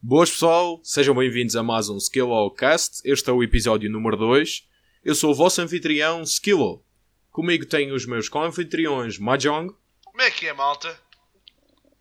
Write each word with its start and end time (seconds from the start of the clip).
Boas 0.00 0.30
pessoal, 0.30 0.80
sejam 0.84 1.12
bem-vindos 1.12 1.56
a 1.56 1.62
mais 1.62 1.88
um 1.88 1.96
Skillo 1.96 2.52
Cast. 2.52 3.00
Este 3.04 3.30
é 3.30 3.32
o 3.32 3.42
episódio 3.42 3.90
número 3.90 4.16
2. 4.16 4.68
Eu 5.04 5.12
sou 5.12 5.32
o 5.32 5.34
vosso 5.34 5.60
anfitrião 5.60 6.22
Skillo. 6.22 6.84
Comigo 7.32 7.66
tenho 7.66 7.96
os 7.96 8.06
meus 8.06 8.28
co-anfitriões 8.28 9.18
Mahjong. 9.18 9.74
Como 10.04 10.22
é 10.22 10.30
que 10.30 10.46
é, 10.46 10.52
malta? 10.52 10.96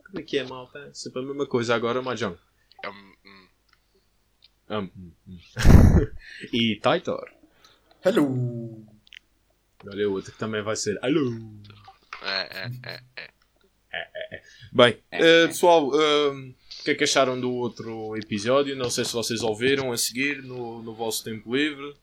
Como 0.06 0.20
é 0.20 0.22
que 0.22 0.38
é, 0.38 0.44
malta? 0.44 0.92
Sempre 0.94 1.24
a 1.24 1.26
mesma 1.26 1.48
coisa 1.48 1.74
agora, 1.74 2.00
Mahjong. 2.00 2.38
Hum, 2.86 3.16
hum. 3.26 3.48
Hum, 4.70 4.92
hum, 4.96 5.12
hum. 5.28 5.40
e 6.54 6.76
Taitor. 6.76 7.28
Hello! 8.06 8.86
Olha 9.88 10.08
o 10.08 10.14
outro 10.14 10.32
que 10.32 10.38
também 10.38 10.62
vai 10.62 10.76
ser. 10.76 11.00
Alô! 11.04 11.32
É, 12.22 12.60
é, 12.64 12.72
é, 12.86 13.04
é. 13.16 13.38
Bem, 14.72 15.02
eh, 15.12 15.48
pessoal, 15.48 15.90
eh, 16.00 16.30
o 16.30 16.67
que 16.88 16.92
é 16.92 16.96
que 16.96 17.04
acharam 17.04 17.40
do 17.40 17.52
outro 17.52 18.16
episódio? 18.18 18.76
Não 18.76 18.90
sei 18.90 19.04
se 19.04 19.12
vocês 19.14 19.42
ouviram 19.42 19.92
a 19.92 19.98
seguir 19.98 20.42
no, 20.42 20.82
no 20.82 20.94
vosso 20.94 21.24
tempo 21.24 21.56
livre. 21.56 21.96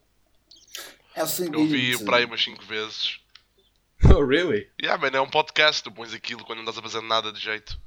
É 1.14 1.22
o 1.22 1.26
seguinte. 1.26 1.54
Eu 1.54 1.66
vi 1.66 1.94
o 1.94 2.04
praia 2.04 2.26
umas 2.26 2.42
5 2.42 2.64
vezes. 2.64 3.18
Oh, 4.06 4.22
really? 4.22 4.68
Yeah, 4.82 5.00
man, 5.00 5.16
é 5.16 5.20
um 5.20 5.30
podcast, 5.30 5.82
tu 5.82 5.90
pões 5.90 6.12
aquilo 6.12 6.44
quando 6.44 6.58
não 6.58 6.68
estás 6.68 6.76
a 6.76 6.82
fazer 6.82 7.00
nada 7.00 7.32
de 7.32 7.40
jeito. 7.40 7.80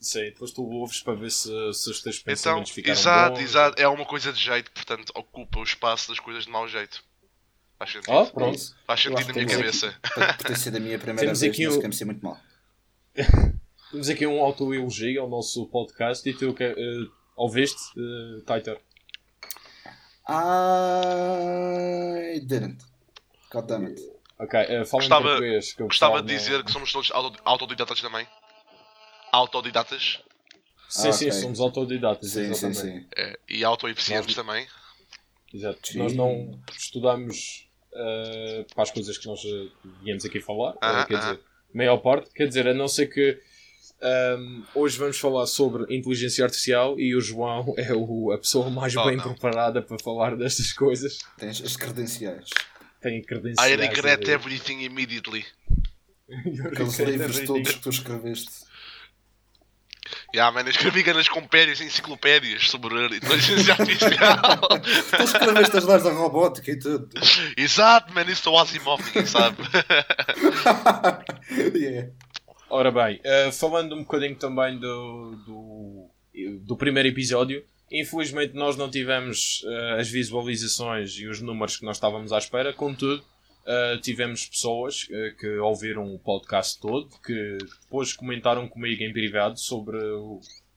Sei, 0.00 0.30
depois 0.30 0.52
tu 0.52 0.62
ouves 0.62 1.02
para 1.02 1.12
ver 1.14 1.30
se, 1.30 1.48
se 1.74 1.90
os 1.90 2.00
teus 2.00 2.16
Então, 2.16 2.24
pensamentos 2.24 2.70
ficaram 2.72 2.98
exato, 2.98 3.34
bons. 3.34 3.42
exato, 3.42 3.82
é 3.82 3.86
uma 3.88 4.06
coisa 4.06 4.32
de 4.32 4.40
jeito, 4.42 4.70
portanto 4.70 5.12
ocupa 5.14 5.58
o 5.58 5.64
espaço 5.64 6.08
das 6.08 6.18
coisas 6.18 6.44
de 6.44 6.50
mau 6.50 6.66
jeito. 6.66 7.04
Faz 7.78 7.92
sentido. 7.92 8.10
Oh, 8.12 8.26
pronto. 8.26 8.58
Faz 8.86 9.00
sentido 9.02 9.26
na 9.28 9.34
minha 9.34 9.46
cabeça. 9.46 9.94
Por 10.14 10.26
por 10.36 10.46
ter 10.46 10.56
sido 10.56 10.76
a 10.76 10.80
minha 10.80 10.98
primeira 10.98 11.20
Temos 11.26 11.40
vez, 11.40 11.52
aqui 11.52 11.66
não 11.66 11.78
o- 11.78 12.06
muito 12.06 12.24
mal. 12.24 12.40
Temos 13.92 14.08
aqui 14.08 14.26
um 14.26 14.42
autoelogio 14.42 15.22
ao 15.22 15.28
nosso 15.28 15.66
podcast 15.66 16.28
e 16.28 16.32
tu 16.34 16.52
que, 16.54 16.64
eh, 16.64 16.74
ouviste, 17.36 17.78
uh, 17.98 18.40
Taitor? 18.42 18.78
I 20.28 22.40
didn't. 22.40 22.82
God 23.52 23.66
damn 23.66 23.86
it. 23.86 24.00
Ok, 24.38 24.58
uh, 24.60 24.86
fala 24.86 25.02
Gostava- 25.02 25.20
em 25.20 25.24
português. 25.28 25.72
Que 25.74 25.82
Gostava 25.82 26.22
de 26.22 26.32
não- 26.32 26.38
dizer 26.38 26.64
que 26.64 26.70
somos 26.72 26.90
todos 26.92 27.10
auto- 27.12 27.40
autodidatas 27.44 28.00
também. 28.00 28.26
Autodidatas 29.30 30.20
Sim, 30.88 31.08
Ah, 31.08 31.12
sim, 31.12 31.28
ok. 31.30 31.40
somos 31.40 31.58
autodidatas. 31.60 32.30
Sim, 32.30 32.52
sim, 32.54 32.66
exatamente. 32.68 33.00
sim. 33.00 33.06
é, 33.16 33.38
e 33.48 33.64
autoeficientes 33.64 34.36
Nós- 34.36 34.46
também. 34.46 34.66
Exato. 35.54 35.88
Sim. 35.88 35.98
Nós 35.98 36.12
não 36.14 36.60
estudamos 36.76 37.66
eh, 37.94 38.64
para 38.74 38.82
as 38.84 38.90
coisas 38.90 39.16
que 39.18 39.26
nós 39.26 39.40
eh, 39.42 39.68
viemos 40.02 40.24
aqui 40.26 40.38
falar. 40.40 40.74
Aham, 40.82 41.00
eh, 41.02 41.06
quer 41.06 41.14
aham. 41.16 41.32
dizer, 41.32 41.44
maior 41.74 41.96
parte. 41.98 42.30
Quer 42.34 42.46
dizer, 42.46 42.68
a 42.68 42.74
não 42.74 42.88
ser 42.88 43.06
que 43.06 43.40
ahm, 44.02 44.62
hoje 44.74 44.98
vamos 44.98 45.18
falar 45.18 45.46
sobre 45.46 45.84
inteligência 45.94 46.44
artificial 46.44 46.98
e 46.98 47.14
o 47.14 47.20
João 47.20 47.74
é 47.78 47.92
o, 47.92 48.32
a 48.32 48.38
pessoa 48.38 48.68
mais 48.70 48.94
Oh, 48.96 49.04
bem 49.04 49.16
não. 49.16 49.24
preparada 49.32 49.80
para 49.82 49.98
falar 49.98 50.36
destas 50.36 50.72
coisas. 50.72 51.18
Tens 51.38 51.62
as 51.62 51.76
credenciais. 51.76 52.48
Tem 53.00 53.22
credenciais. 53.22 53.72
I 53.72 53.76
regret 53.76 54.28
everything 54.28 54.82
immediately. 54.84 55.44
Aqueles 56.72 56.98
livros 56.98 57.40
todos 57.40 57.72
que 57.72 57.80
tu 57.80 57.90
escreveste. 57.90 58.70
Yeah, 60.34 60.50
man, 60.54 60.62
eu 60.66 60.70
escrevi 60.70 61.02
ganas 61.02 61.28
compérias 61.28 61.80
e 61.80 61.84
enciclopédias 61.84 62.68
sobre 62.68 62.98
a 62.98 63.06
inteligência 63.06 63.72
artificial. 63.78 64.58
Tu 65.16 65.22
escreveste 65.22 65.76
as 65.76 65.84
leis 65.84 66.02
da 66.02 66.10
robótica 66.12 66.70
e 66.70 66.78
tudo. 66.78 67.08
Exato, 67.56 68.12
man, 68.14 68.22
isso 68.22 68.48
é 68.48 68.52
o 68.52 68.58
Asimov, 68.58 69.02
ninguém 69.06 69.26
sabe. 69.26 69.58
yeah. 71.74 72.10
Ora 72.74 72.90
bem, 72.90 73.20
eh, 73.22 73.52
falando 73.52 73.94
um 73.94 73.98
bocadinho 73.98 74.34
também 74.34 74.78
do, 74.78 75.36
do, 75.44 76.10
do 76.60 76.74
primeiro 76.74 77.06
episódio, 77.06 77.62
infelizmente 77.90 78.54
nós 78.54 78.78
não 78.78 78.90
tivemos 78.90 79.62
eh, 79.66 80.00
as 80.00 80.08
visualizações 80.08 81.18
e 81.18 81.26
os 81.26 81.42
números 81.42 81.76
que 81.76 81.84
nós 81.84 81.98
estávamos 81.98 82.32
à 82.32 82.38
espera, 82.38 82.72
contudo, 82.72 83.22
eh, 83.66 83.98
tivemos 83.98 84.46
pessoas 84.46 85.06
que 85.38 85.48
ouviram 85.58 86.14
o 86.14 86.18
podcast 86.18 86.80
todo, 86.80 87.10
que 87.22 87.58
depois 87.82 88.14
comentaram 88.14 88.66
comigo 88.66 89.02
em 89.02 89.12
privado 89.12 89.60
sobre 89.60 89.98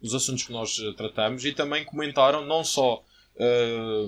os 0.02 0.14
assuntos 0.14 0.44
que 0.44 0.52
nós 0.52 0.76
tratamos 0.98 1.46
e 1.46 1.54
também 1.54 1.86
comentaram 1.86 2.46
não 2.46 2.62
só 2.62 3.06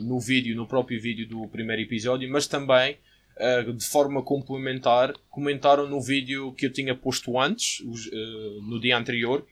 no 0.03 0.19
vídeo, 0.19 0.57
no 0.57 0.67
próprio 0.67 1.01
vídeo 1.01 1.25
do 1.25 1.47
primeiro 1.47 1.83
episódio, 1.83 2.29
mas 2.29 2.47
também 2.47 2.97
Uh, 3.39 3.71
de 3.71 3.85
forma 3.85 4.23
complementar, 4.23 5.13
comentaram 5.29 5.87
no 5.87 6.01
vídeo 6.01 6.51
que 6.53 6.65
eu 6.65 6.73
tinha 6.73 6.95
posto 6.95 7.39
antes, 7.39 7.81
os, 7.81 8.07
uh, 8.07 8.61
no 8.63 8.79
dia 8.79 8.97
anterior, 8.97 9.45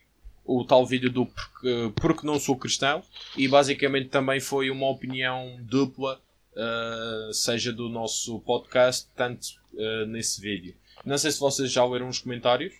o 0.44 0.66
tal 0.66 0.86
vídeo 0.86 1.10
do 1.12 1.26
porque, 1.28 1.94
porque 1.96 2.26
não 2.26 2.40
sou 2.40 2.58
cristão, 2.58 3.04
e 3.38 3.48
basicamente 3.48 4.10
também 4.10 4.40
foi 4.40 4.72
uma 4.72 4.88
opinião 4.90 5.58
dupla, 5.62 6.20
uh, 6.54 7.34
seja 7.34 7.72
do 7.72 7.88
nosso 7.88 8.40
podcast, 8.40 9.08
tanto 9.16 9.46
uh, 9.74 10.06
nesse 10.08 10.42
vídeo. 10.42 10.76
Não 11.06 11.18
sei 11.18 11.32
se 11.32 11.40
vocês 11.40 11.72
já 11.72 11.86
leram 11.86 12.08
os 12.10 12.20
comentários, 12.20 12.74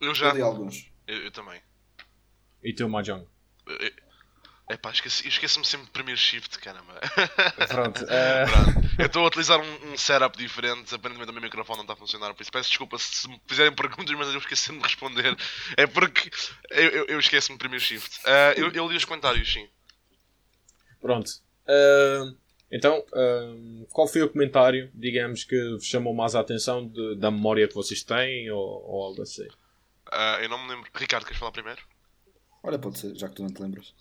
Eu 0.00 0.08
Eu 0.08 0.14
já. 0.14 0.32
li 0.34 0.42
alguns. 0.42 0.90
Eu, 1.06 1.16
eu 1.24 1.30
também. 1.30 1.60
e 2.62 2.72
teu 2.74 2.88
Mahjong. 2.88 3.24
Pá, 4.82 4.90
esqueci- 4.90 5.24
eu 5.24 5.28
esqueço-me 5.28 5.64
sempre 5.64 5.86
do 5.86 5.92
primeiro 5.92 6.18
shift, 6.20 6.58
caramba. 6.58 6.94
Pronto, 7.68 8.02
uh, 8.02 8.06
Pronto. 8.50 8.90
Eu 8.98 9.06
estou 9.06 9.22
a 9.22 9.28
utilizar 9.28 9.60
um, 9.60 9.92
um 9.92 9.96
setup 9.96 10.36
diferente, 10.36 10.92
aparentemente 10.92 11.30
o 11.30 11.34
meu 11.34 11.42
microfone 11.42 11.76
não 11.78 11.84
está 11.84 11.92
a 11.92 11.96
funcionar, 11.96 12.34
por 12.34 12.42
isso 12.42 12.50
peço 12.50 12.68
desculpa 12.70 12.98
se 12.98 13.28
me 13.28 13.40
fizerem 13.46 13.72
perguntas, 13.72 14.12
mas 14.16 14.28
eu 14.32 14.38
esqueci-me 14.38 14.78
de 14.78 14.84
responder. 14.84 15.36
É 15.76 15.86
porque 15.86 16.30
eu, 16.70 16.88
eu, 16.88 17.04
eu 17.06 17.20
esqueço-me 17.20 17.56
do 17.56 17.60
primeiro 17.60 17.84
shift. 17.84 18.18
Ah, 18.24 18.54
eu, 18.56 18.72
eu 18.72 18.88
li 18.88 18.96
os 18.96 19.04
comentários, 19.04 19.52
sim. 19.52 19.68
pronto. 21.00 21.30
Uh, 21.68 22.36
então, 22.70 22.98
uh, 23.12 23.86
qual 23.92 24.08
foi 24.08 24.22
o 24.22 24.28
comentário, 24.28 24.90
digamos, 24.94 25.44
que 25.44 25.56
vos 25.74 25.86
chamou 25.86 26.12
mais 26.14 26.34
a 26.34 26.40
atenção 26.40 26.86
de- 26.88 27.14
da 27.16 27.30
memória 27.30 27.68
que 27.68 27.74
vocês 27.74 28.02
têm, 28.02 28.50
ou, 28.50 28.60
ou 28.84 29.04
algo 29.04 29.22
assim? 29.22 29.46
Eu 30.42 30.48
não 30.48 30.58
me 30.64 30.70
lembro. 30.74 30.90
Ricardo, 30.94 31.24
queres 31.24 31.38
falar 31.38 31.52
primeiro? 31.52 31.80
Olha, 32.66 32.78
pode 32.78 32.98
ser, 32.98 33.14
já 33.16 33.28
que 33.28 33.36
tu 33.36 33.42
não 33.42 33.50
te 33.50 33.62
lembras. 33.62 33.94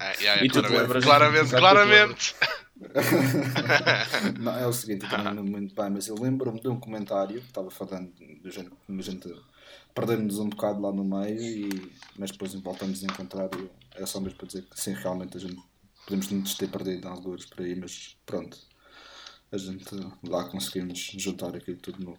Ah, 0.00 0.14
yeah, 0.20 0.44
E 0.44 0.48
tu 0.48 0.62
te 0.62 0.72
claramente, 0.72 0.72
lembras? 0.72 1.04
claramente, 1.04 1.50
Já 1.50 1.60
que 1.62 1.68
tu 1.68 1.78
te 1.78 1.86
claramente. 1.86 2.34
não, 4.40 4.56
é 4.56 4.66
o 4.66 4.72
seguinte, 4.72 5.04
eu 5.04 5.10
também 5.10 5.24
não 5.26 5.32
me 5.32 5.38
lembro 5.50 5.60
muito 5.60 5.74
bem, 5.74 5.90
mas 5.90 6.06
eu 6.08 6.14
lembro-me 6.14 6.60
de 6.60 6.68
um 6.68 6.78
comentário 6.78 7.40
que 7.40 7.46
estava 7.48 7.70
falando 7.70 8.12
do 8.42 8.50
género 8.50 8.76
como 8.86 9.00
a 9.00 9.02
gente 9.02 9.28
perdemos 9.94 10.38
um 10.38 10.48
bocado 10.48 10.80
lá 10.80 10.92
no 10.92 11.04
meio, 11.04 11.40
e, 11.40 11.92
mas 12.16 12.30
depois 12.30 12.54
voltamos 12.54 13.02
a 13.02 13.06
encontrar 13.06 13.50
e 13.58 13.68
era 13.94 14.06
só 14.06 14.20
mesmo 14.20 14.38
para 14.38 14.46
dizer 14.46 14.62
que 14.62 14.80
sim, 14.80 14.92
realmente 14.94 15.36
a 15.36 15.40
gente 15.40 15.60
podemos 16.04 16.30
nos 16.30 16.54
ter 16.54 16.68
perdido 16.70 17.08
alguns 17.08 17.46
por 17.46 17.62
aí, 17.62 17.74
mas 17.74 18.16
pronto, 18.24 18.56
a 19.50 19.56
gente 19.58 19.84
lá 20.22 20.44
conseguimos 20.48 20.98
juntar 21.18 21.56
aquilo 21.56 21.78
tudo 21.78 21.98
de 21.98 22.04
novo. 22.04 22.18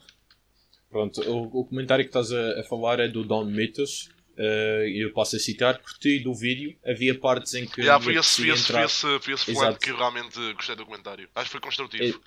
Pronto, 0.89 1.21
o, 1.21 1.59
o 1.61 1.65
comentário 1.65 2.03
que 2.03 2.09
estás 2.09 2.31
a, 2.31 2.59
a 2.59 2.63
falar 2.63 2.99
é 2.99 3.07
do 3.07 3.23
Don 3.23 3.45
Mitos. 3.45 4.09
E 4.39 5.03
eu 5.03 5.11
passo 5.11 5.35
a 5.35 5.39
citar, 5.39 5.79
curti 5.79 6.19
do 6.19 6.33
vídeo, 6.33 6.77
havia 6.85 7.13
partes 7.13 7.53
em 7.53 7.65
que. 7.65 7.81
Yeah, 7.81 8.01
foi 8.03 8.15
esse, 8.15 8.41
foi 8.41 8.49
apetecia 8.49 8.53
esse, 8.53 8.63
foi 8.63 8.75
entrar- 8.75 8.85
esse, 8.85 9.19
foi 9.53 9.65
que 9.77 9.91
realmente 9.91 10.53
gostei 10.53 10.75
do 10.75 10.85
comentário. 10.85 11.27
Acho 11.35 11.45
que 11.45 11.51
foi 11.51 11.61
construtivo. 11.61 12.21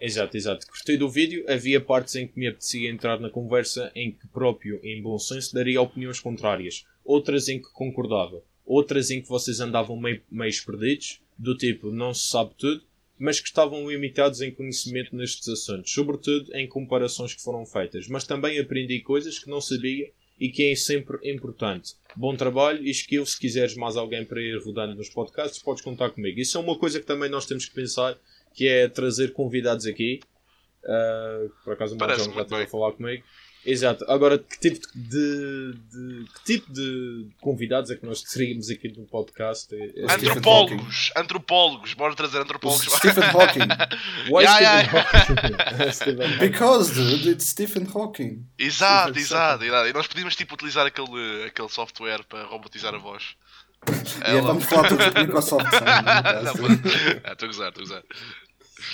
Exato, 0.00 0.36
exato. 0.36 0.66
Gostei 0.66 0.96
do 0.96 1.08
vídeo. 1.08 1.44
Havia 1.48 1.80
partes 1.80 2.16
em 2.16 2.26
que 2.26 2.38
me 2.38 2.48
apetecia 2.48 2.90
entrar 2.90 3.20
na 3.20 3.30
conversa 3.30 3.90
em 3.94 4.10
que 4.10 4.26
próprio, 4.28 4.80
em 4.82 5.00
bom 5.00 5.18
senso, 5.18 5.54
daria 5.54 5.80
opiniões 5.80 6.18
contrárias. 6.18 6.84
Outras 7.04 7.48
em 7.48 7.60
que 7.62 7.70
concordava. 7.72 8.42
Outras 8.66 9.10
em 9.10 9.22
que 9.22 9.28
vocês 9.28 9.60
andavam 9.60 9.96
meio, 9.96 10.20
meio 10.30 10.64
perdidos, 10.64 11.20
do 11.38 11.56
tipo, 11.56 11.90
não 11.92 12.12
se 12.12 12.28
sabe 12.28 12.54
tudo, 12.58 12.82
mas 13.18 13.38
que 13.38 13.46
estavam 13.46 13.88
limitados 13.88 14.40
em 14.40 14.50
conhecimento 14.50 15.14
nestes 15.14 15.46
assuntos, 15.48 15.92
sobretudo 15.92 16.52
em 16.54 16.66
comparações 16.66 17.32
que 17.34 17.42
foram 17.42 17.64
feitas. 17.64 18.08
Mas 18.08 18.24
também 18.24 18.58
aprendi 18.58 19.00
coisas 19.00 19.38
que 19.38 19.48
não 19.48 19.60
sabia 19.60 20.10
e 20.38 20.48
que 20.48 20.70
é 20.70 20.74
sempre 20.74 21.18
importante. 21.30 21.94
Bom 22.16 22.36
trabalho 22.36 22.84
e 22.84 22.90
skill. 22.90 23.24
Se 23.26 23.38
quiseres 23.38 23.76
mais 23.76 23.96
alguém 23.96 24.24
para 24.24 24.40
ir 24.40 24.58
rodando 24.62 24.94
nos 24.94 25.08
podcasts, 25.08 25.62
podes 25.62 25.82
contar 25.82 26.10
comigo. 26.10 26.40
Isso 26.40 26.56
é 26.58 26.60
uma 26.60 26.78
coisa 26.78 27.00
que 27.00 27.06
também 27.06 27.28
nós 27.28 27.46
temos 27.46 27.66
que 27.66 27.74
pensar 27.74 28.16
que 28.52 28.68
é 28.68 28.88
trazer 28.88 29.32
convidados 29.32 29.86
aqui. 29.86 30.20
Uh, 30.84 31.50
por 31.64 31.72
acaso 31.72 31.94
o 31.94 31.98
Marjão 31.98 32.32
já 32.32 32.42
esteve 32.42 32.62
a 32.62 32.66
falar 32.66 32.92
comigo. 32.92 33.24
Exato. 33.66 34.04
Agora, 34.10 34.38
que 34.38 34.58
tipo 34.60 34.78
de, 34.94 35.72
de- 35.90 36.24
que 36.34 36.44
tipo 36.44 36.72
de 36.72 37.28
convidados 37.40 37.90
é 37.90 37.96
que 37.96 38.04
nós 38.04 38.22
teríamos 38.22 38.68
aqui 38.70 38.88
no 38.96 39.04
podcast? 39.06 39.74
É- 39.74 40.00
é- 40.00 40.12
Antropólogos, 40.12 41.10
antropólogos, 41.16 41.94
bora 41.94 42.14
trazer 42.14 42.38
O 42.38 42.42
antropólogos. 42.42 42.84
Stephen 42.92 43.24
Hawking. 43.24 43.68
Why 44.30 44.42
Yeah, 44.44 44.84
Stephen 44.84 45.00
Hawking? 45.00 45.92
Stephen 45.92 46.26
Hawking. 46.26 46.38
Because, 46.38 46.94
dude, 46.94 47.30
it's 47.30 47.46
Stephen 47.48 47.86
Hawking. 47.94 48.46
Exato, 48.58 49.18
exato, 49.18 49.64
exato. 49.64 49.88
E 49.88 49.92
nós 49.92 50.06
podíamos 50.06 50.36
tipo 50.36 50.54
utilizar 50.54 50.86
aquele, 50.86 51.44
aquele 51.46 51.68
software 51.68 52.22
para 52.28 52.44
robotizar 52.44 52.94
a 52.94 52.98
voz. 52.98 53.34
E 54.26 54.36
é, 54.36 54.40
vamos 54.40 54.64
falar 54.64 54.88
todos 54.88 55.12
de 55.12 55.20
Microsoft. 55.20 55.66
Ah, 55.84 56.42
Estou 57.32 57.44
a 57.44 57.46
gozar, 57.46 57.68
estou 57.68 57.82
a 57.82 57.86
gozar. 57.86 58.02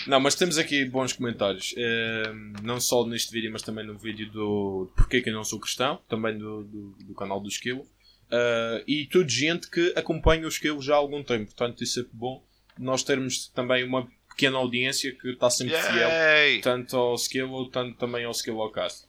Não, 0.06 0.20
mas 0.20 0.34
temos 0.34 0.58
aqui 0.58 0.84
bons 0.84 1.12
comentários. 1.12 1.74
Eh, 1.76 2.32
não 2.62 2.80
só 2.80 3.06
neste 3.06 3.32
vídeo, 3.32 3.50
mas 3.52 3.62
também 3.62 3.86
no 3.86 3.96
vídeo 3.96 4.30
do 4.30 4.90
Porquê 4.96 5.20
que 5.20 5.30
eu 5.30 5.34
não 5.34 5.44
sou 5.44 5.58
cristão, 5.58 6.00
também 6.08 6.36
do, 6.36 6.64
do, 6.64 6.90
do 7.04 7.14
canal 7.14 7.40
do 7.40 7.48
Esquilo. 7.48 7.86
Uh, 8.30 8.78
e 8.86 9.06
tudo 9.06 9.28
gente 9.28 9.68
que 9.68 9.92
acompanha 9.96 10.44
o 10.44 10.48
skill 10.48 10.80
já 10.80 10.94
há 10.94 10.98
algum 10.98 11.22
tempo. 11.22 11.46
Portanto, 11.46 11.82
isso 11.82 12.00
é 12.00 12.04
bom. 12.12 12.42
Nós 12.78 13.02
termos 13.02 13.48
também 13.48 13.84
uma 13.84 14.08
pequena 14.28 14.56
audiência 14.56 15.12
que 15.12 15.30
está 15.30 15.50
sempre 15.50 15.74
Yay! 15.74 15.82
fiel, 15.82 16.62
tanto 16.62 16.96
ao 16.96 17.14
skill 17.16 17.50
ou 17.50 17.68
tanto 17.68 17.98
também 17.98 18.24
ao 18.24 18.30
skill 18.30 18.60
ao 18.60 18.70
cast. 18.70 19.06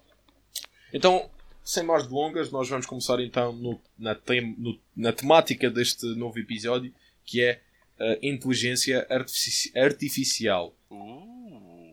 Então, 0.92 1.30
sem 1.64 1.84
mais 1.84 2.08
delongas, 2.08 2.52
nós 2.52 2.68
vamos 2.68 2.86
começar 2.86 3.20
então 3.22 3.54
no, 3.54 3.80
na, 3.98 4.16
tem, 4.16 4.56
no, 4.58 4.78
na 4.96 5.14
temática 5.14 5.70
deste 5.70 6.06
novo 6.16 6.40
episódio, 6.40 6.94
que 7.24 7.42
é 7.42 7.62
a 8.02 8.18
inteligência 8.26 9.06
artifici 9.10 9.72
artificial. 9.78 10.76
Uh, 10.90 11.32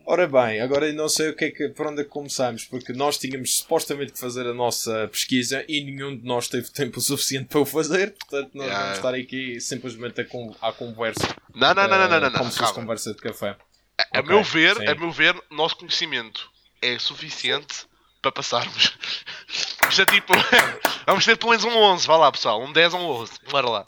Ora 0.05 0.25
bem, 0.27 0.59
agora 0.59 0.91
não 0.91 1.07
sei 1.07 1.29
o 1.29 1.35
que 1.35 1.45
é 1.45 1.51
que, 1.51 1.69
por 1.69 1.85
onde 1.85 2.01
é 2.01 2.03
que 2.03 2.09
começamos, 2.09 2.63
porque 2.65 2.91
nós 2.93 3.19
tínhamos 3.19 3.59
supostamente 3.59 4.11
que 4.13 4.17
fazer 4.19 4.47
a 4.47 4.53
nossa 4.55 5.07
pesquisa 5.11 5.63
e 5.67 5.83
nenhum 5.83 6.17
de 6.17 6.25
nós 6.25 6.47
teve 6.47 6.67
tempo 6.71 6.99
suficiente 7.01 7.45
para 7.49 7.59
o 7.59 7.65
fazer, 7.65 8.15
portanto 8.15 8.49
nós 8.55 8.65
Yeah. 8.65 8.83
vamos 8.85 8.97
estar 8.97 9.13
aqui 9.13 9.61
simplesmente 9.61 10.19
a 10.21 10.25
con 10.25 10.55
à 10.61 10.71
conversa. 10.71 11.27
Não, 11.53 11.75
não, 11.75 11.87
não, 11.87 11.99
não, 11.99 12.09
não, 12.09 12.19
não, 12.21 12.27
eh, 12.27 12.31
Como 12.31 12.43
não. 12.45 12.51
se 12.51 12.57
fosse 12.57 12.73
conversa 12.73 13.13
de 13.13 13.21
café. 13.21 13.55
A, 13.99 14.17
a 14.17 14.19
Ok, 14.21 14.23
meu 14.33 14.43
ver, 14.43 14.75
sim. 14.77 14.87
a 14.87 14.95
meu 14.95 15.11
ver, 15.11 15.35
nosso 15.51 15.75
conhecimento 15.77 16.49
é 16.81 16.97
suficiente 16.97 17.85
para 18.19 18.31
passarmos. 18.31 18.97
Isto 19.89 20.01
é 20.01 20.05
tipo. 20.05 20.33
Vamos 21.05 21.23
ter 21.25 21.37
pelo 21.37 21.51
menos 21.51 21.65
um 21.65 21.69
11, 21.77 22.07
vá 22.07 22.17
lá 22.17 22.31
pessoal, 22.31 22.63
um 22.63 22.71
10 22.73 22.93
ou 22.95 22.99
um 22.99 23.05
11. 23.21 23.31
Bora 23.51 23.69
lá. 23.69 23.85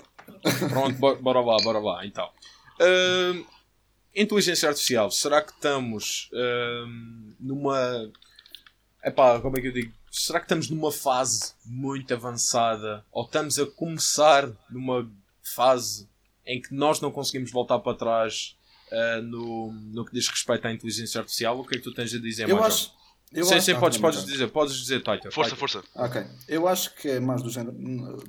Pronto, 0.70 0.98
bo- 0.98 1.16
bora 1.18 1.40
lá, 1.42 1.58
bora 1.64 1.80
lá, 1.80 2.06
então. 2.06 2.30
Ahm, 2.80 3.44
inteligência 4.16 4.68
artificial, 4.70 5.10
será 5.12 5.42
que 5.42 5.52
estamos 5.52 6.30
ahm, 6.34 7.34
numa. 7.40 8.12
Epá, 9.04 9.40
como 9.40 9.58
é 9.58 9.62
que 9.62 9.68
eu 9.68 9.72
digo? 9.74 9.92
Será 10.12 10.40
que 10.40 10.46
estamos 10.46 10.70
numa 10.70 10.92
fase 10.92 11.54
muito 11.66 12.14
avançada? 12.14 13.04
Ou 13.12 13.24
estamos 13.26 13.58
a 13.58 13.66
começar 13.66 14.50
numa 14.70 15.10
fase 15.56 16.08
em 16.46 16.62
que 16.62 16.74
nós 16.74 17.00
não 17.00 17.12
conseguimos 17.12 17.50
voltar 17.52 17.80
para 17.80 17.98
trás 17.98 18.56
ah, 18.92 19.22
no, 19.22 19.72
no 19.72 20.06
que 20.06 20.14
diz 20.14 20.28
respeito 20.28 20.68
à 20.68 20.72
inteligência 20.74 21.20
artificial? 21.20 21.60
O 21.60 21.66
que 21.66 21.76
é 21.76 21.78
que 21.78 21.84
tu 21.84 21.94
tens 21.94 22.14
a 22.14 22.20
dizer, 22.20 22.50
Eu 22.50 22.58
Major? 22.58 22.68
acho. 22.72 22.92
Eu 23.34 23.46
sim, 23.46 23.56
acho 23.56 23.66
sim, 23.66 23.80
podes, 23.80 23.98
também, 23.98 24.12
podes 24.12 24.30
dizer, 24.30 24.48
podes 24.50 24.76
dizer, 24.76 25.04
Taito. 25.04 25.32
Força, 25.32 25.56
força. 25.56 25.84
Ok, 25.96 26.22
eu 26.50 26.68
acho 26.68 26.94
que 26.96 27.08
é 27.08 27.20
mais 27.20 27.42
do 27.42 27.50
género. 27.50 27.76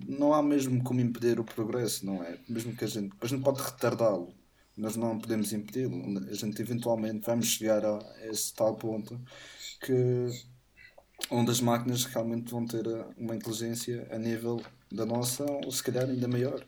Não 0.07 0.33
há 0.33 0.41
mesmo 0.41 0.83
como 0.85 1.01
impedir 1.01 1.41
o 1.41 1.45
progresso, 1.45 2.07
não 2.07 2.23
é? 2.23 2.39
Mesmo 2.49 2.75
que 2.77 2.85
a 2.85 2.87
gente. 2.87 3.13
A 3.21 3.27
gente 3.27 3.43
pode 3.43 3.61
retardá-lo, 3.61 4.33
mas 4.77 4.95
não 4.95 5.19
podemos 5.19 5.53
impedi-lo. 5.53 6.19
A 6.31 6.35
gente 6.35 6.63
eventualmente 6.63 7.27
vamos 7.27 7.47
chegar 7.47 7.85
a 7.85 7.99
esse 8.31 8.55
tal 8.55 8.77
ponto 8.77 9.21
que. 9.81 10.29
onde 11.31 11.51
as 11.51 11.61
máquinas 11.61 12.05
realmente 12.05 12.53
vão 12.53 12.65
ter 12.65 12.87
uh, 12.87 13.13
uma 13.19 13.35
inteligência 13.35 14.07
a 14.13 14.19
nível 14.19 14.63
da 14.91 15.05
nossa, 15.05 15.45
ou 15.65 15.73
se 15.73 15.83
calhar 15.83 16.05
ainda 16.05 16.29
maior. 16.29 16.63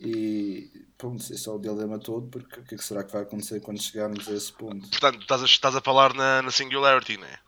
E 0.00 0.70
pronto, 0.96 1.20
esse 1.20 1.46
é 1.46 1.52
o 1.52 1.58
dilema 1.58 1.98
todo, 1.98 2.26
porque 2.28 2.60
o 2.60 2.64
que 2.64 2.74
é 2.74 2.78
que 2.78 2.84
será 2.84 3.04
que 3.04 3.12
vai 3.12 3.20
acontecer 3.20 3.60
quando 3.60 3.82
chegarmos 3.82 4.26
a 4.28 4.32
esse 4.32 4.50
ponto? 4.50 4.88
Portanto, 4.88 5.20
estás 5.20 5.42
a, 5.42 5.44
estás 5.44 5.76
a 5.76 5.82
falar 5.82 6.14
na, 6.14 6.40
na 6.40 6.50
Singularity, 6.50 7.18
não 7.18 7.26
é? 7.26 7.38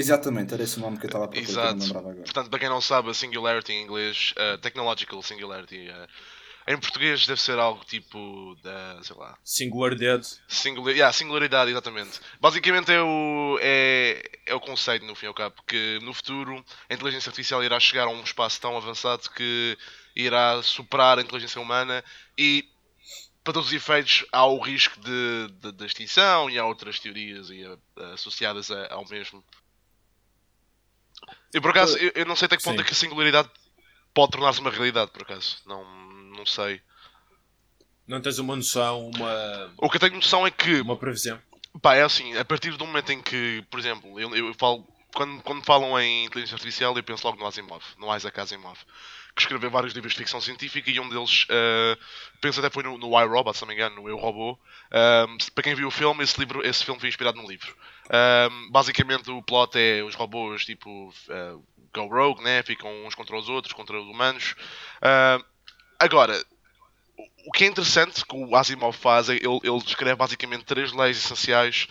Exatamente, 0.00 0.54
era 0.54 0.62
esse 0.62 0.78
o 0.78 0.80
nome 0.80 0.98
que 0.98 1.04
eu 1.04 1.08
estava 1.08 1.24
a 1.26 1.28
procurar, 1.28 1.52
não 1.52 1.62
Exato. 1.62 1.84
lembrava 1.84 2.08
agora. 2.10 2.24
Portanto, 2.24 2.50
para 2.50 2.58
quem 2.58 2.68
não 2.68 2.80
sabe, 2.80 3.10
a 3.10 3.14
Singularity 3.14 3.72
em 3.72 3.82
inglês, 3.84 4.34
uh, 4.36 4.58
Technological 4.58 5.22
Singularity, 5.22 5.88
uh, 5.88 6.08
em 6.68 6.78
português 6.78 7.26
deve 7.26 7.40
ser 7.40 7.58
algo 7.58 7.84
tipo 7.84 8.54
da, 8.62 9.00
sei 9.02 9.16
lá, 9.16 9.36
Singularidade. 9.42 10.28
Singular, 10.46 10.94
yeah, 10.94 11.12
singularidade, 11.12 11.70
exatamente. 11.70 12.20
Basicamente 12.40 12.92
é 12.92 13.00
o, 13.02 13.58
é, 13.60 14.22
é 14.46 14.54
o 14.54 14.60
conceito, 14.60 15.04
no 15.04 15.14
fim 15.14 15.26
e 15.26 15.28
ao 15.28 15.34
cabo, 15.34 15.56
que 15.66 15.98
no 16.02 16.12
futuro 16.14 16.64
a 16.88 16.94
inteligência 16.94 17.28
artificial 17.30 17.64
irá 17.64 17.80
chegar 17.80 18.04
a 18.04 18.10
um 18.10 18.22
espaço 18.22 18.60
tão 18.60 18.76
avançado 18.76 19.28
que 19.30 19.76
irá 20.14 20.62
superar 20.62 21.18
a 21.18 21.22
inteligência 21.22 21.60
humana 21.60 22.04
e, 22.38 22.64
para 23.42 23.54
todos 23.54 23.68
os 23.70 23.74
efeitos, 23.74 24.24
há 24.30 24.44
o 24.46 24.60
risco 24.60 25.00
de, 25.00 25.48
de, 25.60 25.72
de 25.72 25.86
extinção 25.86 26.48
e 26.50 26.58
há 26.58 26.64
outras 26.64 27.00
teorias 27.00 27.48
e, 27.50 27.64
eh, 27.64 27.78
associadas 28.14 28.70
a- 28.70 28.88
ao 28.92 29.08
mesmo. 29.08 29.42
E 31.52 31.60
por 31.60 31.70
acaso, 31.70 31.96
eu, 31.98 32.12
eu 32.14 32.26
não 32.26 32.36
sei 32.36 32.46
até 32.46 32.56
que 32.56 32.62
ponto 32.62 32.76
Sim. 32.76 32.82
é 32.82 32.84
que 32.84 32.92
a 32.92 32.96
singularidade 32.96 33.50
pode 34.14 34.32
tornar-se 34.32 34.60
uma 34.60 34.70
realidade, 34.70 35.10
por 35.10 35.22
acaso. 35.22 35.58
Não, 35.66 35.84
não 36.36 36.46
sei. 36.46 36.80
Não 38.06 38.20
tens 38.20 38.38
uma 38.38 38.56
noção, 38.56 39.10
uma, 39.14 39.72
O 39.78 39.88
que 39.88 39.96
eu 39.96 40.00
tenho 40.00 40.16
noção 40.16 40.46
é 40.46 40.50
que 40.50 40.80
uma 40.80 40.96
previsão? 40.96 41.40
Pá, 41.80 41.94
é 41.94 42.02
assim, 42.02 42.36
a 42.36 42.44
partir 42.44 42.72
do 42.76 42.84
momento 42.86 43.12
em 43.12 43.22
que, 43.22 43.64
por 43.70 43.78
exemplo, 43.78 44.18
eu, 44.18 44.34
eu 44.34 44.52
falo, 44.54 44.84
quando, 45.14 45.40
quando 45.42 45.64
falam 45.64 45.98
em 46.00 46.24
inteligência 46.24 46.56
artificial, 46.56 46.96
eu 46.96 47.02
penso 47.04 47.24
logo 47.26 47.38
no 47.38 47.46
Asimov, 47.46 47.84
no 47.96 48.14
Isaac 48.14 48.40
Asimov, 48.40 48.76
que 49.36 49.42
escreveu 49.42 49.70
vários 49.70 49.92
livros 49.92 50.12
de 50.12 50.18
ficção 50.18 50.40
científica 50.40 50.90
e 50.90 50.98
um 50.98 51.08
deles, 51.08 51.46
eh, 51.48 51.96
penso 52.40 52.58
até 52.58 52.68
foi 52.70 52.82
no, 52.82 52.98
no 52.98 53.20
iRobot, 53.20 53.54
se 53.54 53.62
não 53.62 53.68
me 53.68 53.74
engano, 53.74 54.02
no 54.02 54.08
Eu 54.08 54.16
Robô. 54.16 54.58
Se- 55.40 55.50
para 55.52 55.62
quem 55.62 55.76
viu 55.76 55.86
o 55.86 55.90
filme, 55.92 56.24
esse, 56.24 56.38
livro, 56.40 56.66
esse 56.66 56.84
filme 56.84 56.98
foi 56.98 57.08
inspirado 57.08 57.40
num 57.40 57.48
livro. 57.48 57.72
Ahm, 58.12 58.70
basicamente, 58.70 59.30
o 59.30 59.42
plot 59.42 59.78
é 59.78 60.02
os 60.02 60.16
robôs, 60.16 60.64
tipo, 60.64 61.12
eh, 61.28 61.54
go 61.94 62.06
rogue, 62.06 62.42
né? 62.42 62.62
Ficam 62.64 62.90
uns 63.06 63.14
contra 63.14 63.36
os 63.36 63.48
outros, 63.48 63.72
contra 63.72 64.00
os 64.00 64.06
humanos. 64.08 64.56
Ahm, 65.00 65.42
agora, 65.98 66.34
o 67.46 67.52
que 67.52 67.64
é 67.64 67.66
interessante 67.68 68.24
que 68.24 68.36
o 68.36 68.56
Asimov 68.56 68.96
faz 68.96 69.28
é 69.28 69.34
ele, 69.34 69.60
ele 69.62 69.78
descreve 69.80 70.16
basicamente 70.16 70.64
três 70.64 70.92
leis 70.92 71.18
essenciais 71.18 71.86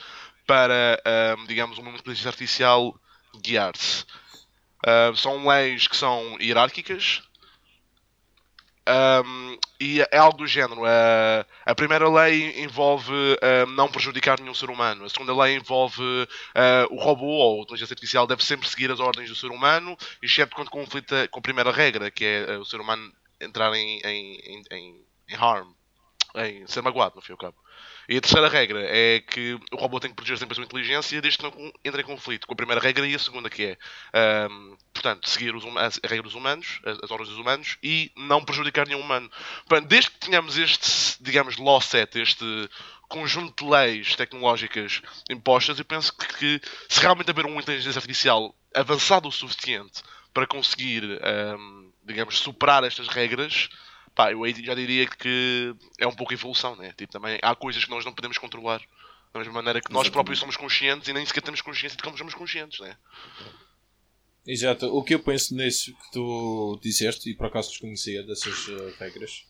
para, 0.46 1.02
ahm, 1.06 1.46
digamos, 1.48 1.78
uma 1.78 1.92
inteligência 1.92 2.30
artificial 2.30 2.94
guiar-se. 3.42 4.06
Ahm, 4.86 5.16
são 5.16 5.48
leis 5.48 5.88
que 5.88 5.96
são 5.96 6.38
hierárquicas 6.42 7.22
ahm, 8.90 9.58
e 9.80 10.02
é 10.02 10.18
algo 10.18 10.38
do 10.40 10.48
género. 10.48 10.84
ah, 10.86 11.46
a 11.66 11.76
primeira 11.76 12.10
lei 12.10 12.62
envolve 12.64 13.14
não 13.76 13.88
prejudicar 13.88 14.40
nenhum 14.40 14.54
ser 14.54 14.70
humano. 14.70 15.06
A 15.06 15.10
segunda 15.10 15.36
lei 15.44 15.56
envolve 15.56 16.04
ah, 16.56 16.88
o 16.90 16.96
robô 16.98 17.28
ou 17.28 17.60
a 17.60 17.64
inteligência 17.64 17.94
artificial 17.94 18.28
deve 18.28 18.44
sempre 18.44 18.68
seguir 18.68 18.92
as 18.92 19.00
ordens 19.00 19.30
do 19.30 19.36
ser 19.36 19.52
humano, 19.52 19.98
exceto 20.22 20.56
quando 20.56 20.70
conflita 20.70 21.28
com 21.30 21.40
a 21.40 21.44
primeira 21.44 21.72
regra, 21.72 22.12
que 22.12 22.26
é 22.26 22.54
ah, 22.54 22.60
o 22.60 22.66
ser 22.66 22.82
humano 22.82 23.12
entrar 23.40 23.74
em, 23.74 24.02
em, 24.04 24.64
em, 24.72 25.06
em 25.30 25.36
harm, 25.36 25.72
em 26.36 26.68
ser 26.68 26.82
magoado, 26.82 27.16
no 27.16 27.22
fim 27.22 27.32
e 27.32 27.34
ao 27.34 27.38
cabo. 27.38 27.56
E 28.10 28.18
a 28.18 28.22
terceira 28.22 28.50
regra 28.50 28.82
é 28.82 29.22
que 29.22 29.54
o 29.72 29.76
robô 29.76 30.00
tem 30.00 30.10
que 30.10 30.16
proteger 30.16 30.40
sempre 30.40 30.54
a 30.54 30.56
sua 30.56 30.64
inteligência 30.64 31.22
desde 31.22 31.38
que 31.38 31.44
não 31.44 31.72
entre 31.86 32.02
em 32.02 32.04
conflito 32.06 32.48
com 32.48 32.54
a 32.54 32.56
primeira 32.56 32.82
regra 32.82 33.06
e 33.06 33.14
a 33.14 33.20
segunda 33.20 33.52
que 33.52 33.64
é, 33.64 33.78
ahm, 34.12 34.76
portanto, 34.92 35.30
seguir 35.30 35.56
os 35.56 35.64
as 35.78 36.00
regras 36.04 36.24
dos 36.24 36.34
humanos, 36.34 36.82
as, 36.84 36.98
as 37.04 37.12
ordens 37.12 37.30
dos 37.30 37.38
humanos 37.38 37.78
e 37.84 38.12
não 38.18 38.44
prejudicar 38.44 38.88
nenhum 38.88 39.02
humano. 39.02 39.30
Portanto, 39.68 39.88
desde 39.88 40.10
que 40.10 40.18
tenhamos 40.22 40.58
este, 40.58 41.22
digamos, 41.22 41.58
law 41.58 41.80
set, 41.80 42.20
este 42.20 42.44
conjunto 43.08 43.64
de 43.64 43.70
leis 43.70 44.16
tecnológicas 44.16 45.04
impostas, 45.30 45.78
eu 45.78 45.86
penso 45.86 46.12
que, 46.18 46.60
que 46.60 46.62
se 46.88 47.00
realmente 47.02 47.30
haver 47.30 47.46
uma 47.46 47.62
inteligência 47.62 48.00
artificial 48.00 48.56
avançada 48.74 49.28
o 49.28 49.32
suficiente 49.32 50.02
para 50.34 50.48
conseguir, 50.48 51.04
ahm, 51.24 51.92
digamos, 52.04 52.40
superar 52.40 52.84
estas 52.84 53.08
regras, 53.08 53.70
pá, 54.20 54.34
eu 54.34 54.44
aí 54.44 54.54
já 54.62 54.76
diria 54.76 55.08
que 55.08 55.74
é 55.98 56.06
um 56.06 56.14
pouco 56.14 56.34
evolução, 56.34 56.76
né? 56.76 56.94
Tipo, 56.98 57.14
também 57.14 57.40
há 57.42 57.56
coisas 57.56 57.86
que 57.86 57.90
nós 57.90 58.04
não 58.04 58.14
podemos 58.14 58.38
controlar. 58.38 58.82
Da 59.32 59.40
mesma 59.40 59.54
maneira 59.54 59.80
que 59.80 59.94
nós 59.94 60.02
Exatamente. 60.02 60.12
próprios 60.12 60.40
somos 60.40 60.58
conscientes 60.58 61.08
e 61.08 61.14
nem 61.14 61.26
sequer 61.26 61.42
temos 61.42 61.62
consciência 61.62 61.96
de 61.96 62.04
como 62.04 62.18
somos 62.18 62.34
conscientes, 62.34 62.82
né? 62.82 62.98
Exato. 64.46 64.88
O 64.88 65.04
que 65.04 65.16
eu 65.16 65.20
penso 65.20 65.56
nisso 65.56 65.94
que 65.94 66.12
tu 66.12 66.78
disseste, 66.84 67.30
e 67.30 67.34
por 67.34 67.46
acaso 67.46 67.70
desconhecia 67.70 68.22
dessas 68.24 68.68
eh, 68.68 68.94
regras, 69.00 69.46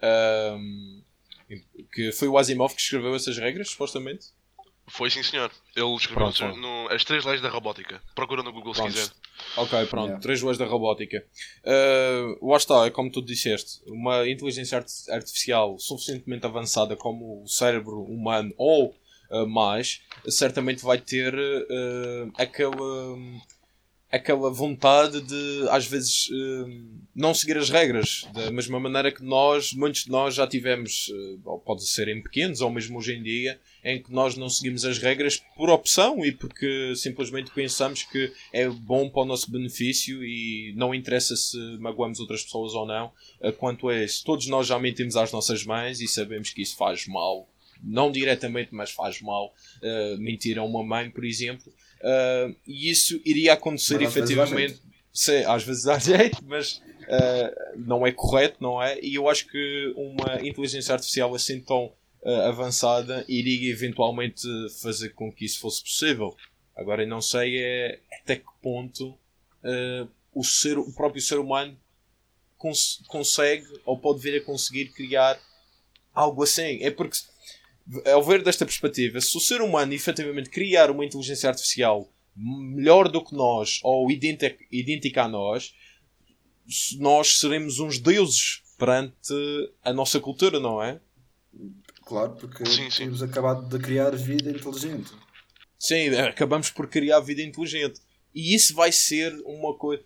ahm, 0.00 1.02
que 1.92 2.12
foi 2.12 2.28
o 2.28 2.38
Asimov 2.38 2.74
que 2.74 2.80
escreveu 2.80 3.16
essas 3.16 3.36
regras, 3.38 3.70
supostamente. 3.70 4.26
Foi 4.88 5.10
sim, 5.10 5.22
senhor. 5.22 5.50
Ele 5.74 5.94
escreveu 5.94 6.24
Pronto, 6.32 6.36
pronto. 6.38 6.56
no- 6.58 6.88
as 6.90 7.04
três 7.04 7.24
leis 7.24 7.40
da 7.40 7.48
robótica. 7.48 8.02
Procura 8.14 8.42
no 8.42 8.52
Google 8.52 8.74
se 8.74 8.80
Pronto. 8.80 8.92
quiser. 8.94 9.10
Ok, 9.56 9.86
pronto. 9.86 10.06
Yeah. 10.06 10.20
Três 10.22 10.42
leis 10.42 10.58
da 10.58 10.66
robótica. 10.66 11.24
Uh, 11.64 12.46
lá 12.50 12.56
está, 12.56 12.84
é 12.86 12.90
como 12.90 13.10
tu 13.10 13.22
disseste. 13.22 13.80
Uma 13.86 14.28
inteligência 14.28 14.78
art- 14.78 15.08
artificial 15.10 15.78
suficientemente 15.78 16.44
avançada 16.44 16.96
como 16.96 17.42
o 17.42 17.48
cérebro 17.48 18.02
humano 18.02 18.52
ou 18.58 18.94
uh, 19.30 19.46
mais, 19.46 20.02
certamente 20.28 20.82
vai 20.84 20.98
ter 20.98 21.34
uh, 21.34 22.32
aquela, 22.36 23.16
aquela 24.12 24.50
vontade 24.50 25.22
de, 25.22 25.66
às 25.70 25.86
vezes, 25.86 26.28
uh, 26.28 26.84
não 27.16 27.32
seguir 27.32 27.56
as 27.56 27.70
regras. 27.70 28.28
Da 28.34 28.50
mesma 28.50 28.78
maneira 28.78 29.10
que 29.10 29.24
nós, 29.24 29.72
muitos 29.72 30.04
de 30.04 30.10
nós 30.10 30.34
já 30.34 30.46
tivemos, 30.46 31.08
uh, 31.08 31.40
ou 31.46 31.58
pode 31.58 31.86
ser 31.88 32.08
em 32.08 32.22
pequenos 32.22 32.60
ou 32.60 32.70
mesmo 32.70 32.98
hoje 32.98 33.14
em 33.14 33.22
dia, 33.22 33.58
em 33.82 34.02
que 34.02 34.12
nós 34.12 34.36
não 34.36 34.48
seguimos 34.50 34.84
as 34.84 34.98
regras 34.98 35.42
por 35.56 35.70
opção 35.70 36.24
e 36.24 36.30
porque 36.30 36.92
simplesmente 36.94 37.50
pensamos 37.52 38.02
que 38.02 38.30
é 38.52 38.68
bom 38.68 39.08
para 39.08 39.22
o 39.22 39.24
nosso 39.24 39.50
benefício 39.50 40.22
e 40.22 40.74
não 40.76 40.94
interessa 40.94 41.34
se 41.34 41.56
magoamos 41.78 42.20
outras 42.20 42.42
pessoas 42.42 42.74
ou 42.74 42.86
não. 42.86 43.10
eh, 43.40 43.50
Quanto 43.50 43.88
a 43.88 43.96
isso, 44.04 44.22
todos 44.24 44.46
nós 44.46 44.66
já 44.66 44.78
mentimos 44.78 45.16
às 45.16 45.32
nossas 45.32 45.64
mães 45.64 46.00
e 46.00 46.06
sabemos 46.06 46.50
que 46.50 46.62
isso 46.62 46.76
faz 46.76 47.06
mal. 47.08 47.48
Não 47.82 48.12
diretamente, 48.12 48.68
mas 48.72 48.90
faz 48.92 49.20
mal. 49.20 49.52
eh, 49.82 50.16
mentir 50.18 50.58
a 50.58 50.62
uma 50.62 50.84
mãe, 50.84 51.10
por 51.10 51.24
exemplo. 51.24 51.72
Eh, 52.02 52.54
e 52.66 52.90
isso 52.90 53.20
iria 53.24 53.52
acontecer 53.52 54.00
Mas 54.00 54.16
efetivamente. 54.16 54.80
Sim, 55.12 55.44
às 55.44 55.62
vezes 55.62 55.84
dá 55.84 55.98
jeito, 56.00 56.42
mas 56.44 56.76
uh, 57.02 57.76
não 57.76 58.06
é 58.06 58.12
correto, 58.12 58.56
não 58.60 58.82
é? 58.82 58.98
E 59.00 59.14
eu 59.14 59.28
acho 59.28 59.46
que 59.46 59.92
uma 59.94 60.40
inteligência 60.42 60.94
artificial 60.94 61.34
assim 61.34 61.60
tão 61.60 61.92
uh, 62.22 62.30
avançada 62.48 63.24
iria 63.28 63.70
eventualmente 63.70 64.46
fazer 64.80 65.10
com 65.10 65.30
que 65.30 65.44
isso 65.44 65.60
fosse 65.60 65.82
possível. 65.82 66.34
Agora 66.74 67.02
eu 67.02 67.08
não 67.08 67.20
sei 67.20 67.58
é, 67.58 68.00
até 68.22 68.36
que 68.36 68.46
ponto 68.62 69.10
uh, 69.10 70.08
o, 70.32 70.42
ser, 70.42 70.78
o 70.78 70.90
próprio 70.92 71.20
ser 71.20 71.38
humano 71.38 71.78
cons 72.56 73.02
consegue 73.06 73.66
ou 73.84 73.98
pode 73.98 74.20
vir 74.20 74.40
a 74.40 74.44
conseguir 74.44 74.86
criar 74.92 75.38
algo 76.14 76.42
assim. 76.42 76.82
É 76.82 76.90
porque, 76.90 77.18
ao 78.06 78.22
ver 78.22 78.42
desta 78.42 78.64
perspectiva, 78.64 79.20
se 79.20 79.36
o 79.36 79.40
ser 79.40 79.60
humano 79.60 79.92
efetivamente 79.92 80.50
criar 80.50 80.90
uma 80.90 81.04
inteligência 81.04 81.48
artificial 81.48 82.08
melhor 82.34 83.08
do 83.08 83.22
que 83.22 83.34
nós 83.34 83.80
ou 83.82 84.08
idêntica 84.10 85.24
a 85.24 85.28
nós, 85.28 85.74
nós 86.98 87.38
seremos 87.38 87.78
uns 87.78 87.98
deuses 87.98 88.62
perante 88.78 89.34
a 89.84 89.92
nossa 89.92 90.18
cultura, 90.18 90.58
não 90.58 90.82
é? 90.82 91.00
Claro, 92.04 92.32
porque 92.32 92.64
sim, 92.66 92.90
sim. 92.90 93.04
temos 93.04 93.22
acabado 93.22 93.68
de 93.68 93.82
criar 93.82 94.10
vida 94.10 94.50
inteligente. 94.50 95.12
Sim, 95.78 96.08
acabamos 96.08 96.70
por 96.70 96.88
criar 96.88 97.20
vida 97.20 97.42
inteligente. 97.42 98.00
E 98.34 98.54
isso 98.54 98.74
vai 98.74 98.90
ser 98.90 99.32
uma 99.44 99.74
coisa. 99.74 100.02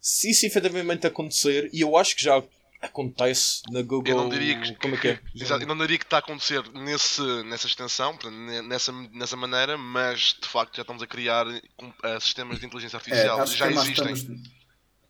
Se 0.00 0.30
isso 0.30 0.46
efetivamente 0.46 1.06
acontecer, 1.06 1.70
e 1.72 1.80
eu 1.80 1.96
acho 1.96 2.14
que 2.14 2.22
já 2.22 2.42
acontece 2.84 3.62
na 3.70 3.82
Google. 3.82 4.12
Eu 4.12 4.16
não 4.16 4.28
diria 4.28 4.60
que, 4.60 4.74
como 4.76 4.94
é 4.94 4.98
que 4.98 5.08
é? 5.08 5.20
Exato, 5.34 5.62
eu 5.62 5.66
não 5.66 5.76
diria 5.76 5.98
que 5.98 6.04
está 6.04 6.16
a 6.16 6.20
acontecer 6.20 6.62
nesse, 6.72 7.22
nessa 7.44 7.66
extensão, 7.66 8.16
nessa, 8.64 8.92
nessa 9.12 9.36
maneira, 9.36 9.76
mas 9.76 10.36
de 10.40 10.48
facto 10.48 10.76
já 10.76 10.82
estamos 10.82 11.02
a 11.02 11.06
criar 11.06 11.46
uh, 11.46 12.20
sistemas 12.20 12.58
de 12.60 12.66
inteligência 12.66 12.96
artificial. 12.96 13.40
É, 13.40 13.46
já 13.46 13.70
existem. 13.70 14.12
Estamos, 14.12 14.50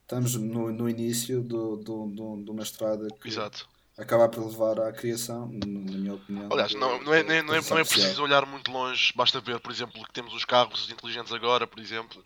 estamos 0.02 0.34
no, 0.36 0.72
no 0.72 0.88
início 0.88 1.42
do, 1.42 1.76
do, 1.76 2.06
do, 2.06 2.36
do 2.42 2.54
mestrado 2.54 3.08
que 3.20 3.28
Exato. 3.28 3.68
acaba 3.98 4.28
por 4.28 4.46
levar 4.46 4.80
à 4.80 4.92
criação, 4.92 5.50
na 5.52 5.66
minha 5.66 6.14
opinião. 6.14 6.48
Aliás, 6.52 6.74
não, 6.74 7.02
não, 7.02 7.12
é, 7.12 7.22
não, 7.22 7.32
é, 7.32 7.42
não, 7.42 7.54
é, 7.54 7.60
não 7.60 7.78
é 7.78 7.84
preciso 7.84 8.22
olhar 8.22 8.46
muito 8.46 8.70
longe, 8.70 9.12
basta 9.16 9.40
ver, 9.40 9.58
por 9.60 9.72
exemplo, 9.72 10.04
que 10.04 10.12
temos 10.12 10.32
os 10.34 10.44
carros 10.44 10.90
inteligentes 10.90 11.32
agora, 11.32 11.66
por 11.66 11.80
exemplo. 11.80 12.22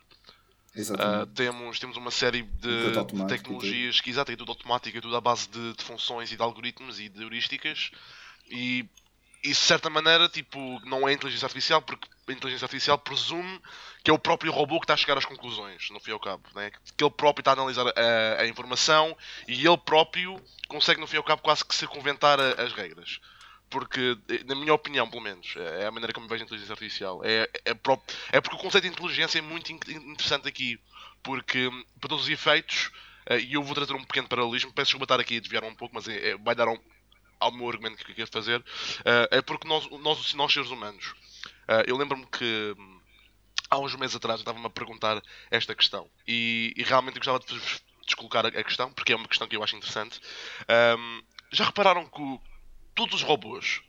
Uh, 0.77 1.27
temos, 1.35 1.79
temos 1.79 1.97
uma 1.97 2.11
série 2.11 2.43
de, 2.43 2.93
de 2.93 3.27
tecnologias 3.27 4.01
que 4.01 4.11
exato, 4.11 4.31
é 4.31 4.37
tudo 4.37 4.53
automático, 4.53 4.97
é 4.97 5.01
tudo 5.01 5.17
à 5.17 5.21
base 5.21 5.49
de, 5.49 5.73
de, 5.73 5.83
funções 5.83 6.31
e 6.31 6.37
de 6.37 6.43
algoritmos 6.43 7.01
e 7.01 7.09
de 7.09 7.23
heurísticas. 7.23 7.91
E 8.49 8.87
isso 9.43 9.63
de 9.63 9.67
certa 9.67 9.91
maneira 9.91 10.29
tipo, 10.29 10.81
não 10.85 11.09
é 11.09 11.13
inteligência 11.13 11.47
artificial 11.47 11.81
porque 11.83 12.07
a 12.29 12.33
inteligência 12.33 12.67
artificial 12.67 12.99
presume 12.99 13.61
que 14.05 14.11
é 14.11 14.15
o 14.15 14.19
próprio 14.19 14.53
robô 14.53 14.79
que 14.79 14.85
está 14.85 14.95
a 14.95 14.97
chegar 14.97 15.17
às 15.19 15.25
conclusões, 15.25 15.91
no 15.91 16.01
fim 16.01 16.11
e 16.11 16.13
ao 16.13 16.21
cabo, 16.21 16.45
né? 16.55 16.71
que 16.97 17.05
ele 17.05 17.11
próprio 17.11 17.41
está 17.41 17.53
a 17.53 17.55
analisar 17.55 17.87
a, 17.87 18.43
a 18.43 18.47
informação 18.47 19.17
e 19.47 19.67
ele 19.67 19.79
próprio 19.79 20.41
consegue 20.69 21.01
no 21.01 21.07
fim 21.07 21.17
e 21.17 21.19
ao 21.19 21.25
cabo 21.25 21.43
quase 21.43 21.65
que 21.65 21.75
circunventar 21.75 22.39
a, 22.39 22.63
as 22.63 22.73
regras 22.73 23.21
porque, 23.71 24.17
na 24.47 24.55
minha 24.55 24.73
opinião, 24.73 25.09
pelo 25.09 25.23
menos, 25.23 25.55
é 25.57 25.87
a 25.87 25.91
maneira 25.91 26.13
como 26.13 26.29
vejo 26.29 26.43
a 26.43 26.47
inteligência 26.47 26.73
artificial. 26.73 27.21
É, 27.25 27.49
é, 27.65 27.75
próprio, 27.75 28.17
é 28.33 28.41
porque 28.41 28.57
o 28.57 28.59
conceito 28.59 28.85
de 28.85 28.91
inteligência 28.91 29.39
é 29.39 29.43
muito 29.43 29.71
interessante 29.73 30.49
aqui, 30.49 30.81
porque, 31.23 31.69
para 32.01 32.09
todos 32.09 32.25
os 32.25 32.31
efeitos, 32.31 32.91
eh, 33.27 33.41
e 33.41 33.55
eu 33.55 33.63
vou 33.63 33.75
trazer 33.75 33.95
um 33.95 34.05
pequeno 34.05 34.29
paralelismo, 34.29 34.73
peço 34.73 34.87
desculpa 34.87 35.05
estar 35.05 35.21
aqui 35.21 35.37
a 35.37 35.41
desviar 35.41 35.65
um 35.65 35.75
pouco, 35.75 35.95
mas 35.95 36.09
é, 36.09 36.31
é, 36.31 36.37
vai 36.39 36.55
dar 36.55 36.69
um, 36.69 36.79
ao 37.39 37.53
meu 37.53 37.69
argumento 37.69 38.05
que 38.05 38.13
eu 38.13 38.17
quero 38.17 38.31
fazer, 38.31 38.65
eh, 39.05 39.29
é 39.33 39.43
porque 39.43 39.69
nós, 39.69 39.89
nós, 40.01 40.35
nós 40.35 40.53
seres 40.53 40.71
humanos, 40.71 41.15
eh, 41.69 41.85
eu 41.87 41.97
lembro-me 41.97 42.27
que 42.27 42.75
há 43.71 43.79
uns 43.79 43.95
meses 43.97 44.17
atrás 44.17 44.41
eu 44.41 44.43
estava-me 44.43 44.67
a 44.67 44.71
perguntar 44.71 45.23
esta 45.51 45.75
questão, 45.75 46.09
e, 46.27 46.73
e 46.77 46.83
realmente 46.83 47.17
eu 47.17 47.21
gostava 47.21 47.39
de 47.41 47.59
vos 47.59 47.83
colocar 48.17 48.47
a 48.47 48.65
questão, 48.65 48.91
porque 48.93 49.13
é 49.13 49.17
uma 49.17 49.29
questão 49.29 49.47
que 49.47 49.55
eu 49.55 49.63
acho 49.63 49.77
interessante. 49.77 50.19
Um, 50.97 51.23
já 51.53 51.65
repararam 51.65 52.07
que 52.07 52.41
todos 52.99 53.15
os 53.15 53.23
robôs, 53.23 53.81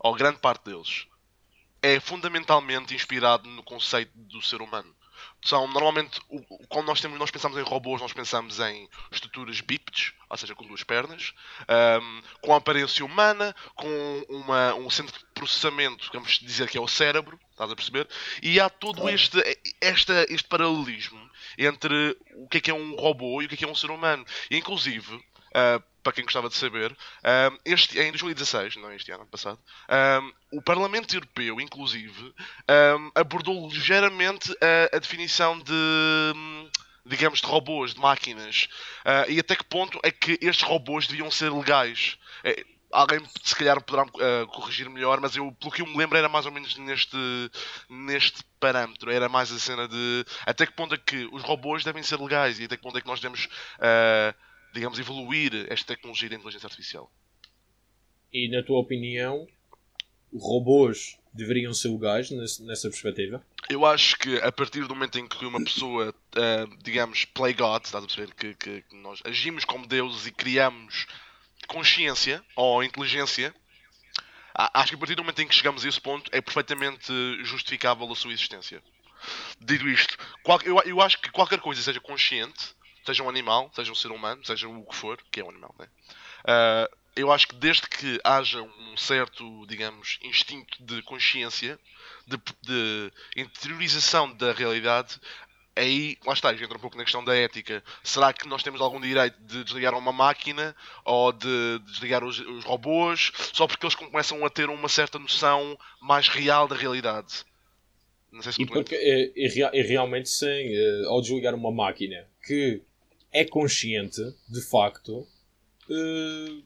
ou 0.00 0.16
grande 0.16 0.40
parte 0.40 0.64
deles, 0.64 1.06
é 1.80 2.00
fundamentalmente 2.00 2.92
inspirado 2.92 3.48
no 3.48 3.62
conceito 3.62 4.10
do 4.16 4.42
ser 4.42 4.60
humano. 4.60 4.92
São 5.44 5.68
normalmente, 5.68 6.20
quando 6.68 6.88
nós, 6.88 7.00
temos, 7.00 7.16
nós 7.20 7.30
pensamos 7.30 7.56
em 7.56 7.62
robôs, 7.62 8.02
nós 8.02 8.12
pensamos 8.12 8.58
em 8.58 8.88
estruturas 9.12 9.60
bípedes, 9.60 10.12
ou 10.28 10.36
seja, 10.36 10.56
com 10.56 10.66
duas 10.66 10.82
pernas, 10.82 11.32
um, 12.00 12.22
com 12.40 12.52
aparência 12.52 13.04
humana, 13.04 13.54
com 13.76 14.26
uma, 14.28 14.74
um 14.74 14.90
centro 14.90 15.16
de 15.16 15.24
processamento, 15.34 16.10
vamos 16.12 16.40
dizer 16.40 16.68
que 16.68 16.76
é 16.76 16.80
o 16.80 16.88
cérebro, 16.88 17.38
estás 17.52 17.70
a 17.70 17.76
perceber? 17.76 18.08
E 18.42 18.58
há 18.58 18.68
todo 18.68 19.08
este, 19.08 19.38
este, 19.80 20.12
este 20.30 20.48
paralelismo 20.48 21.30
entre 21.56 22.18
o 22.34 22.48
que 22.48 22.58
é 22.58 22.60
que 22.60 22.70
é 22.72 22.74
um 22.74 22.96
robô 22.96 23.40
e 23.40 23.46
o 23.46 23.48
que 23.48 23.54
é 23.54 23.58
que 23.58 23.64
é 23.64 23.68
um 23.68 23.74
ser 23.74 23.92
humano. 23.92 24.26
E, 24.50 24.56
inclusive, 24.56 25.14
uh, 25.14 25.91
para 26.02 26.12
quem 26.12 26.24
gostava 26.24 26.48
de 26.48 26.56
saber, 26.56 26.90
um, 26.92 27.58
este, 27.64 27.98
em 27.98 28.10
2016, 28.10 28.76
não 28.76 28.90
é 28.90 28.96
este 28.96 29.12
ano, 29.12 29.26
passado, 29.26 29.58
um, 30.20 30.58
o 30.58 30.62
Parlamento 30.62 31.14
Europeu, 31.14 31.60
inclusive, 31.60 32.34
um, 32.68 33.10
abordou 33.14 33.68
ligeiramente 33.68 34.52
a, 34.60 34.96
a 34.96 34.98
definição 34.98 35.58
de 35.58 35.72
digamos, 37.04 37.40
de 37.40 37.46
robôs, 37.46 37.94
de 37.94 38.00
máquinas, 38.00 38.68
uh, 39.04 39.28
e 39.28 39.40
até 39.40 39.56
que 39.56 39.64
ponto 39.64 39.98
é 40.04 40.10
que 40.10 40.38
estes 40.40 40.62
robôs 40.62 41.06
deviam 41.06 41.30
ser 41.30 41.52
legais. 41.52 42.16
É, 42.44 42.64
alguém 42.92 43.20
se 43.42 43.56
calhar 43.56 43.80
poderá 43.82 44.04
uh, 44.04 44.46
corrigir 44.48 44.88
melhor, 44.88 45.20
mas 45.20 45.34
eu, 45.34 45.50
pelo 45.52 45.72
que 45.72 45.82
eu 45.82 45.86
me 45.86 45.96
lembro, 45.96 46.16
era 46.16 46.28
mais 46.28 46.46
ou 46.46 46.52
menos 46.52 46.76
neste, 46.76 47.16
neste 47.88 48.44
parâmetro. 48.60 49.10
Era 49.10 49.28
mais 49.28 49.50
a 49.50 49.58
cena 49.58 49.88
de 49.88 50.24
até 50.46 50.66
que 50.66 50.74
ponto 50.74 50.94
é 50.94 50.98
que 50.98 51.28
os 51.32 51.42
robôs 51.42 51.82
devem 51.82 52.02
ser 52.02 52.20
legais 52.20 52.60
e 52.60 52.64
até 52.64 52.76
que 52.76 52.82
ponto 52.82 52.98
é 52.98 53.00
que 53.00 53.06
nós 53.06 53.18
devemos. 53.18 53.46
Uh, 53.78 54.51
digamos, 54.72 54.98
evoluir 54.98 55.66
esta 55.68 55.94
tecnologia 55.94 56.28
da 56.28 56.36
inteligência 56.36 56.66
artificial. 56.66 57.12
E 58.32 58.48
na 58.48 58.62
tua 58.62 58.78
opinião, 58.78 59.46
robôs 60.34 61.18
deveriam 61.32 61.72
ser 61.72 61.88
legais 61.88 62.30
nessa 62.30 62.88
perspectiva? 62.88 63.44
Eu 63.68 63.86
acho 63.86 64.16
que 64.16 64.36
a 64.36 64.52
partir 64.52 64.86
do 64.86 64.94
momento 64.94 65.18
em 65.18 65.26
que 65.26 65.44
uma 65.44 65.62
pessoa, 65.62 66.10
uh, 66.10 66.76
digamos, 66.82 67.24
play 67.24 67.54
God, 67.54 67.84
estás 67.84 68.04
a 68.04 68.06
perceber 68.06 68.34
que, 68.34 68.54
que, 68.54 68.84
nós 68.96 69.20
agimos 69.24 69.64
como 69.64 69.86
deuses 69.86 70.26
e 70.26 70.32
criamos 70.32 71.06
consciência 71.66 72.42
ou 72.56 72.82
inteligência, 72.82 73.54
acho 74.54 74.90
que 74.90 74.96
a 74.96 74.98
partir 74.98 75.14
do 75.14 75.22
momento 75.22 75.40
em 75.40 75.48
que 75.48 75.54
chegamos 75.54 75.84
a 75.84 75.88
esse 75.88 76.00
ponto 76.00 76.30
é 76.32 76.40
perfeitamente 76.40 77.12
justificável 77.44 78.10
a 78.10 78.16
sua 78.16 78.32
existência. 78.32 78.82
Dito 79.60 79.88
isto, 79.88 80.16
eu, 80.64 80.80
eu 80.84 81.00
acho 81.00 81.20
que 81.20 81.30
qualquer 81.30 81.60
coisa 81.60 81.80
seja 81.80 82.00
consciente 82.00 82.74
seja 83.04 83.22
um 83.22 83.28
animal, 83.28 83.70
seja 83.74 83.90
um 83.90 83.94
ser 83.94 84.10
humano, 84.10 84.44
seja 84.44 84.68
o 84.68 84.84
que 84.84 84.94
for, 84.94 85.18
que 85.30 85.40
é 85.40 85.44
um 85.44 85.50
animal, 85.50 85.74
né? 85.78 85.86
Uh, 86.44 86.96
eu 87.14 87.30
acho 87.30 87.48
que 87.48 87.54
desde 87.54 87.88
que 87.88 88.20
haja 88.24 88.62
um 88.62 88.96
certo, 88.96 89.66
digamos, 89.66 90.18
instinto 90.22 90.82
de 90.82 91.02
consciência, 91.02 91.78
de, 92.26 92.36
de 92.62 93.12
interiorização 93.36 94.32
da 94.34 94.52
realidade, 94.52 95.20
aí, 95.76 96.16
lá 96.24 96.32
está, 96.32 96.52
entra 96.52 96.76
um 96.76 96.80
pouco 96.80 96.96
na 96.96 97.04
questão 97.04 97.24
da 97.24 97.34
ética. 97.34 97.82
Será 98.02 98.32
que 98.32 98.48
nós 98.48 98.62
temos 98.62 98.80
algum 98.80 99.00
direito 99.00 99.36
de 99.40 99.64
desligar 99.64 99.94
uma 99.94 100.12
máquina 100.12 100.74
ou 101.04 101.32
de 101.32 101.78
desligar 101.86 102.24
os, 102.24 102.38
os 102.38 102.64
robôs 102.64 103.32
só 103.52 103.66
porque 103.66 103.84
eles 103.84 103.94
começam 103.94 104.44
a 104.44 104.50
ter 104.50 104.68
uma 104.68 104.88
certa 104.88 105.18
noção 105.18 105.78
mais 106.00 106.28
real 106.28 106.66
da 106.66 106.76
realidade? 106.76 107.44
Não 108.30 108.42
sei 108.42 108.52
se 108.52 108.62
e, 108.62 108.66
porque, 108.66 108.94
e, 108.94 109.32
e, 109.36 109.80
e 109.80 109.82
realmente 109.82 110.30
sim, 110.30 110.46
eh, 110.46 111.02
ao 111.06 111.20
desligar 111.20 111.54
uma 111.54 111.70
máquina 111.70 112.26
que 112.46 112.80
é 113.32 113.44
consciente, 113.44 114.22
de 114.48 114.60
facto, 114.60 115.26
uh, 115.88 116.62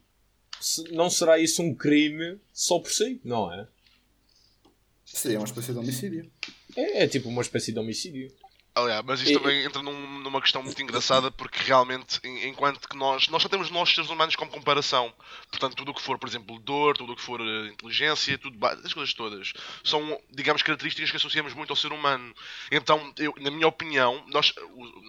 não 0.92 1.08
será 1.08 1.38
isso 1.38 1.62
um 1.62 1.74
crime 1.74 2.38
só 2.52 2.78
por 2.78 2.90
si, 2.90 3.20
não 3.24 3.52
é? 3.52 3.68
Seria 5.04 5.38
uma 5.38 5.46
espécie 5.46 5.72
de 5.72 5.78
homicídio. 5.78 6.30
É, 6.76 7.04
é 7.04 7.08
tipo 7.08 7.28
uma 7.28 7.42
espécie 7.42 7.72
de 7.72 7.78
homicídio. 7.78 8.30
Aliás, 8.76 9.02
mas 9.06 9.20
isto 9.20 9.32
e, 9.32 9.38
também 9.38 9.64
entra 9.64 9.82
num, 9.82 10.18
numa 10.18 10.38
questão 10.38 10.62
muito 10.62 10.82
engraçada 10.82 11.30
porque 11.30 11.62
realmente, 11.62 12.20
enquanto 12.22 12.86
que 12.86 12.94
nós, 12.94 13.26
nós 13.28 13.42
só 13.42 13.48
temos 13.48 13.70
nós 13.70 13.88
seres 13.88 14.10
humanos 14.10 14.36
como 14.36 14.50
comparação, 14.50 15.10
portanto, 15.50 15.74
tudo 15.76 15.92
o 15.92 15.94
que 15.94 16.02
for, 16.02 16.18
por 16.18 16.28
exemplo, 16.28 16.58
dor, 16.58 16.94
tudo 16.94 17.14
o 17.14 17.16
que 17.16 17.22
for 17.22 17.40
uh, 17.40 17.66
inteligência, 17.68 18.36
tudo, 18.36 18.58
as 18.66 18.92
coisas 18.92 19.14
todas, 19.14 19.54
são, 19.82 20.20
digamos, 20.30 20.62
características 20.62 21.10
que 21.10 21.16
associamos 21.16 21.54
muito 21.54 21.70
ao 21.70 21.76
ser 21.76 21.90
humano. 21.90 22.34
Então, 22.70 23.14
eu, 23.16 23.32
na 23.40 23.50
minha 23.50 23.66
opinião, 23.66 24.22
nós, 24.28 24.52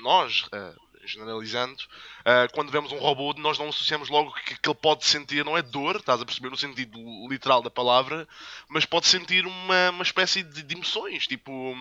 nós 0.02 0.44
uh, 0.44 0.87
generalizando, 1.08 1.82
uh, 2.22 2.52
quando 2.54 2.72
vemos 2.72 2.92
um 2.92 2.98
robô, 2.98 3.34
nós 3.38 3.58
não 3.58 3.70
associamos 3.70 4.10
logo 4.10 4.34
que, 4.34 4.60
que 4.60 4.70
ele 4.70 4.78
pode 4.80 5.06
sentir, 5.06 5.44
não 5.44 5.58
é 5.58 5.62
dor, 5.62 5.98
estás 5.98 6.22
a 6.22 6.26
perceber 6.26 6.50
no 6.50 6.58
sentido 6.58 7.00
literal 7.30 7.62
da 7.62 7.70
palavra, 7.70 8.28
mas 8.68 8.86
pode 8.86 9.08
sentir 9.08 9.46
uma, 9.46 9.90
uma 9.92 10.04
espécie 10.04 10.44
de, 10.44 10.64
de 10.64 10.76
emoções, 10.76 11.28
tipo... 11.28 11.76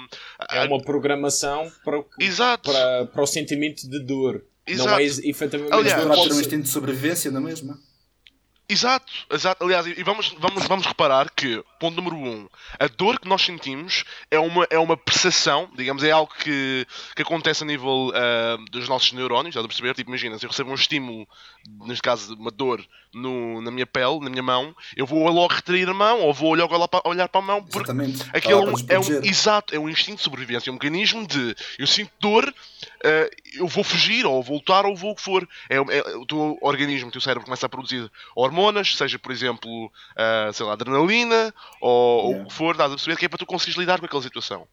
É 0.50 0.64
uma 0.64 0.80
programação 0.80 1.70
para 1.84 1.98
o, 1.98 2.06
Exato. 2.18 2.70
Para, 2.70 3.06
para 3.06 3.22
o 3.22 3.26
sentimento 3.26 3.88
de 3.88 4.00
dor. 4.00 4.44
Exato. 4.66 4.90
Não 4.90 4.98
é 4.98 5.04
efetivamente... 5.04 5.72
Aliás, 5.72 6.04
pode 6.04 6.28
ter 6.28 6.34
um 6.34 6.40
instinto 6.40 6.62
de 6.62 6.68
sobrevivência 6.68 7.30
na 7.30 7.40
mesma. 7.40 7.78
Exato, 8.68 9.12
exato. 9.30 9.64
Aliás, 9.64 9.86
e 9.86 10.02
vamos, 10.02 10.34
vamos, 10.38 10.66
vamos 10.66 10.86
reparar 10.86 11.30
que 11.30 11.62
ponto 11.78 11.96
número 11.96 12.16
um, 12.16 12.48
a 12.78 12.86
dor 12.88 13.18
que 13.20 13.28
nós 13.28 13.42
sentimos 13.42 14.04
é 14.30 14.38
uma, 14.38 14.66
é 14.70 14.78
uma 14.78 14.96
percepção, 14.96 15.70
digamos, 15.76 16.02
é 16.02 16.10
algo 16.10 16.32
que, 16.42 16.86
que 17.14 17.22
acontece 17.22 17.62
a 17.62 17.66
nível 17.66 18.08
uh, 18.08 18.64
dos 18.70 18.88
nossos 18.88 19.12
neurónios, 19.12 19.54
estás 19.54 19.64
a 19.64 19.68
perceber? 19.68 19.94
Tipo, 19.94 20.10
imagina, 20.10 20.38
se 20.38 20.46
eu 20.46 20.50
recebo 20.50 20.70
um 20.70 20.74
estímulo, 20.74 21.26
neste 21.86 22.02
caso 22.02 22.34
uma 22.34 22.50
dor 22.50 22.84
no, 23.14 23.60
na 23.62 23.70
minha 23.70 23.86
pele, 23.86 24.20
na 24.20 24.28
minha 24.30 24.42
mão, 24.42 24.74
eu 24.96 25.06
vou 25.06 25.26
logo 25.30 25.54
retrair 25.54 25.88
a 25.88 25.94
mão 25.94 26.20
ou 26.20 26.34
vou 26.34 26.54
logo 26.54 26.74
olhar 26.74 26.88
para, 26.88 27.08
olhar 27.08 27.28
para 27.28 27.40
a 27.40 27.44
mão 27.44 27.62
porque 27.64 27.90
Exatamente. 27.90 28.22
aquilo 28.32 28.60
é 28.60 28.70
um, 28.70 28.74
Para 28.74 28.94
é 28.94 28.98
um- 28.98 29.24
exato, 29.24 29.74
é 29.74 29.78
um 29.78 29.88
instinto 29.88 30.18
de 30.18 30.22
sobrevivência, 30.22 30.68
é 30.68 30.72
um 30.72 30.74
mecanismo 30.74 31.26
de 31.26 31.54
eu 31.78 31.86
sinto 31.86 32.10
dor, 32.20 32.44
uh, 32.48 33.30
eu 33.54 33.66
vou 33.66 33.82
fugir 33.82 34.26
ou 34.26 34.42
vou 34.42 34.56
lutar 34.56 34.84
ou 34.84 34.94
vou 34.94 35.12
o 35.12 35.14
que 35.14 35.22
for. 35.22 35.48
É, 35.70 35.76
é- 35.76 36.16
o 36.16 36.26
teu 36.26 36.58
organismo, 36.60 37.08
o 37.08 37.12
teu 37.12 37.20
cérebro 37.20 37.44
começa 37.44 37.64
a 37.66 37.68
produzir 37.68 38.10
hormonas, 38.34 38.94
seja 38.96 39.18
por 39.18 39.32
exemplo, 39.32 39.86
uh, 39.86 40.52
sei 40.52 40.66
lá, 40.66 40.72
adrenalina 40.74 41.54
ou, 41.80 41.90
ou 41.90 42.30
Yeah. 42.30 42.44
o 42.44 42.48
que 42.48 42.54
for, 42.54 42.72
estás 42.72 42.92
a 42.92 42.94
perceber 42.94 43.16
que 43.16 43.24
é 43.26 43.28
para 43.28 43.38
tu 43.38 43.46
conseguires 43.46 43.78
lidar 43.78 43.98
com 43.98 44.06
aquela 44.06 44.22
situação. 44.22 44.66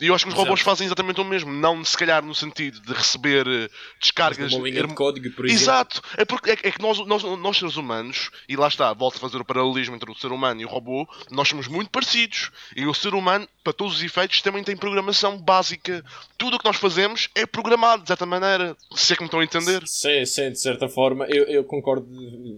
E 0.00 0.06
eu 0.06 0.14
acho 0.14 0.24
que 0.24 0.28
os 0.28 0.34
Exato. 0.34 0.44
robôs 0.44 0.60
fazem 0.60 0.86
exatamente 0.86 1.20
o 1.20 1.24
mesmo, 1.24 1.52
não 1.52 1.84
se 1.84 1.96
calhar 1.96 2.24
no 2.24 2.34
sentido 2.34 2.80
de 2.80 2.92
receber 2.92 3.46
eh, 3.48 3.68
descargas. 4.00 4.52
Uma 4.52 4.68
linha 4.68 4.86
de 4.86 4.94
código, 4.94 5.28
por 5.34 5.44
exemplo. 5.44 5.62
Exato, 5.62 6.02
é, 6.16 6.24
porque, 6.24 6.50
é, 6.50 6.52
é 6.52 6.70
que 6.70 6.80
nós, 6.80 6.98
nós, 7.04 7.22
nós 7.24 7.56
seres 7.56 7.76
humanos, 7.76 8.30
e 8.48 8.56
lá 8.56 8.68
está, 8.68 8.92
volto 8.92 9.16
a 9.16 9.18
fazer 9.18 9.38
o 9.38 9.44
paralelismo 9.44 9.96
entre 9.96 10.10
o 10.10 10.14
ser 10.14 10.30
humano 10.30 10.60
e 10.60 10.64
o 10.64 10.68
robô, 10.68 11.08
nós 11.32 11.48
somos 11.48 11.66
muito 11.66 11.90
parecidos. 11.90 12.52
E 12.76 12.86
o 12.86 12.94
ser 12.94 13.12
humano, 13.12 13.48
para 13.64 13.72
todos 13.72 13.96
os 13.96 14.02
efeitos, 14.02 14.40
também 14.40 14.62
tem 14.62 14.76
programação 14.76 15.36
básica. 15.36 16.04
Tudo 16.36 16.56
o 16.56 16.58
que 16.60 16.64
nós 16.64 16.76
fazemos 16.76 17.28
é 17.34 17.44
programado, 17.44 18.02
de 18.02 18.08
certa 18.08 18.24
maneira. 18.26 18.76
Se 18.94 19.12
é 19.12 19.16
que 19.16 19.22
me 19.22 19.26
estão 19.26 19.40
a 19.40 19.44
entender. 19.44 19.82
Sim, 19.86 20.24
sim, 20.24 20.50
de 20.52 20.60
certa 20.60 20.88
forma, 20.88 21.26
eu, 21.26 21.44
eu 21.44 21.64
concordo 21.64 22.06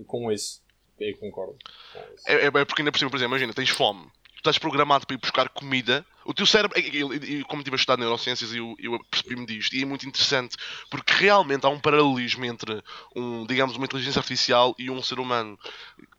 com 0.07 0.30
isso. 0.30 0.61
Eu 1.00 1.16
concordo. 1.16 1.57
É, 2.26 2.35
é, 2.35 2.47
é 2.47 2.64
porque 2.64 2.83
ainda 2.83 2.92
por 2.92 2.99
cima, 2.99 3.11
por 3.11 3.16
exemplo, 3.16 3.33
imagina, 3.35 3.52
tens 3.54 3.71
fome. 3.71 4.04
Tu 4.35 4.38
estás 4.49 4.59
programado 4.59 5.07
para 5.07 5.14
ir 5.14 5.19
buscar 5.19 5.49
comida. 5.50 6.04
O 6.25 6.33
teu 6.33 6.47
cérebro, 6.47 6.78
e- 6.78 7.42
como 7.45 7.61
estive 7.61 7.75
a 7.75 7.78
estudar 7.78 7.99
neurociências, 7.99 8.54
eu, 8.54 8.75
eu 8.78 8.99
percebi-me 9.11 9.45
disto. 9.45 9.75
E 9.75 9.83
é 9.83 9.85
muito 9.85 10.07
interessante, 10.07 10.57
porque 10.90 11.12
realmente 11.12 11.66
há 11.66 11.69
um 11.69 11.78
paralelismo 11.80 12.45
entre, 12.47 12.83
um, 13.14 13.45
digamos, 13.47 13.76
uma 13.76 13.85
inteligência 13.85 14.19
artificial 14.19 14.75
e 14.78 14.90
um 14.90 15.02
ser 15.02 15.19
humano. 15.19 15.59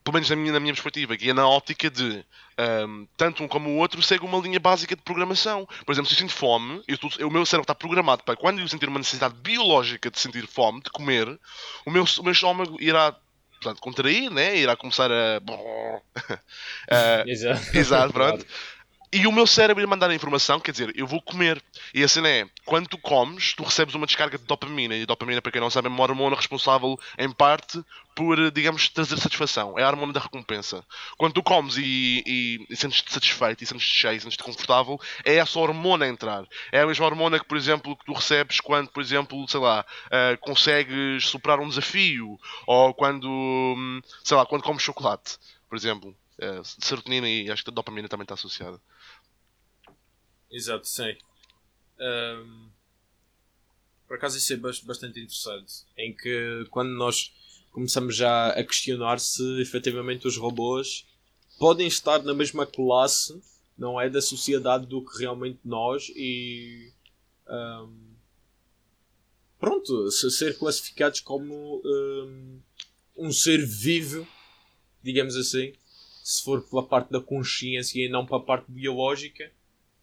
Pelo 0.03 0.13
menos 0.15 0.29
na 0.29 0.35
minha, 0.35 0.51
na 0.53 0.59
minha 0.59 0.73
perspectiva, 0.73 1.15
que 1.17 1.29
é 1.29 1.33
na 1.33 1.47
óptica 1.47 1.89
de 1.89 2.23
ahm, 2.57 3.05
tanto 3.17 3.43
um 3.43 3.47
como 3.47 3.69
o 3.71 3.77
outro 3.77 4.01
segue 4.03 4.23
uma 4.25 4.37
linha 4.39 4.59
básica 4.59 4.95
de 4.95 5.01
programação. 5.01 5.67
Por 5.85 5.91
exemplo, 5.91 6.07
se 6.09 6.15
eu 6.15 6.19
sinto 6.19 6.33
fome, 6.33 6.83
eu 6.87 6.95
estou- 6.95 7.27
o 7.27 7.31
meu 7.31 7.45
cérebro 7.45 7.63
está 7.63 7.73
programado 7.75 8.23
para 8.23 8.35
quando 8.35 8.59
eu 8.59 8.67
sentir 8.67 8.87
uma 8.89 8.99
necessidade 8.99 9.33
biológica 9.35 10.11
de 10.11 10.19
sentir 10.19 10.45
fome, 10.47 10.81
de 10.81 10.89
comer, 10.91 11.27
o 11.85 11.91
meu, 11.91 12.03
o 12.19 12.23
meu 12.23 12.31
estômago 12.33 12.77
irá 12.81 13.15
portanto, 13.61 13.79
contrair, 13.81 14.29
né? 14.31 14.57
irá 14.57 14.75
começar 14.75 15.11
a. 15.11 15.37
a- 16.89 17.23
Exato. 17.27 17.77
Exato, 17.77 18.13
pronto. 18.13 18.45
E 19.13 19.27
o 19.27 19.31
meu 19.31 19.45
cérebro 19.45 19.83
ia 19.83 19.87
mandar 19.87 20.09
a 20.09 20.15
informação, 20.15 20.57
quer 20.57 20.71
dizer, 20.71 20.93
eu 20.95 21.05
vou 21.05 21.21
comer. 21.21 21.61
E 21.93 22.01
a 22.01 22.07
cena 22.07 22.29
é, 22.29 22.47
quando 22.63 22.87
tu 22.87 22.97
comes, 22.97 23.53
tu 23.53 23.61
recebes 23.61 23.93
uma 23.93 24.05
descarga 24.05 24.37
de 24.37 24.45
dopamina. 24.45 24.95
E 24.95 25.05
dopamina, 25.05 25.41
para 25.41 25.51
quem 25.51 25.59
não 25.59 25.69
sabe, 25.69 25.89
é 25.89 25.91
uma 25.91 26.01
hormona 26.01 26.33
responsável, 26.33 26.97
em 27.17 27.29
parte, 27.29 27.83
por, 28.15 28.49
digamos, 28.51 28.87
trazer 28.87 29.17
satisfação. 29.17 29.77
É 29.77 29.83
a 29.83 29.89
hormona 29.89 30.13
da 30.13 30.21
recompensa. 30.21 30.81
Quando 31.17 31.33
tu 31.33 31.43
comes 31.43 31.75
e, 31.75 32.23
e, 32.25 32.65
e 32.69 32.75
sentes-te 32.77 33.11
satisfeito, 33.11 33.61
e 33.61 33.67
sentes-te 33.67 33.97
cheio, 33.97 34.15
e 34.15 34.21
sentes-te 34.21 34.45
confortável, 34.45 34.97
é 35.25 35.35
essa 35.35 35.59
hormona 35.59 36.05
a 36.05 36.07
entrar. 36.07 36.45
É 36.71 36.79
a 36.79 36.87
mesma 36.87 37.05
hormona 37.05 37.37
que, 37.37 37.45
por 37.45 37.57
exemplo, 37.57 37.97
que 37.97 38.05
tu 38.05 38.13
recebes 38.13 38.61
quando, 38.61 38.91
por 38.91 39.03
exemplo, 39.03 39.45
sei 39.49 39.59
lá, 39.59 39.85
ah, 40.09 40.37
consegues 40.39 41.25
superar 41.25 41.59
um 41.59 41.67
desafio. 41.67 42.39
Ou 42.65 42.93
quando, 42.93 43.27
hum, 43.27 43.99
sei 44.23 44.37
lá, 44.37 44.45
quando 44.45 44.63
comes 44.63 44.81
chocolate, 44.81 45.37
por 45.67 45.75
exemplo. 45.75 46.15
Ah, 46.41 46.61
serotonina 46.63 47.29
e 47.29 47.51
acho 47.51 47.63
que 47.63 47.69
a 47.69 47.73
dopamina 47.73 48.07
também 48.07 48.23
está 48.23 48.33
associada. 48.33 48.79
Exato, 50.51 50.87
sim. 50.87 51.15
Ahm, 51.99 52.69
por 54.07 54.17
acaso 54.17 54.37
isso 54.37 54.53
é 54.53 54.57
bas- 54.57 54.79
bastante 54.81 55.19
interessante. 55.19 55.73
Em 55.97 56.13
que 56.15 56.65
quando 56.69 56.89
nós 56.91 57.31
começamos 57.71 58.15
já 58.15 58.49
a 58.49 58.63
questionar 58.63 59.19
se 59.19 59.61
efetivamente 59.61 60.27
os 60.27 60.35
robôs 60.37 61.05
podem 61.57 61.87
estar 61.87 62.21
na 62.23 62.33
mesma 62.33 62.65
classe, 62.65 63.41
não 63.77 63.99
é? 63.99 64.09
Da 64.09 64.21
sociedade 64.21 64.85
do 64.85 65.03
que 65.05 65.17
realmente 65.19 65.59
nós 65.63 66.09
e. 66.15 66.91
ahm, 67.47 68.11
pronto, 69.59 70.09
se- 70.11 70.31
ser 70.31 70.57
classificados 70.57 71.19
como 71.19 71.81
ahm, 71.85 72.59
um 73.15 73.31
ser 73.31 73.65
vivo, 73.65 74.27
digamos 75.03 75.35
assim, 75.35 75.73
se 76.23 76.43
for 76.43 76.61
pela 76.63 76.83
parte 76.85 77.11
da 77.11 77.21
consciência 77.21 77.99
e 78.05 78.09
não 78.09 78.25
pela 78.25 78.43
parte 78.43 78.71
biológica. 78.71 79.51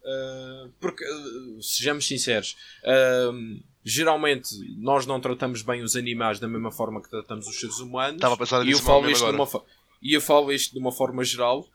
Uh, 0.09 0.71
porque, 0.79 1.03
uh, 1.03 1.61
sejamos 1.61 2.07
sinceros, 2.07 2.55
uh, 2.83 3.61
geralmente 3.83 4.49
nós 4.77 5.05
não 5.05 5.19
tratamos 5.19 5.61
bem 5.61 5.83
os 5.83 5.95
animais 5.95 6.39
da 6.39 6.47
mesma 6.47 6.71
forma 6.71 7.01
que 7.01 7.09
tratamos 7.09 7.47
os 7.47 7.59
seres 7.59 7.77
humanos. 7.79 8.15
Estava 8.15 8.33
a 8.33 8.37
pensar 8.37 8.65
e 8.65 8.71
eu 8.71 8.79
falo 8.79 9.09
isto 9.09 9.25
E 10.01 10.13
eu 10.13 10.21
falo 10.21 10.51
isto 10.51 10.73
de 10.73 10.79
uma 10.79 10.91
forma 10.91 11.23
geral. 11.23 11.67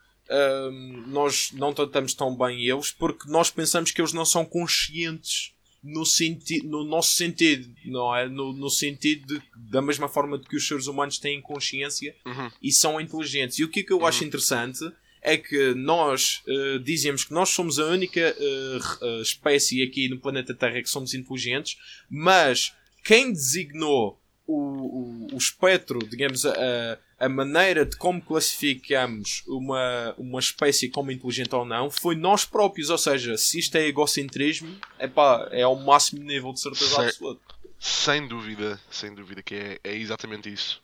Nós 1.08 1.52
não 1.52 1.74
tratamos 1.74 2.14
tão 2.14 2.34
bem 2.34 2.64
eles 2.64 2.90
porque 2.90 3.28
nós 3.28 3.50
pensamos 3.50 3.90
que 3.90 4.00
eles 4.00 4.14
não 4.14 4.24
são 4.24 4.42
conscientes 4.42 5.52
no, 5.82 6.06
senti 6.06 6.64
no 6.64 6.82
nosso 6.82 7.14
sentido, 7.14 7.70
não 7.84 8.16
é? 8.16 8.26
No, 8.26 8.54
no 8.54 8.70
sentido 8.70 9.26
de, 9.26 9.42
da 9.70 9.82
mesma 9.82 10.08
forma 10.08 10.38
de 10.38 10.48
que 10.48 10.56
os 10.56 10.66
seres 10.66 10.86
humanos 10.86 11.18
têm 11.18 11.42
consciência 11.42 12.16
Uhum. 12.24 12.50
e 12.62 12.72
são 12.72 12.98
inteligentes. 12.98 13.58
E 13.58 13.64
o 13.64 13.68
que 13.68 13.80
é 13.80 13.82
que 13.82 13.92
eu 13.92 14.06
acho 14.06 14.24
interessante 14.24 14.80
é 15.24 15.38
que 15.38 15.74
nós 15.74 16.42
eh, 16.46 16.78
dizemos 16.78 17.24
que 17.24 17.32
nós 17.32 17.48
somos 17.48 17.78
a 17.78 17.86
única 17.86 18.20
eh, 18.20 19.20
espécie 19.22 19.82
aqui 19.82 20.06
no 20.08 20.20
planeta 20.20 20.54
Terra 20.54 20.82
que 20.82 20.88
somos 20.88 21.14
inteligentes, 21.14 21.78
mas 22.10 22.74
quem 23.02 23.32
designou 23.32 24.20
o, 24.46 24.54
o, 24.54 25.26
o 25.32 25.36
espectro, 25.38 25.98
digamos, 25.98 26.44
a, 26.44 26.98
a 27.18 27.28
maneira 27.28 27.86
de 27.86 27.96
como 27.96 28.20
classificamos 28.20 29.42
uma, 29.46 30.14
uma 30.18 30.38
espécie 30.38 30.90
como 30.90 31.10
inteligente 31.10 31.54
ou 31.54 31.64
não, 31.64 31.90
foi 31.90 32.14
nós 32.14 32.44
próprios. 32.44 32.90
Ou 32.90 32.98
seja, 32.98 33.38
se 33.38 33.58
isto 33.58 33.76
é 33.76 33.86
egocentrismo, 33.86 34.76
epá, 35.00 35.48
é 35.50 35.62
ao 35.62 35.74
máximo 35.74 36.22
nível 36.22 36.52
de 36.52 36.60
certeza 36.60 37.02
absoluta. 37.02 37.54
Sem 37.80 38.28
dúvida, 38.28 38.78
sem 38.90 39.14
dúvida 39.14 39.42
que 39.42 39.54
é, 39.54 39.80
é 39.82 39.96
exatamente 39.96 40.52
isso. 40.52 40.82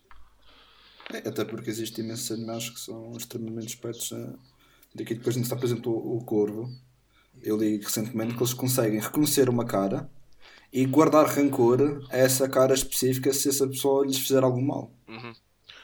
É, 1.12 1.28
até 1.28 1.44
porque 1.44 1.70
existem 1.70 2.04
imensos 2.04 2.30
animais 2.30 2.68
que 2.70 2.80
são 2.80 3.12
extremamente 3.16 3.68
espertos. 3.68 4.12
a- 4.12 4.34
Daqui 4.94 5.14
depois 5.14 5.36
não 5.36 5.42
está, 5.42 5.54
por 5.56 5.64
exemplo, 5.64 5.92
o 5.92 6.18
o 6.18 6.24
corvo. 6.24 6.68
Eu 7.42 7.56
li 7.56 7.78
recentemente 7.78 8.34
que 8.34 8.40
eles 8.42 8.52
conseguem 8.52 8.98
reconhecer 9.00 9.48
uma 9.48 9.64
cara 9.64 10.10
e 10.72 10.84
guardar 10.84 11.26
rancor 11.26 12.04
a 12.10 12.16
essa 12.16 12.48
cara 12.48 12.74
específica 12.74 13.32
se 13.32 13.48
essa 13.48 13.66
pessoa 13.68 14.04
lhes 14.04 14.18
fizer 14.18 14.42
algum 14.42 14.60
mal. 14.62 14.90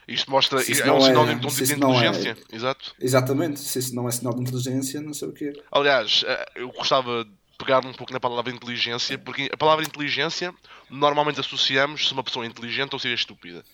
Isto 0.09 0.31
mostra. 0.31 0.59
Se 0.61 0.73
isso 0.73 0.83
é 0.83 0.87
um 0.93 0.99
não 0.99 1.05
é- 1.05 1.09
sinónimo 1.09 1.41
de 1.41 1.47
um 1.47 1.51
tipo 1.51 1.65
de 1.65 1.73
isso 1.73 1.81
não 1.81 1.93
é- 2.01 2.07
inteligência. 2.07 2.37
Exato. 2.53 2.95
Exatamente, 3.01 3.61
se 3.61 3.79
isso 3.79 3.95
não 3.95 4.09
é 4.09 4.13
sinal 4.13 4.35
de 4.35 4.41
inteligência, 4.43 5.01
não 5.01 5.13
sei 5.15 5.29
o 5.29 5.33
quê. 5.33 5.53
Aliás, 5.73 6.23
eh, 6.27 6.47
eu 6.57 6.69
gostava 6.73 7.25
de 7.25 7.31
pegar 7.59 7.85
um 7.85 7.93
pouco 7.93 8.13
na 8.13 8.21
palavra 8.21 8.53
inteligência, 8.53 9.19
porque 9.19 9.49
a 9.53 9.57
palavra 9.57 9.85
inteligência 9.85 10.55
normalmente 10.91 11.41
associamos 11.41 12.07
se 12.07 12.13
uma 12.13 12.23
pessoa 12.23 12.45
é 12.45 12.49
inteligente 12.49 12.93
ou 12.93 12.99
se 13.01 13.09
é 13.09 13.15
estúpida. 13.15 13.65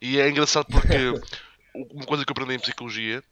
E 0.00 0.18
é 0.18 0.28
engraçado 0.28 0.66
porque 0.66 1.14
uma 1.74 2.06
coisa 2.06 2.24
que 2.24 2.30
eu 2.30 2.32
aprendi 2.32 2.54
em 2.54 2.58
psicologia 2.60 3.22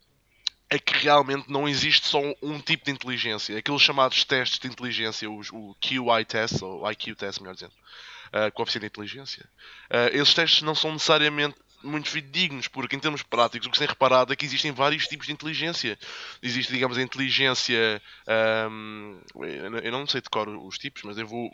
é 0.69 0.77
que 0.77 0.93
realmente 0.93 1.49
não 1.51 1.67
existe 1.67 2.07
só 2.07 2.21
um 2.43 2.59
tipo 2.59 2.85
de 2.85 2.91
inteligência. 2.91 3.57
Aqueles 3.57 3.81
chamados 3.81 4.23
testes 4.23 4.59
de 4.59 4.67
inteligência, 4.67 5.29
os, 5.29 5.49
o 5.51 5.75
QI 5.81 6.25
test, 6.27 6.61
ou 6.61 6.89
IQ 6.91 7.15
test, 7.15 7.39
melhor 7.41 7.55
dizendo, 7.55 7.73
uh, 7.73 8.51
coeficiente 8.53 8.83
de 8.83 8.87
inteligência, 8.87 9.49
uh, 9.89 10.15
esses 10.15 10.33
testes 10.33 10.61
não 10.61 10.75
são 10.75 10.93
necessariamente 10.93 11.55
muito 11.83 12.09
fidedignos, 12.09 12.67
porque 12.67 12.95
em 12.95 12.99
termos 12.99 13.23
práticos 13.23 13.67
o 13.67 13.71
que 13.71 13.77
se 13.77 13.79
tem 13.79 13.87
reparado 13.87 14.31
é 14.31 14.35
que 14.35 14.45
existem 14.45 14.71
vários 14.71 15.07
tipos 15.07 15.25
de 15.27 15.33
inteligência. 15.33 15.97
Existe, 16.43 16.73
digamos, 16.73 16.97
a 16.97 17.01
inteligência. 17.01 18.01
eu 18.27 19.71
não- 19.71 19.79
eu 19.79 19.91
não 19.91 20.05
sei 20.05 20.21
decorar 20.21 20.51
os 20.51 20.77
tipos, 20.77 21.03
mas 21.03 21.17
eu 21.17 21.25
vou 21.25 21.49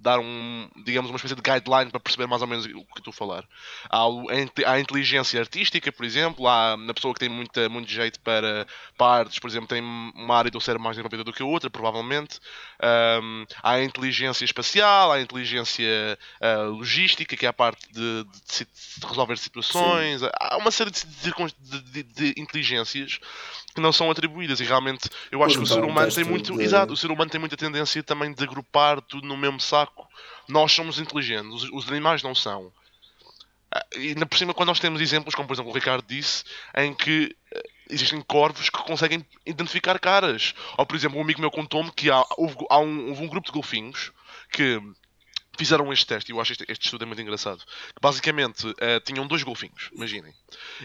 dar 0.00 0.18
um, 0.18 0.68
digamos, 0.84 1.10
uma 1.10 1.16
espécie 1.16 1.34
de 1.34 1.42
guideline 1.42 1.90
para 1.90 2.00
perceber 2.00 2.26
mais 2.26 2.40
ou 2.42 2.48
menos 2.48 2.64
o 2.66 2.68
que 2.70 2.98
estou 2.98 3.10
a 3.10 3.14
falar. 3.14 3.44
Há, 3.90 4.04
a 4.66 4.80
inteligência 4.80 5.38
artística, 5.40 5.92
por 5.92 6.04
exemplo, 6.04 6.48
há 6.48 6.76
na 6.76 6.94
pessoa 6.94 7.12
que 7.12 7.20
tem 7.20 7.28
muita, 7.28 7.68
muito 7.68 7.90
jeito 7.90 8.18
para 8.20 8.66
partes, 8.96 9.38
por 9.38 9.48
exemplo, 9.48 9.68
tem 9.68 9.82
uma 9.82 10.36
área 10.36 10.50
do 10.50 10.60
cérebro 10.60 10.82
mais 10.84 10.96
desenvolvida 10.96 11.24
do 11.24 11.32
que 11.32 11.42
a 11.42 11.46
outra, 11.46 11.68
provavelmente. 11.70 12.40
Ahm, 12.82 13.44
há 13.62 13.72
a 13.72 13.84
inteligência 13.84 14.44
espacial, 14.44 15.12
há 15.12 15.16
a 15.16 15.20
inteligência 15.20 16.18
ah, 16.40 16.62
logística, 16.64 17.36
que 17.36 17.46
é 17.46 17.48
a 17.48 17.52
parte 17.52 17.86
de, 17.92 18.24
de- 18.24 18.66
de 19.00 19.06
resolver 19.06 19.36
situações. 19.36 20.22
Há 20.40 20.56
uma 20.56 20.70
série 20.70 20.90
de, 20.90 22.02
de- 22.02 22.34
inteligências 22.36 23.18
que 23.74 23.80
não 23.80 23.92
são 23.92 24.10
atribuídas 24.10 24.60
e 24.60 24.64
realmente 24.64 25.08
eu 25.30 25.44
acho 25.44 25.56
que 25.56 25.62
o 25.62 25.66
ser 25.66 25.74
um 25.84 25.88
humano 25.90 26.06
tem 26.12 26.24
muito 26.24 26.52
exato, 26.64 26.92
o 26.92 26.96
ser 26.96 27.10
humano 27.10 27.30
tem 27.30 27.38
muita 27.38 27.56
tendência 27.56 28.02
também 28.02 28.32
de 28.32 28.42
agrupar 28.42 29.00
tudo 29.00 29.26
no 29.28 29.36
mesmo 29.36 29.60
saco 29.60 29.89
nós 30.48 30.72
somos 30.72 30.98
inteligentes 30.98 31.52
os, 31.52 31.70
os 31.72 31.88
animais 31.88 32.22
não 32.22 32.34
são 32.34 32.72
Ah, 33.72 33.86
e 33.96 34.08
ainda 34.08 34.26
por 34.26 34.36
cima 34.36 34.54
quando 34.54 34.68
nós 34.68 34.80
temos 34.80 35.00
exemplos 35.00 35.34
como 35.34 35.46
por 35.46 35.54
exemplo 35.54 35.70
o 35.70 35.74
Ricardo 35.74 36.04
disse 36.06 36.44
em 36.76 36.94
que 36.94 37.36
eh, 37.52 37.62
existem 37.90 38.20
corvos 38.22 38.70
que 38.70 38.78
conseguem 38.84 39.24
identificar 39.44 39.98
caras. 39.98 40.54
Ou, 40.78 40.86
por 40.86 40.96
exemplo, 40.96 41.18
um 41.18 41.22
amigo 41.22 41.40
meu 41.40 41.50
contou-me 41.50 41.90
que 41.92 42.10
há, 42.10 42.24
houve, 42.36 42.56
há 42.70 42.78
um, 42.78 43.08
houve 43.08 43.24
um 43.24 43.28
grupo 43.28 43.46
de 43.46 43.52
golfinhos 43.52 44.12
que 44.52 44.80
fizeram 45.58 45.92
este 45.92 46.06
teste, 46.06 46.30
e 46.30 46.34
eu 46.34 46.40
acho 46.40 46.52
este, 46.52 46.64
este 46.68 46.86
estudo 46.86 47.04
é 47.04 47.06
muito 47.06 47.20
engraçado. 47.20 47.62
Basicamente 48.00 48.66
uh, 48.66 49.00
tinham 49.04 49.26
dois 49.26 49.42
golfinhos, 49.42 49.90
imaginem. 49.92 50.32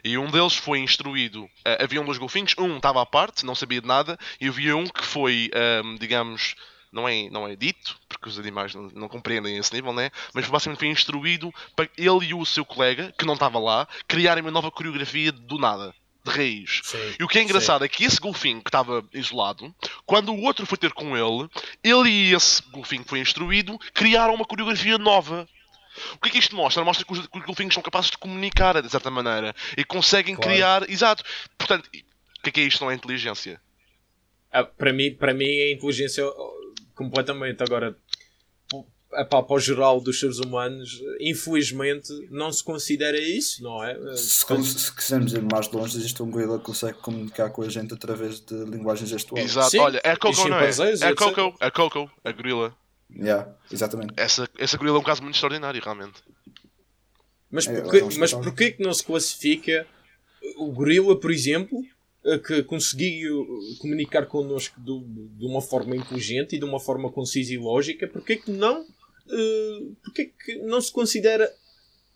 E 0.03 0.17
um 0.17 0.29
deles 0.29 0.55
foi 0.55 0.79
instruído. 0.79 1.43
Uh, 1.43 1.83
haviam 1.83 2.03
dois 2.03 2.17
golfinhos, 2.17 2.53
um 2.57 2.75
estava 2.75 3.01
à 3.01 3.05
parte, 3.05 3.45
não 3.45 3.55
sabia 3.55 3.79
de 3.79 3.87
nada, 3.87 4.19
e 4.41 4.49
havia 4.49 4.75
um 4.75 4.85
que 4.85 5.05
foi, 5.05 5.49
um, 5.83 5.95
digamos, 5.95 6.55
não 6.95 7.09
é, 7.09 7.29
não 7.29 7.45
é 7.45 7.57
dito, 7.57 7.99
porque 8.07 8.29
os 8.29 8.39
animais 8.39 8.73
não, 8.73 8.83
não, 8.95 9.09
compreendem 9.09 9.57
esse 9.57 9.73
nível, 9.73 9.91
né? 9.91 10.09
Mas 10.33 10.47
basicamente 10.47 10.79
foi 10.79 10.87
instruído 10.87 11.53
para 11.75 11.89
ele 11.97 12.27
e 12.27 12.33
o 12.33 12.45
seu 12.45 12.63
colega, 12.63 13.13
que 13.19 13.25
não 13.25 13.33
estava 13.33 13.59
lá, 13.59 13.85
criarem 14.07 14.41
uma 14.41 14.49
nova 14.49 14.71
coreografia 14.71 15.29
do 15.31 15.57
nada 15.57 15.93
de 16.23 16.31
raiz. 16.31 16.79
Sim, 16.85 16.97
e 17.19 17.23
o 17.23 17.27
que 17.27 17.37
é 17.37 17.43
engraçado 17.43 17.81
sim. 17.81 17.85
é 17.85 17.89
que 17.89 18.05
esse 18.05 18.19
golfinho 18.19 18.61
que 18.61 18.69
estava 18.69 19.03
isolado, 19.13 19.75
quando 20.05 20.33
o 20.33 20.41
outro 20.41 20.65
foi 20.65 20.77
ter 20.77 20.93
com 20.93 21.17
ele, 21.17 21.49
ele 21.83 22.09
e 22.09 22.33
esse 22.33 22.63
golfinho 22.71 23.03
que 23.03 23.09
foi 23.09 23.19
instruído 23.19 23.77
criaram 23.93 24.33
uma 24.33 24.45
coreografia 24.45 24.97
nova. 24.97 25.47
O 26.13 26.19
que 26.19 26.29
é 26.29 26.31
que 26.31 26.39
isto 26.39 26.55
mostra? 26.55 26.83
Mostra 26.83 27.05
que 27.05 27.11
os, 27.11 27.27
que 27.27 27.37
os 27.37 27.45
golfinhos 27.45 27.73
são 27.73 27.83
capazes 27.83 28.09
de 28.09 28.17
comunicar 28.17 28.81
de 28.81 28.89
certa 28.89 29.11
maneira 29.11 29.53
e 29.77 29.83
conseguem 29.83 30.35
claro. 30.35 30.49
criar. 30.49 30.89
Exato. 30.89 31.23
Portanto, 31.57 31.87
o 31.87 32.41
que 32.41 32.49
é 32.49 32.51
que 32.51 32.61
é 32.61 32.63
isto? 32.63 32.83
Não 32.83 32.91
é 32.91 32.95
inteligência? 32.95 33.61
Ah, 34.51 34.63
para, 34.63 34.93
mim, 34.93 35.13
para 35.13 35.33
mim 35.33 35.45
é 35.45 35.73
inteligência 35.73 36.23
completamente. 36.95 37.61
Agora, 37.61 37.95
epá, 39.13 39.41
para 39.41 39.55
o 39.55 39.59
geral 39.59 40.01
dos 40.01 40.19
seres 40.19 40.39
humanos, 40.39 41.01
infelizmente, 41.19 42.11
não 42.29 42.51
se 42.51 42.63
considera 42.63 43.19
isso, 43.19 43.63
não 43.63 43.83
é? 43.83 43.93
Se, 44.15 44.45
Portanto... 44.45 44.67
se 44.67 44.95
quisermos 44.95 45.33
ir 45.33 45.41
mais 45.41 45.69
longe, 45.71 45.97
existe 45.97 46.21
um 46.21 46.29
gorila 46.29 46.57
que 46.59 46.65
consegue 46.65 46.97
comunicar 46.99 47.49
com 47.49 47.61
a 47.61 47.69
gente 47.69 47.93
através 47.93 48.39
de 48.39 48.55
linguagem 48.65 49.07
gestual. 49.07 49.41
Exato, 49.41 49.71
Sim. 49.71 49.79
olha, 49.79 50.01
é 50.03 50.11
a 50.11 50.17
Coco, 50.17 50.47
não 50.47 50.59
é? 50.59 50.69
É 50.69 51.07
a 51.07 51.15
Coco, 51.15 51.55
a 51.59 51.71
Coco, 51.71 52.11
a 52.23 52.31
gorila. 52.31 52.75
Yeah, 53.15 53.49
exatamente. 53.71 54.13
Essa, 54.17 54.49
essa 54.57 54.77
gorila 54.77 54.97
é 54.97 54.99
um 54.99 55.03
caso 55.03 55.21
muito 55.21 55.35
extraordinário, 55.35 55.81
realmente. 55.81 56.21
Mas 57.51 57.67
é, 57.67 57.81
porquê, 57.81 57.97
é, 57.97 58.17
mas 58.17 58.33
porquê 58.33 58.71
que 58.71 58.83
não 58.83 58.93
se 58.93 59.03
classifica 59.03 59.87
o 60.57 60.71
gorila, 60.71 61.17
por 61.19 61.31
exemplo, 61.31 61.81
que 62.45 62.63
conseguiu 62.63 63.45
comunicar 63.79 64.25
connosco 64.25 64.79
de, 64.79 65.37
de, 65.37 65.45
uma 65.45 65.61
forma 65.61 65.95
inteligente 65.95 66.55
e 66.55 66.59
de 66.59 66.65
uma 66.65 66.79
forma 66.79 67.11
concisa 67.11 67.53
e 67.53 67.57
lógica, 67.57 68.07
porque 68.07 68.37
que 68.37 68.51
não, 68.51 68.81
uh, 68.81 69.95
porque 70.03 70.31
que 70.43 70.55
não 70.57 70.81
se 70.81 70.91
considera 70.91 71.51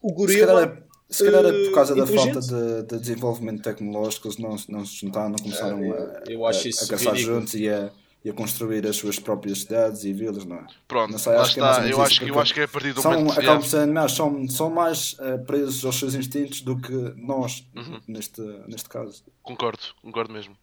o 0.02 0.12
gorila? 0.12 0.84
Se 1.10 1.26
calhar, 1.26 1.46
é, 1.46 1.66
por 1.66 1.74
causa 1.74 1.94
uh, 1.94 1.98
da 1.98 2.08
falta 2.08 2.40
de, 2.40 2.84
de, 2.84 3.00
desenvolvimento 3.00 3.64
tecnológico, 3.64 4.28
eles 4.28 4.38
não, 4.38 4.56
não 4.70 4.86
se 4.86 4.96
juntaram, 4.96 5.30
não 5.30 5.40
começaram 5.40 5.90
uh, 5.90 5.94
a, 5.94 6.24
eu 6.28 6.46
acho 6.46 6.68
a, 6.68 6.84
a 6.84 6.88
caçar 6.88 7.16
juntos 7.16 7.54
e 7.56 7.68
a 7.70 7.92
e 8.24 8.30
a 8.30 8.34
construir 8.34 8.86
as 8.86 8.98
suas 8.98 9.18
próprias 9.18 9.60
cidades 9.62 10.04
e 10.04 10.12
vilas, 10.12 10.44
não 10.46 10.58
é? 10.58 10.68
Pronto, 10.88 11.12
não 11.12 11.20
sei, 11.20 11.36
acho 11.36 11.52
está. 11.52 11.82
Que 11.82 11.88
é 11.88 11.94
eu, 11.94 12.02
acho, 12.02 12.24
eu 12.24 12.40
acho 12.40 12.54
que 12.54 12.60
é 12.60 12.64
a 12.64 12.68
partir 12.68 12.94
do 12.94 13.02
são, 13.02 13.14
momento... 13.14 13.40
Acabam 13.40 13.62
sendo 13.64 13.94
mais, 13.94 14.12
são, 14.12 14.50
são 14.50 14.70
mais 14.70 15.14
uh, 15.14 15.44
presos 15.46 15.86
aos 15.86 15.98
seus 15.98 16.16
instintos 16.16 16.62
do 16.62 16.78
que 16.78 16.92
nós, 17.16 17.66
uhum. 17.76 18.02
neste, 18.08 18.42
neste 18.68 18.90
caso. 18.90 19.24
Concordo, 19.42 19.84
concordo 20.02 20.34
mesmo. 20.34 20.58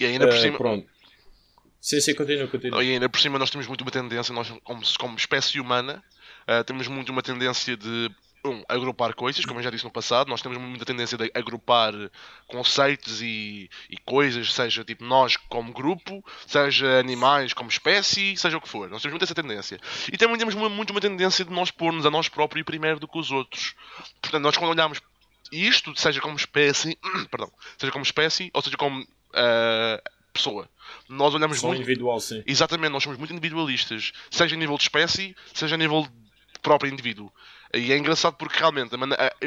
E 0.00 0.06
ainda 0.06 0.26
por 0.26 0.36
uh, 0.36 0.40
cima... 0.40 0.56
Pronto. 0.56 0.88
Sim, 1.80 2.00
sim, 2.00 2.14
continua, 2.14 2.46
continua. 2.46 2.82
E 2.82 2.92
ainda 2.92 3.08
por 3.08 3.20
cima 3.20 3.38
nós 3.38 3.50
temos 3.50 3.66
muito 3.66 3.82
uma 3.82 3.90
tendência, 3.90 4.34
nós 4.34 4.50
como, 4.64 4.82
como 4.98 5.16
espécie 5.16 5.60
humana, 5.60 6.02
uh, 6.48 6.64
temos 6.64 6.88
muito 6.88 7.10
uma 7.10 7.22
tendência 7.22 7.76
de 7.76 8.10
um, 8.44 8.62
agrupar 8.68 9.14
coisas, 9.14 9.44
como 9.44 9.60
eu 9.60 9.64
já 9.64 9.70
disse 9.70 9.84
no 9.84 9.90
passado, 9.90 10.28
nós 10.28 10.40
temos 10.40 10.58
muita 10.58 10.84
tendência 10.84 11.16
de 11.16 11.30
agrupar 11.34 11.92
conceitos 12.46 13.20
e, 13.20 13.68
e 13.88 13.96
coisas, 13.98 14.52
seja 14.52 14.84
tipo 14.84 15.04
nós 15.04 15.36
como 15.36 15.72
grupo, 15.72 16.24
seja 16.46 16.98
animais 16.98 17.52
como 17.52 17.68
espécie, 17.68 18.36
seja 18.36 18.56
o 18.56 18.60
que 18.60 18.68
for. 18.68 18.88
Nós 18.88 19.02
temos 19.02 19.12
muito 19.12 19.24
essa 19.24 19.34
tendência. 19.34 19.78
E 20.12 20.16
também 20.16 20.38
temos 20.38 20.54
muito 20.54 20.90
uma 20.90 21.00
tendência 21.00 21.44
de 21.44 21.52
nós 21.52 21.70
pôr-nos 21.70 22.06
a 22.06 22.10
nós 22.10 22.28
próprios 22.28 22.64
primeiro 22.64 22.98
do 22.98 23.08
que 23.08 23.18
os 23.18 23.30
outros. 23.30 23.74
Portanto, 24.20 24.42
nós 24.42 24.56
quando 24.56 24.70
olhamos 24.70 25.00
isto, 25.52 25.98
seja 25.98 26.20
como 26.20 26.36
espécie, 26.36 26.98
perdão, 27.30 27.50
seja 27.76 27.92
como 27.92 28.04
espécie 28.04 28.50
ou 28.54 28.62
seja 28.62 28.76
como 28.76 29.02
uh, 29.02 30.10
pessoa. 30.32 30.68
Nós 31.08 31.34
olhamos 31.34 31.60
Só 31.60 31.68
muito. 31.68 31.80
individual, 31.80 32.20
sim. 32.20 32.42
Exatamente, 32.46 32.92
nós 32.92 33.02
somos 33.02 33.18
muito 33.18 33.32
individualistas, 33.32 34.12
seja 34.30 34.54
a 34.54 34.58
nível 34.58 34.76
de 34.76 34.82
espécie, 34.84 35.36
seja 35.52 35.74
a 35.74 35.78
nível 35.78 36.02
de 36.02 36.60
próprio 36.60 36.92
indivíduo. 36.92 37.32
E 37.72 37.92
é 37.92 37.96
engraçado 37.96 38.34
porque 38.34 38.58
realmente, 38.58 38.96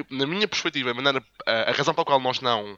na 0.10 0.26
minha 0.26 0.48
perspectiva, 0.48 0.92
a, 0.92 0.94
maneira, 0.94 1.24
a 1.46 1.72
razão 1.74 1.94
pela 1.94 2.06
qual 2.06 2.20
nós 2.22 2.40
não 2.40 2.74
uh, 2.74 2.78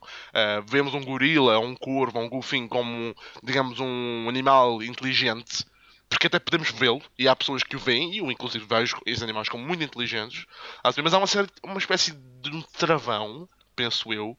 vemos 0.68 0.94
um 0.96 1.04
gorila, 1.04 1.60
um 1.60 1.76
corvo, 1.76 2.20
um 2.20 2.28
golfinho 2.28 2.68
como, 2.68 3.16
digamos, 3.44 3.80
um 3.80 4.26
animal 4.28 4.82
inteligente, 4.82 5.64
porque 6.10 6.26
até 6.28 6.40
podemos 6.40 6.72
vê-lo, 6.72 7.02
e 7.18 7.28
há 7.28 7.36
pessoas 7.36 7.62
que 7.62 7.76
o 7.76 7.80
veem, 7.80 8.14
e 8.14 8.18
eu 8.20 8.32
inclusive 8.32 8.66
vejo 8.66 8.98
esses 9.06 9.22
animais 9.22 9.48
como 9.48 9.64
muito 9.64 9.84
inteligentes, 9.84 10.46
mas 10.84 11.14
há 11.14 11.18
uma, 11.18 11.28
série, 11.28 11.48
uma 11.64 11.78
espécie 11.78 12.14
de 12.42 12.50
um 12.50 12.62
travão, 12.62 13.48
penso 13.76 14.12
eu, 14.12 14.36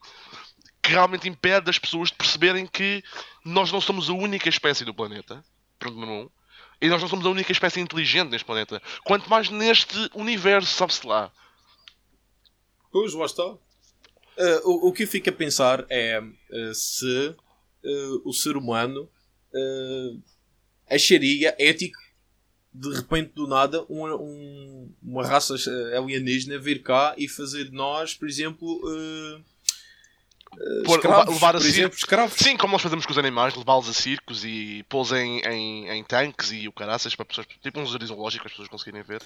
que 0.82 0.90
realmente 0.90 1.28
impede 1.28 1.70
as 1.70 1.78
pessoas 1.78 2.08
de 2.08 2.16
perceberem 2.16 2.66
que 2.66 3.02
nós 3.44 3.70
não 3.70 3.80
somos 3.80 4.10
a 4.10 4.12
única 4.12 4.48
espécie 4.48 4.84
do 4.84 4.94
planeta, 4.94 5.44
ponto 5.78 5.94
número 5.94 6.12
um, 6.12 6.30
e 6.80 6.88
nós 6.88 7.00
não 7.00 7.08
somos 7.08 7.24
a 7.26 7.30
única 7.30 7.52
espécie 7.52 7.80
inteligente 7.80 8.30
neste 8.30 8.44
planeta. 8.44 8.82
Quanto 9.04 9.28
mais 9.30 9.48
neste 9.48 10.10
universo, 10.14 10.74
sabe-se 10.74 11.06
lá. 11.06 11.32
Pois, 12.92 13.12
lá 13.14 13.26
está. 13.26 13.44
Uh, 13.44 14.60
o, 14.64 14.88
o 14.88 14.92
que 14.92 15.04
eu 15.04 15.08
fico 15.08 15.30
a 15.30 15.32
pensar 15.32 15.86
é 15.88 16.20
uh, 16.20 16.74
se 16.74 17.34
uh, 17.84 18.28
o 18.28 18.32
ser 18.32 18.56
humano 18.56 19.08
acharia 20.90 21.56
ético 21.58 21.98
de 22.74 22.92
repente 22.92 23.32
do 23.32 23.46
nada 23.46 23.82
uma, 23.84 24.14
um, 24.14 24.92
uma 25.02 25.26
raça 25.26 25.54
alienígena 25.96 26.58
vir 26.58 26.82
cá 26.82 27.14
e 27.16 27.26
fazer 27.26 27.64
de 27.64 27.72
nós, 27.72 28.12
por 28.12 28.28
exemplo, 28.28 28.82
Por, 30.84 30.96
escravos, 30.96 31.34
levar 31.34 31.56
a 31.56 31.60
circo. 31.60 31.94
escravos. 31.94 32.34
Sim, 32.36 32.56
como 32.56 32.72
nós 32.72 32.82
fazemos 32.82 33.04
com 33.04 33.12
os 33.12 33.18
animais, 33.18 33.54
levá-los 33.54 33.88
a 33.88 33.92
circos 33.92 34.44
e 34.44 34.84
pô-los 34.88 35.12
em, 35.12 35.40
em, 35.40 35.88
em, 35.90 36.04
tanques 36.04 36.50
e 36.52 36.66
o 36.66 36.72
caraças 36.72 37.14
para 37.14 37.24
pessoas, 37.24 37.46
tipo 37.62 37.78
um 37.78 37.86
jardim 37.86 38.06
zoológico 38.06 38.42
para 38.42 38.48
as 38.48 38.52
pessoas 38.52 38.68
conseguirem 38.68 39.02
ver. 39.02 39.22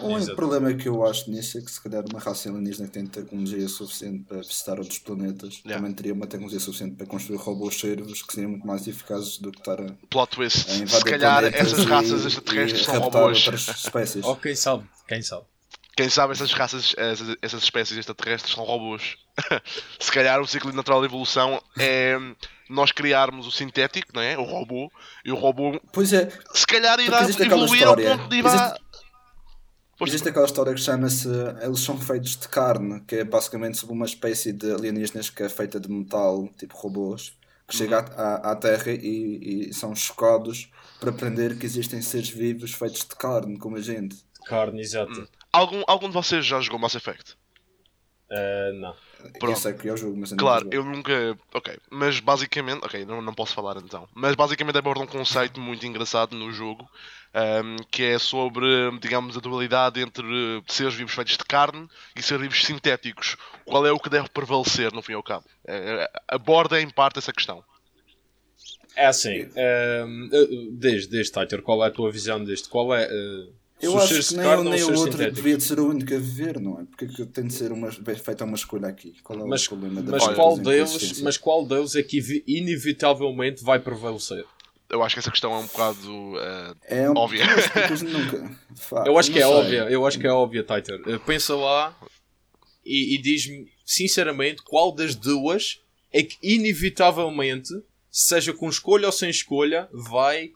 O 0.00 0.08
único 0.08 0.34
problema 0.36 0.72
que 0.74 0.88
eu 0.88 1.04
acho 1.04 1.30
nisso 1.30 1.58
é 1.58 1.60
que 1.60 1.70
se 1.70 1.80
calhar 1.80 2.04
uma 2.10 2.20
raça 2.20 2.48
alienígena 2.48 2.86
que 2.86 2.92
tem 2.92 3.06
tecnologia 3.06 3.68
suficiente 3.68 4.24
para 4.24 4.38
visitar 4.38 4.78
outros 4.78 4.98
planetas 4.98 5.60
yeah. 5.64 5.76
também 5.76 5.92
teria 5.92 6.12
uma 6.12 6.26
tecnologia 6.26 6.60
suficiente 6.60 6.96
para 6.96 7.06
construir 7.06 7.36
robôs 7.38 7.78
servos 7.78 8.22
que 8.22 8.32
seriam 8.32 8.50
muito 8.50 8.66
mais 8.66 8.86
eficazes 8.86 9.38
do 9.38 9.50
que 9.50 9.58
estar 9.58 9.80
a. 9.80 9.92
Plot 10.10 10.30
twist. 10.36 10.70
A 10.70 10.86
se 10.86 11.04
calhar 11.04 11.44
essas 11.44 11.84
raças 11.84 12.24
extraterrestres 12.24 12.84
são 12.84 13.00
robôs. 13.00 13.46
espécies. 13.46 14.24
oh, 14.24 14.36
quem 14.36 14.54
sabe, 14.54 14.84
quem 15.08 15.22
sabe. 15.22 15.44
Quem 15.96 16.08
sabe 16.08 16.32
essas 16.32 16.52
raças, 16.52 16.94
essas, 16.96 17.36
essas 17.42 17.62
espécies 17.62 17.98
extraterrestres 17.98 18.54
são 18.54 18.64
robôs. 18.64 19.16
Se 19.98 20.10
calhar 20.10 20.40
o 20.40 20.46
ciclo 20.46 20.72
natural 20.72 21.00
de 21.00 21.06
evolução 21.06 21.62
é 21.78 22.16
nós 22.68 22.90
criarmos 22.90 23.46
o 23.46 23.52
sintético, 23.52 24.12
não 24.14 24.22
é? 24.22 24.36
O 24.38 24.44
robô, 24.44 24.90
e 25.24 25.30
o 25.30 25.36
robô. 25.36 25.78
Pois 25.92 26.12
é. 26.12 26.30
Se 26.54 26.66
calhar 26.66 26.98
irá 26.98 27.22
evoluir 27.22 27.86
ao 27.86 27.96
ponto 27.96 28.28
de 28.28 28.36
ir 28.36 28.46
existe, 28.46 28.74
existe 30.00 30.28
aquela 30.30 30.46
história 30.46 30.74
que 30.74 30.80
chama-se 30.80 31.28
Eles 31.60 31.80
são 31.80 31.98
feitos 31.98 32.36
de 32.36 32.48
carne, 32.48 33.00
que 33.02 33.16
é 33.16 33.24
basicamente 33.24 33.76
sobre 33.76 33.94
uma 33.94 34.06
espécie 34.06 34.52
de 34.52 34.72
alienígenas 34.72 35.28
que 35.28 35.42
é 35.42 35.48
feita 35.48 35.78
de 35.78 35.90
metal, 35.90 36.48
tipo 36.58 36.74
robôs, 36.76 37.36
que 37.68 37.74
uhum. 37.74 37.78
chega 37.78 37.98
à, 37.98 38.52
à 38.52 38.56
Terra 38.56 38.90
e, 38.90 39.68
e 39.68 39.74
são 39.74 39.94
chocados 39.94 40.70
para 40.98 41.10
aprender 41.10 41.58
que 41.58 41.66
existem 41.66 42.00
seres 42.00 42.30
vivos 42.30 42.72
feitos 42.72 43.00
de 43.00 43.14
carne, 43.16 43.58
como 43.58 43.76
a 43.76 43.80
gente. 43.80 44.16
Carne, 44.46 44.80
exato. 44.80 45.20
Hum. 45.20 45.26
Algum, 45.52 45.82
algum 45.86 46.08
de 46.08 46.14
vocês 46.14 46.46
já 46.46 46.60
jogou 46.60 46.78
Mass 46.78 46.94
Effect? 46.94 47.36
Uh, 48.30 48.72
não. 48.74 48.94
Pronto. 49.38 49.50
Eu 49.50 49.56
sei 49.56 49.72
que 49.74 49.88
eu 49.88 49.96
jogo, 49.96 50.16
mas 50.16 50.32
eu 50.32 50.38
Claro, 50.38 50.68
eu 50.72 50.82
nunca. 50.82 51.38
Ok, 51.52 51.78
mas 51.90 52.18
basicamente. 52.18 52.84
Ok, 52.84 53.04
não, 53.04 53.20
não 53.20 53.34
posso 53.34 53.54
falar 53.54 53.76
então. 53.76 54.08
Mas 54.14 54.34
basicamente 54.34 54.78
aborda 54.78 55.02
um 55.02 55.06
conceito 55.06 55.60
muito 55.60 55.86
engraçado 55.86 56.34
no 56.34 56.50
jogo 56.50 56.88
um, 57.34 57.76
que 57.90 58.02
é 58.02 58.18
sobre, 58.18 58.66
digamos, 59.00 59.36
a 59.36 59.40
dualidade 59.40 60.00
entre 60.00 60.24
seres 60.66 60.94
vivos 60.94 61.12
feitos 61.12 61.36
de 61.36 61.44
carne 61.44 61.86
e 62.16 62.22
seres 62.22 62.42
vivos 62.42 62.64
sintéticos. 62.64 63.36
Qual 63.66 63.86
é 63.86 63.92
o 63.92 64.00
que 64.00 64.08
deve 64.08 64.30
prevalecer, 64.30 64.92
no 64.92 65.02
fim 65.02 65.12
e 65.12 65.14
ao 65.16 65.22
cabo? 65.22 65.44
É, 65.66 66.10
aborda 66.26 66.80
em 66.80 66.88
parte 66.88 67.18
essa 67.18 67.32
questão. 67.32 67.62
É 68.96 69.06
assim, 69.06 69.48
um, 70.06 70.28
desde, 70.72 71.08
desde 71.08 71.32
Titor, 71.32 71.62
qual 71.62 71.84
é 71.84 71.88
a 71.88 71.90
tua 71.90 72.10
visão 72.10 72.42
deste? 72.42 72.68
Qual 72.68 72.94
é. 72.94 73.06
Uh 73.06 73.61
eu 73.82 73.98
acho 73.98 74.28
que 74.28 74.36
nem 74.36 74.46
um 74.46 74.64
nem 74.64 74.82
o 74.84 74.94
outro 74.94 75.30
devia 75.32 75.56
de 75.56 75.64
ser 75.64 75.80
o 75.80 75.88
único 75.88 76.14
a 76.14 76.18
viver, 76.18 76.60
não 76.60 76.80
é? 76.80 76.84
Porque 76.84 77.22
é 77.22 77.26
tem 77.26 77.46
de 77.46 77.52
ser 77.52 77.72
uma, 77.72 77.90
feita 77.90 78.44
uma 78.44 78.54
escolha 78.54 78.86
aqui. 78.86 79.16
Qual 79.22 79.40
é 79.40 79.44
mas, 79.44 79.64
o 79.66 79.68
problema 79.70 80.00
da 80.00 80.12
mas 80.12 80.28
qual 80.28 80.56
deles, 80.56 81.20
Mas 81.20 81.36
qual 81.36 81.66
deles 81.66 81.96
é 81.96 82.02
que 82.02 82.44
inevitavelmente 82.46 83.64
vai 83.64 83.80
prevalecer? 83.80 84.44
Eu 84.88 85.02
acho 85.02 85.16
que 85.16 85.20
essa 85.20 85.30
questão 85.30 85.52
é 85.52 85.58
um 85.58 85.66
bocado 85.66 86.34
uh, 86.34 86.76
é 86.86 87.10
um, 87.10 87.16
óbvia. 87.16 87.44
Nunca, 88.04 88.58
eu 89.06 89.18
acho 89.18 89.32
que 89.32 89.40
é 89.40 89.46
óbvia, 89.46 89.88
eu 89.90 90.06
acho 90.06 90.18
que 90.18 90.26
é 90.26 90.32
óbvia, 90.32 90.62
Titor. 90.62 91.00
Uh, 91.06 91.18
pensa 91.20 91.56
lá 91.56 91.96
e, 92.84 93.14
e 93.14 93.18
diz-me 93.18 93.68
sinceramente 93.84 94.62
qual 94.62 94.94
das 94.94 95.14
duas 95.14 95.80
é 96.12 96.22
que 96.22 96.36
inevitavelmente, 96.42 97.70
seja 98.10 98.52
com 98.52 98.68
escolha 98.68 99.06
ou 99.06 99.12
sem 99.12 99.30
escolha, 99.30 99.88
vai 99.92 100.52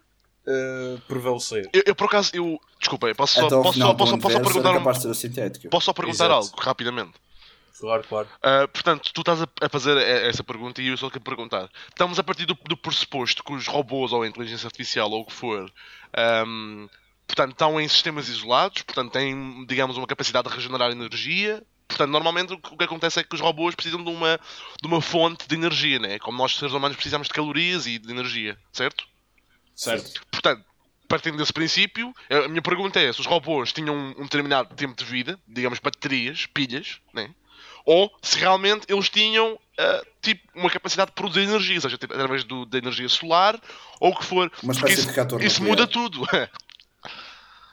uh, 0.46 1.00
prevalecer. 1.09 1.68
Eu, 1.72 1.82
eu, 1.87 1.94
por 1.94 2.04
acaso, 2.06 2.30
eu. 2.35 2.61
Desculpa, 2.78 3.12
posso 3.14 3.35
só, 3.35 3.42
ao 3.42 3.62
posso, 3.62 3.78
só, 3.78 3.94
posso, 3.94 4.18
posso 4.18 4.40
perguntar, 4.40 4.70
era 4.70 4.78
um, 4.78 5.68
posso 5.70 5.85
só 5.85 5.92
perguntar 5.92 6.26
Exato. 6.26 6.35
algo 6.35 6.61
rapidamente? 6.61 7.14
Claro, 7.78 8.04
claro. 8.09 8.28
Uh, 8.38 8.68
portanto, 8.68 9.11
tu 9.12 9.20
estás 9.20 9.42
a, 9.42 9.68
fazer 9.68 9.98
essa 9.98 10.42
pergunta 10.42 10.80
e 10.80 10.88
eu 10.88 10.96
só 10.96 11.11
quero 11.11 11.24
perguntar. 11.24 11.68
Estamos 11.88 12.18
a 12.18 12.22
partir 12.22 12.46
do, 12.46 12.56
do 12.66 12.76
pressuposto 12.76 13.44
que 13.44 13.52
os 13.52 13.66
robôs 13.66 14.12
ou 14.12 14.22
a 14.22 14.28
inteligência 14.28 14.66
artificial 14.66 15.11
ou 15.11 15.22
o 15.22 15.26
que 15.26 15.32
for, 15.32 15.70
um, 16.46 16.88
portanto, 17.26 17.52
estão 17.52 17.78
em 17.78 17.87
sistemas 17.87 18.28
isolados, 18.28 18.82
portanto, 18.82 19.12
têm, 19.12 19.66
digamos, 19.66 19.98
uma 19.98 20.06
capacidade 20.06 20.48
de 20.48 20.54
regenerar 20.54 20.90
energia. 20.90 21.62
Portanto, 21.87 22.11
normalmente 22.11 22.52
o 22.52 22.59
que, 22.59 22.74
o 22.74 22.76
que 22.76 22.85
acontece 22.85 23.20
é 23.20 23.24
que 23.24 23.35
os 23.35 23.40
robôs 23.40 23.74
precisam 23.74 24.02
de 24.02 24.11
uma, 24.11 24.40
de 24.82 24.88
uma 24.88 25.00
fonte 25.00 25.46
de 25.46 25.54
energia, 25.54 25.98
né? 25.98 26.18
Como 26.18 26.38
nós, 26.38 26.56
seres 26.56 26.74
humanos, 26.74 26.96
precisamos 26.96 27.28
de 27.28 27.35
calorias 27.35 27.87
e 27.87 27.98
de 27.98 28.11
energia, 28.11 28.59
certo? 28.72 29.06
Certo. 29.76 30.22
Portanto, 30.30 30.64
partindo 31.06 31.36
desse 31.36 31.52
princípio, 31.52 32.12
a 32.28 32.48
minha 32.48 32.62
pergunta 32.62 32.98
é 32.98 33.12
se 33.12 33.20
os 33.20 33.26
robôs 33.26 33.72
tinham 33.72 33.94
um 34.18 34.22
determinado 34.22 34.74
tempo 34.74 34.96
de 34.96 35.04
vida, 35.04 35.38
digamos 35.46 35.78
baterias, 35.78 36.46
pilhas, 36.46 36.98
né? 37.14 37.30
ou 37.86 38.10
se 38.20 38.36
realmente 38.38 38.84
eles 38.88 39.08
tinham 39.08 39.56
ah, 39.78 40.02
tipo, 40.20 40.42
uma 40.54 40.68
capacidade 40.68 41.10
de 41.10 41.14
produzir 41.14 41.42
energia, 41.42 41.80
seja 41.80 41.96
tipo, 41.96 42.12
através 42.12 42.42
do, 42.42 42.66
da 42.66 42.78
energia 42.78 43.08
solar 43.08 43.58
ou 44.00 44.10
o 44.10 44.16
que 44.16 44.24
for. 44.24 44.50
Uma 44.62 44.74
Porque 44.74 44.92
isso, 44.92 45.08
isso 45.40 45.62
muda 45.62 45.86
tudo. 45.86 46.26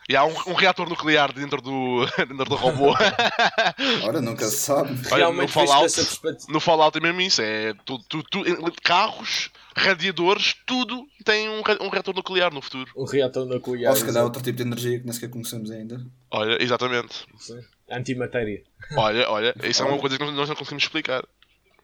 E 0.10 0.16
há 0.16 0.26
um, 0.26 0.34
um 0.48 0.54
reator 0.54 0.90
nuclear 0.90 1.32
dentro 1.34 1.62
do, 1.62 2.06
dentro 2.28 2.46
do 2.46 2.56
robô. 2.56 2.94
Ora, 4.04 4.20
nunca 4.22 4.46
se 4.46 4.58
sabe. 4.58 4.92
Olha, 5.08 5.16
Realmente 5.18 5.42
no 5.42 5.48
Fallout-. 5.68 6.52
No 6.52 6.60
Fallout 6.60 6.98
é 6.98 7.02
mesmo 7.02 7.22
isso, 7.22 7.42
é 7.42 7.74
tudo, 7.86 8.04
tudo, 8.10 8.24
tudo- 8.30 8.74
carros, 8.84 9.50
radiadores, 9.76 10.56
tudo 10.66 11.06
tem 11.24 11.48
um, 11.50 11.62
um 11.82 11.90
reator 11.90 12.14
nuclear 12.14 12.54
no 12.54 12.62
futuro. 12.62 12.92
Um 12.98 13.06
reator 13.06 13.46
nuclear. 13.46 13.92
Ou 13.92 13.96
se 13.98 14.06
calhar 14.06 14.24
outro 14.24 14.42
tipo 14.42 14.58
de 14.58 14.64
energia 14.64 15.00
que 15.00 15.06
nem 15.06 15.14
sequer 15.14 15.30
conhecemos 15.30 15.72
ainda. 15.72 16.06
Olha, 16.30 16.62
exatamente. 16.62 17.26
Antimatéria. 17.90 18.64
Olha, 18.96 19.30
olha, 19.30 19.56
isso 19.64 19.84
é 19.84 19.86
uma 19.86 19.98
coisa 20.00 20.18
que 20.18 20.24
nós 20.24 20.50
não 20.50 20.56
conseguimos 20.56 20.84
explicar. 20.84 21.24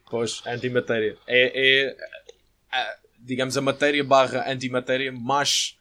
Pois, 0.10 0.42
antimatéria. 0.46 1.18
É, 1.28 1.88
é 1.88 1.96
a- 2.72 2.96
digamos, 3.20 3.56
a 3.58 3.62
matéria 3.62 4.04
barra 4.04 4.50
antimatéria, 4.52 5.12
mas 5.12 5.78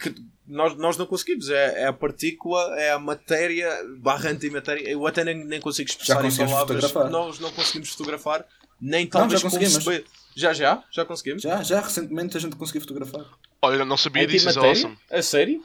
que 0.00 0.14
nós, 0.46 0.76
nós 0.76 0.96
não 0.96 1.06
conseguimos. 1.06 1.50
É, 1.50 1.82
é 1.82 1.86
a 1.86 1.92
partícula, 1.92 2.78
é 2.78 2.92
a 2.92 2.98
matéria 2.98 3.70
barra 3.98 4.30
antimatéria. 4.30 4.88
Eu 4.88 5.06
até 5.06 5.24
nem, 5.24 5.44
nem 5.44 5.60
consigo 5.60 5.88
expressar 5.88 6.24
em 6.24 6.36
palavras. 6.36 6.84
fotografar. 6.84 7.10
Nós 7.10 7.38
não 7.38 7.50
conseguimos 7.52 7.90
fotografar, 7.90 8.46
nem 8.80 9.06
talvez 9.06 9.40
já 9.40 9.50
conseguimos. 9.50 10.04
Já, 10.34 10.52
já? 10.52 10.84
Já 10.90 11.04
conseguimos? 11.04 11.42
Já, 11.42 11.62
já 11.62 11.80
recentemente 11.80 12.36
a 12.36 12.40
gente 12.40 12.56
conseguiu 12.56 12.82
fotografar. 12.82 13.24
Olha, 13.60 13.84
não 13.84 13.96
sabia 13.96 14.26
disso, 14.26 14.48
isso 14.48 14.60
é 14.60 14.68
awesome. 14.68 14.98
A 15.10 15.22
sério? 15.22 15.64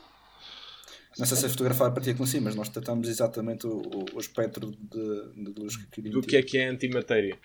Não 1.18 1.28
sei 1.28 1.38
se 1.38 1.46
é 1.46 1.50
fotografar 1.50 1.90
a 1.90 1.92
partícula 1.92 2.28
em 2.28 2.32
si, 2.32 2.40
mas 2.40 2.56
nós 2.56 2.70
tratamos 2.70 3.08
exatamente 3.08 3.68
o, 3.68 3.78
o, 3.78 4.06
o 4.16 4.20
espectro 4.20 4.72
de, 4.72 5.54
de 5.54 5.62
luz 5.62 5.78
que 5.78 5.86
queríamos. 5.88 6.22
Do 6.22 6.28
que 6.28 6.36
é 6.36 6.42
que 6.42 6.58
é 6.58 6.68
antimatéria? 6.68 7.38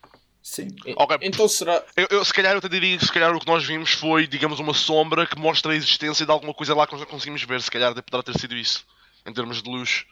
Sim. 0.51 0.69
Ok. 0.97 1.19
Então 1.21 1.47
será. 1.47 1.85
Eu, 1.95 2.07
eu, 2.11 2.25
se 2.25 2.33
calhar 2.33 2.55
eu 2.55 2.61
te 2.61 2.69
diria 2.71 2.97
que 2.97 3.05
se 3.05 3.13
calhar 3.13 3.35
o 3.37 3.39
que 3.39 3.47
nós 3.47 3.65
vimos 3.67 3.91
foi, 3.93 4.27
digamos, 4.27 4.59
uma 4.59 4.73
sombra 4.73 5.27
que 5.27 5.39
mostra 5.39 5.73
a 5.73 5.77
existência 5.77 6.25
de 6.25 6.33
alguma 6.33 6.55
coisa 6.55 6.75
lá 6.75 6.87
que 6.87 6.93
nós 6.93 7.03
não 7.03 7.07
conseguimos 7.09 7.43
ver. 7.43 7.61
Se 7.61 7.71
calhar 7.71 7.93
poderá 8.03 8.23
ter 8.23 8.39
sido 8.39 8.57
isso, 8.57 8.85
em 9.27 9.33
termos 9.33 9.63
de 9.63 9.69
luz. 9.71 10.07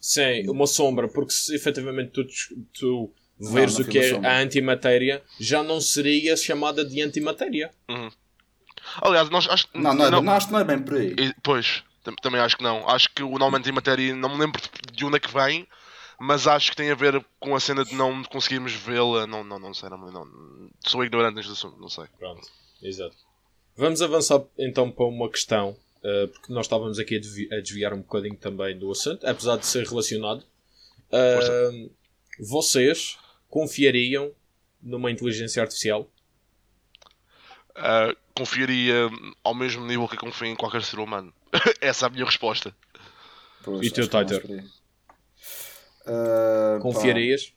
Sim, 0.00 0.48
uma 0.48 0.66
sombra, 0.66 1.06
porque 1.06 1.32
se 1.32 1.54
efetivamente 1.54 2.12
tu, 2.12 2.24
tu 2.72 3.12
veres 3.38 3.74
não 3.78 3.84
o 3.84 3.88
que 3.88 3.98
é 3.98 4.08
sombra. 4.10 4.30
a 4.30 4.38
antimatéria, 4.38 5.22
já 5.38 5.62
não 5.62 5.80
seria 5.82 6.34
chamada 6.36 6.82
de 6.82 7.02
antimatéria. 7.02 7.70
Aliás, 9.02 9.28
nós 9.28 9.46
acho 9.50 9.68
Não, 9.74 9.92
não, 9.92 10.06
é, 10.06 10.10
não. 10.10 10.30
acho 10.30 10.46
que 10.46 10.52
não 10.52 10.60
é 10.60 10.64
bem 10.64 10.78
por 10.78 10.94
aí. 10.94 11.14
E- 11.18 11.34
Pois, 11.42 11.82
tam- 12.02 12.14
também 12.22 12.40
acho 12.40 12.56
que 12.56 12.62
não. 12.62 12.88
Acho 12.88 13.10
que 13.14 13.22
o 13.22 13.38
nome 13.38 13.58
antimatéria, 13.58 14.14
não 14.14 14.30
me 14.30 14.40
lembro 14.40 14.60
de- 14.62 14.96
de 14.96 15.04
onde 15.04 15.16
é 15.16 15.20
que 15.20 15.30
vem, 15.32 15.66
mas 16.18 16.46
acho 16.46 16.70
que 16.70 16.76
tem 16.76 16.90
a 16.90 16.94
ver 16.94 17.24
com 17.38 17.54
a 17.54 17.60
cena 17.60 17.84
de 17.84 17.94
não 17.94 18.22
conseguirmos 18.24 18.72
vê-la. 18.72 19.26
Não, 19.26 19.44
não, 19.44 19.58
não 19.58 19.72
sei, 19.74 19.88
não, 19.88 19.98
não, 20.10 20.70
sou 20.86 21.04
ignorante 21.04 21.36
neste 21.36 21.52
assunto, 21.52 21.78
não 21.78 21.88
sei. 21.88 22.04
Pronto, 22.18 22.46
exato. 22.82 23.16
Vamos 23.76 24.02
avançar 24.02 24.42
então 24.58 24.90
para 24.90 25.04
uma 25.04 25.30
questão, 25.30 25.76
eh, 26.02 26.26
porque 26.26 26.52
nós 26.52 26.66
estávamos 26.66 26.98
aqui 26.98 27.16
a, 27.16 27.20
desvi- 27.20 27.48
a 27.54 27.60
desviar 27.60 27.92
um 27.94 27.98
bocadinho 28.02 28.36
também 28.36 28.76
do 28.76 28.90
assunto, 28.90 29.24
apesar 29.26 29.56
de 29.56 29.66
ser 29.66 29.86
relacionado. 29.86 30.44
Eh, 31.12 31.88
vocês 32.40 33.16
confiariam 33.48 34.32
numa 34.82 35.10
inteligência 35.10 35.62
artificial? 35.62 36.08
Ah, 37.74 38.14
confiaria 38.34 39.08
ao 39.44 39.54
mesmo 39.54 39.86
nível 39.86 40.08
que 40.08 40.16
confio 40.16 40.48
em 40.48 40.56
qualquer 40.56 40.82
ser 40.82 40.98
humano. 40.98 41.32
Essa 41.80 42.06
é 42.06 42.08
a 42.08 42.10
minha 42.10 42.24
resposta. 42.24 42.74
Pois, 43.62 43.86
E 43.86 43.90
mais 43.90 44.08
Titor? 44.08 44.42
Ah, 46.08 46.74
pá, 46.76 46.82
Confiarias? 46.82 47.52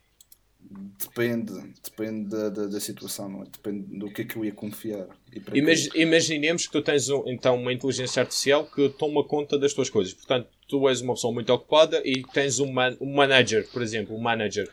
Depende, 1.00 1.52
depende 1.84 2.30
da, 2.30 2.50
da, 2.50 2.68
da 2.68 2.80
situação, 2.80 3.42
é? 3.42 3.46
Depende 3.46 3.98
do 4.00 4.10
que 4.12 4.22
é 4.22 4.26
que 4.26 4.38
eu 4.38 4.46
ia 4.46 4.52
confiar. 4.54 5.08
E 5.54 5.60
Imagi- 5.60 5.90
quê. 5.90 6.02
imaginemos 6.02 6.66
que 6.68 6.72
tu 6.72 6.82
tens 6.82 7.10
um- 7.10 7.24
então 7.28 7.56
uma 7.60 7.74
inteligência 7.74 8.22
artificial 8.22 8.66
que 8.66 8.88
toma 8.90 9.24
conta 9.24 9.58
das 9.60 9.74
tuas 9.74 9.90
coisas. 9.90 10.14
Portanto, 10.14 10.48
tu 10.68 10.88
és 10.88 11.02
uma 11.02 11.14
pessoa 11.16 11.34
muito 11.34 11.52
ocupada 11.52 12.02
e 12.06 12.22
tens 12.34 12.60
um, 12.60 12.72
man- 12.72 12.96
um 13.02 13.14
manager, 13.14 13.68
por 13.74 13.82
exemplo, 13.82 14.16
um 14.16 14.22
manager. 14.22 14.70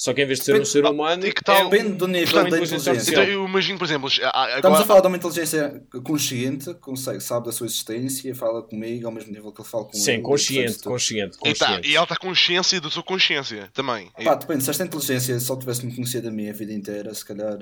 Só 0.00 0.14
que 0.14 0.22
em 0.22 0.26
vez 0.26 0.38
de 0.38 0.46
ser 0.46 0.52
um 0.52 0.54
Depende- 0.54 0.70
ser 0.70 0.84
humano, 0.86 1.26
e 1.26 1.30
que 1.30 1.44
tal- 1.44 1.56
é 1.56 1.64
um- 1.66 1.68
Depende 1.68 1.92
do 1.92 2.06
nível 2.08 2.24
portanto, 2.32 2.50
da 2.52 2.56
inteligência 2.56 2.90
inteligência. 2.90 3.10
Então 3.12 3.24
eu 3.24 3.44
imagino, 3.46 3.78
por 3.78 3.84
exemplo, 3.84 4.08
ah, 4.08 4.46
Estamos 4.46 4.64
agora, 4.64 4.82
a 4.82 4.86
falar 4.86 5.00
de 5.02 5.06
uma 5.08 5.16
inteligência 5.18 5.82
consciente, 6.02 6.72
consegue, 6.76 7.20
sabe 7.20 7.44
da 7.44 7.52
sua 7.52 7.66
existência, 7.66 8.34
fala 8.34 8.62
comigo 8.62 9.06
ao 9.06 9.12
mesmo 9.12 9.30
nível 9.30 9.52
que 9.52 9.60
ele 9.60 9.68
fala 9.68 9.84
com 9.84 9.92
Sim, 9.92 10.12
ele, 10.12 10.22
consciente, 10.22 10.78
tudo. 10.78 10.84
consciente, 10.84 11.36
e, 11.44 11.52
tá, 11.52 11.66
consciente. 11.66 11.88
e 11.90 11.94
ela 11.96 12.04
está 12.04 12.16
consciência 12.16 12.80
da 12.80 12.88
sua 12.88 13.02
consciência 13.02 13.68
também. 13.74 14.10
Pá, 14.24 14.34
depende, 14.36 14.64
se 14.64 14.70
esta 14.70 14.84
inteligência 14.84 15.38
só 15.38 15.54
tivesse-me 15.54 15.94
conhecido 15.94 16.28
a 16.28 16.30
minha 16.30 16.54
vida 16.54 16.72
inteira, 16.72 17.12
se 17.12 17.22
calhar 17.22 17.58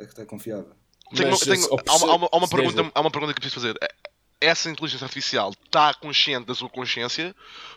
é 0.00 0.04
que. 0.04 0.14
Tenho- 0.16 1.30
Mas, 1.30 1.40
tenho- 1.40 1.56
se- 1.62 1.68
há, 1.86 1.94
uma, 1.96 2.12
há 2.12 2.16
uma- 2.16 2.28
há 2.32 2.36
uma 2.38 2.46
se 2.48 2.56
pergunta, 2.56 2.90
há 2.92 3.00
uma 3.00 3.10
pergunta 3.12 3.32
que 3.34 3.38
eu 3.38 3.42
preciso 3.42 3.54
fazer. 3.54 3.78
Essa 4.40 4.70
inteligência 4.70 5.04
artificial 5.04 5.50
está 5.50 5.92
consciente 5.94 6.46
da 6.46 6.54
sua 6.54 6.68
consciência? 6.68 7.34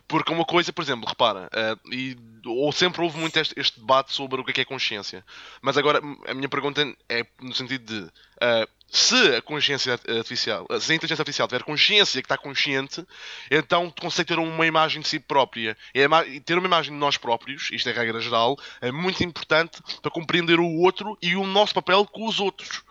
Porque 0.08 0.32
uma 0.32 0.46
coisa, 0.46 0.72
por 0.72 0.84
exemplo, 0.84 1.10
repara, 1.10 1.50
eh, 1.52 1.76
e, 1.92 2.18
ou 2.46 2.72
sempre 2.72 3.02
houve 3.02 3.18
muito 3.18 3.38
este, 3.38 3.60
este 3.60 3.80
debate 3.80 4.14
sobre 4.14 4.40
o 4.40 4.44
que 4.44 4.52
é, 4.52 4.54
que 4.54 4.62
é 4.62 4.66
consciência. 4.66 5.26
Mas 5.62 5.78
agora 5.78 6.00
a 6.28 6.34
minha 6.34 6.50
pergunta 6.50 6.82
é 7.10 7.26
no 7.42 7.56
sentido 7.56 7.86
de 7.86 8.12
eh, 8.42 8.68
se 8.92 9.36
a 9.36 9.42
consciência 9.42 9.94
artificial, 9.94 10.68
se 10.82 10.92
a 10.92 10.96
inteligência 10.96 11.22
artificial 11.22 11.48
tiver 11.48 11.64
consciência 11.64 12.22
que 12.22 12.26
está 12.26 12.38
consciente, 12.38 13.06
então 13.50 13.90
consegue 13.90 14.28
ter 14.28 14.38
uma 14.38 14.68
imagem 14.68 15.02
de 15.02 15.08
si 15.08 15.18
própria. 15.18 15.78
E 15.96 16.40
ter 16.42 16.58
uma 16.58 16.68
imagem 16.68 16.92
de 16.92 17.00
nós 17.00 17.16
próprios, 17.16 17.70
isto 17.72 17.88
é 17.88 17.94
regra 17.94 18.20
geral, 18.20 18.58
é 18.82 18.92
muito 18.92 19.24
importante 19.24 19.82
para 20.02 20.12
compreender 20.12 20.60
o 20.60 20.68
outro 20.80 21.18
e 21.22 21.38
o 21.38 21.48
nosso 21.48 21.74
papel 21.74 22.06
com 22.06 22.28
os 22.28 22.42
outros. 22.42 22.84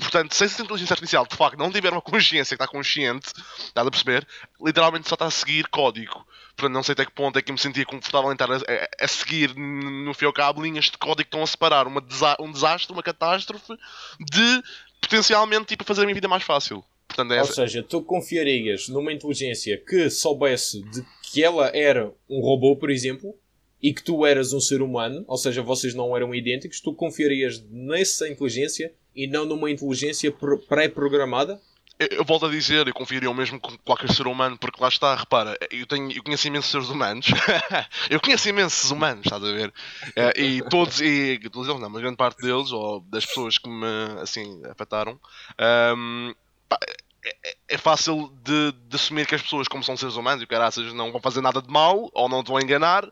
Portanto, 0.00 0.34
se 0.34 0.44
essa 0.44 0.62
inteligência 0.62 0.94
artificial 0.94 1.26
de 1.26 1.36
facto 1.36 1.58
não 1.58 1.70
tiver 1.70 1.92
uma 1.92 2.00
consciência 2.02 2.56
que 2.56 2.62
está 2.62 2.66
consciente, 2.70 3.28
estás 3.58 3.86
a 3.86 3.90
perceber? 3.90 4.26
Literalmente 4.60 5.08
só 5.08 5.14
está 5.14 5.26
a 5.26 5.30
seguir 5.30 5.66
código. 5.68 6.26
Portanto, 6.56 6.74
não 6.74 6.82
sei 6.82 6.92
até 6.94 7.04
que 7.04 7.12
ponto 7.12 7.38
é 7.38 7.42
que 7.42 7.50
eu 7.50 7.54
me 7.54 7.60
sentia 7.60 7.84
confortável 7.84 8.30
em 8.30 8.32
estar 8.34 8.50
a, 8.50 8.56
a- 8.56 8.88
a 9.04 9.08
seguir 9.08 9.54
no 9.56 10.12
fio 10.14 10.28
ao 10.28 10.34
cabo 10.34 10.62
linhas 10.62 10.86
de 10.86 10.98
código 10.98 11.16
que 11.16 11.22
estão 11.28 11.42
a 11.42 11.46
separar 11.46 11.86
uma 11.86 12.00
desa- 12.00 12.36
um 12.40 12.50
desastre, 12.50 12.92
uma 12.92 13.02
catástrofe, 13.02 13.72
de 14.18 14.62
potencialmente 15.00 15.66
tipo, 15.66 15.84
fazer 15.84 16.02
a 16.02 16.04
minha 16.04 16.14
vida 16.14 16.28
mais 16.28 16.42
fácil. 16.42 16.84
Portanto, 17.08 17.32
é 17.32 17.40
Ou 17.40 17.46
seja, 17.46 17.82
tu 17.82 18.02
confiarias 18.02 18.88
numa 18.88 19.12
inteligência 19.12 19.76
que 19.78 20.08
soubesse 20.10 20.80
de 20.90 21.04
que 21.22 21.42
ela 21.42 21.70
era 21.74 22.12
um 22.28 22.40
robô, 22.40 22.76
por 22.76 22.90
exemplo, 22.90 23.34
e 23.82 23.92
que 23.94 24.02
tu 24.02 24.24
eras 24.26 24.52
um 24.52 24.60
ser 24.60 24.82
humano, 24.82 25.24
ou 25.26 25.36
seja, 25.38 25.62
vocês 25.62 25.94
não 25.94 26.14
eram 26.16 26.34
idênticos, 26.34 26.80
tu 26.80 26.92
confiarias 26.94 27.64
nessa 27.70 28.28
inteligência 28.28 28.92
e 29.14 29.26
não 29.26 29.44
numa 29.44 29.70
inteligência 29.70 30.30
pr- 30.32 30.56
pré-programada? 30.68 31.60
Eu, 31.98 32.24
volto 32.24 32.46
a 32.46 32.50
dizer, 32.50 32.88
eu 32.88 32.94
confiaria 32.94 33.30
o 33.30 33.34
mesmo 33.34 33.60
com 33.60 33.76
qualquer 33.78 34.10
ser 34.10 34.26
humano, 34.26 34.56
porque 34.56 34.80
lá 34.82 34.88
está, 34.88 35.14
repara, 35.14 35.54
eu, 35.70 35.86
tenho, 35.86 36.10
eu 36.10 36.22
conheço 36.22 36.46
imensos 36.48 36.70
seres 36.70 36.88
humanos, 36.88 37.26
eu 38.08 38.18
conheço 38.18 38.48
imensos 38.48 38.90
humanos, 38.90 39.26
estás 39.26 39.44
a 39.44 39.52
ver? 39.52 39.70
Eh, 40.16 40.32
e 40.42 40.62
todos, 40.70 40.98
e 41.02 41.38
todos 41.52 41.68
eles, 41.68 41.78
não, 41.78 41.90
mas 41.90 42.00
grande 42.00 42.16
parte 42.16 42.40
deles, 42.40 42.72
ou 42.72 43.00
das 43.00 43.26
pessoas 43.26 43.58
que 43.58 43.68
me, 43.68 43.86
assim, 44.22 44.62
afetaram, 44.70 45.20
ahm, 45.58 46.32
pá, 46.70 46.78
é, 47.22 47.36
é- 47.50 47.56
é 47.68 47.76
fácil 47.76 48.32
de, 48.42 48.72
de 48.72 48.96
assumir 48.96 49.26
que 49.26 49.34
as 49.34 49.42
pessoas, 49.42 49.68
como 49.68 49.84
são 49.84 49.94
seres 49.94 50.16
humanos 50.16 50.42
e 50.42 50.46
caraças, 50.46 50.90
não 50.94 51.12
vão 51.12 51.20
fazer 51.20 51.42
nada 51.42 51.60
de 51.60 51.68
mal, 51.70 52.08
ou 52.14 52.28
não 52.30 52.42
te 52.42 52.48
vão 52.50 52.58
enganar, 52.60 53.06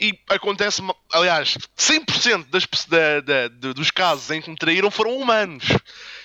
e 0.00 0.18
acontece, 0.28 0.82
aliás, 1.12 1.58
100% 1.76 2.46
das, 2.50 2.66
da, 2.86 3.20
da, 3.20 3.72
dos 3.72 3.90
casos 3.90 4.30
em 4.30 4.40
que 4.40 4.48
me 4.50 4.56
traíram 4.56 4.90
foram 4.90 5.16
humanos. 5.16 5.64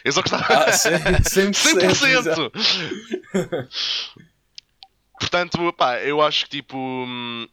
É 0.03 0.11
só 0.11 0.21
que 0.21 0.27
está... 0.27 0.45
Ah, 0.47 0.71
sim, 0.71 1.51
100%. 1.51 2.51
100%! 2.51 3.67
Portanto, 5.19 5.73
pá, 5.73 5.99
eu 6.01 6.21
acho 6.21 6.45
que 6.45 6.57
tipo. 6.57 6.77
hum, 6.77 7.47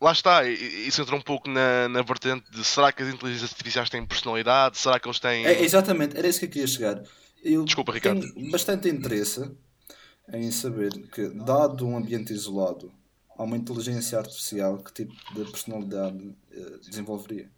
lá 0.00 0.12
está, 0.12 0.46
isso 0.48 1.00
entra 1.00 1.16
um 1.16 1.20
pouco 1.20 1.48
na, 1.48 1.88
na 1.88 2.02
vertente 2.02 2.50
de 2.50 2.62
será 2.62 2.92
que 2.92 3.02
as 3.02 3.08
inteligências 3.08 3.50
artificiais 3.50 3.88
têm 3.88 4.04
personalidade? 4.04 4.76
Será 4.76 5.00
que 5.00 5.08
eles 5.08 5.18
têm. 5.18 5.46
É, 5.46 5.62
exatamente, 5.62 6.16
era 6.16 6.28
isso 6.28 6.38
que 6.38 6.44
eu 6.44 6.50
queria 6.50 6.66
chegar. 6.66 7.02
Eu 7.42 7.64
Desculpa, 7.64 7.92
Ricardo. 7.92 8.20
tenho 8.20 8.50
bastante 8.50 8.88
interesse 8.88 9.50
em 10.32 10.50
saber 10.50 10.92
que, 11.10 11.28
dado 11.28 11.86
um 11.86 11.96
ambiente 11.96 12.32
isolado, 12.32 12.92
há 13.36 13.42
uma 13.42 13.56
inteligência 13.56 14.18
artificial, 14.18 14.78
que 14.78 14.92
tipo 14.92 15.14
de 15.34 15.44
personalidade 15.50 16.34
eh, 16.52 16.78
desenvolveria? 16.88 17.50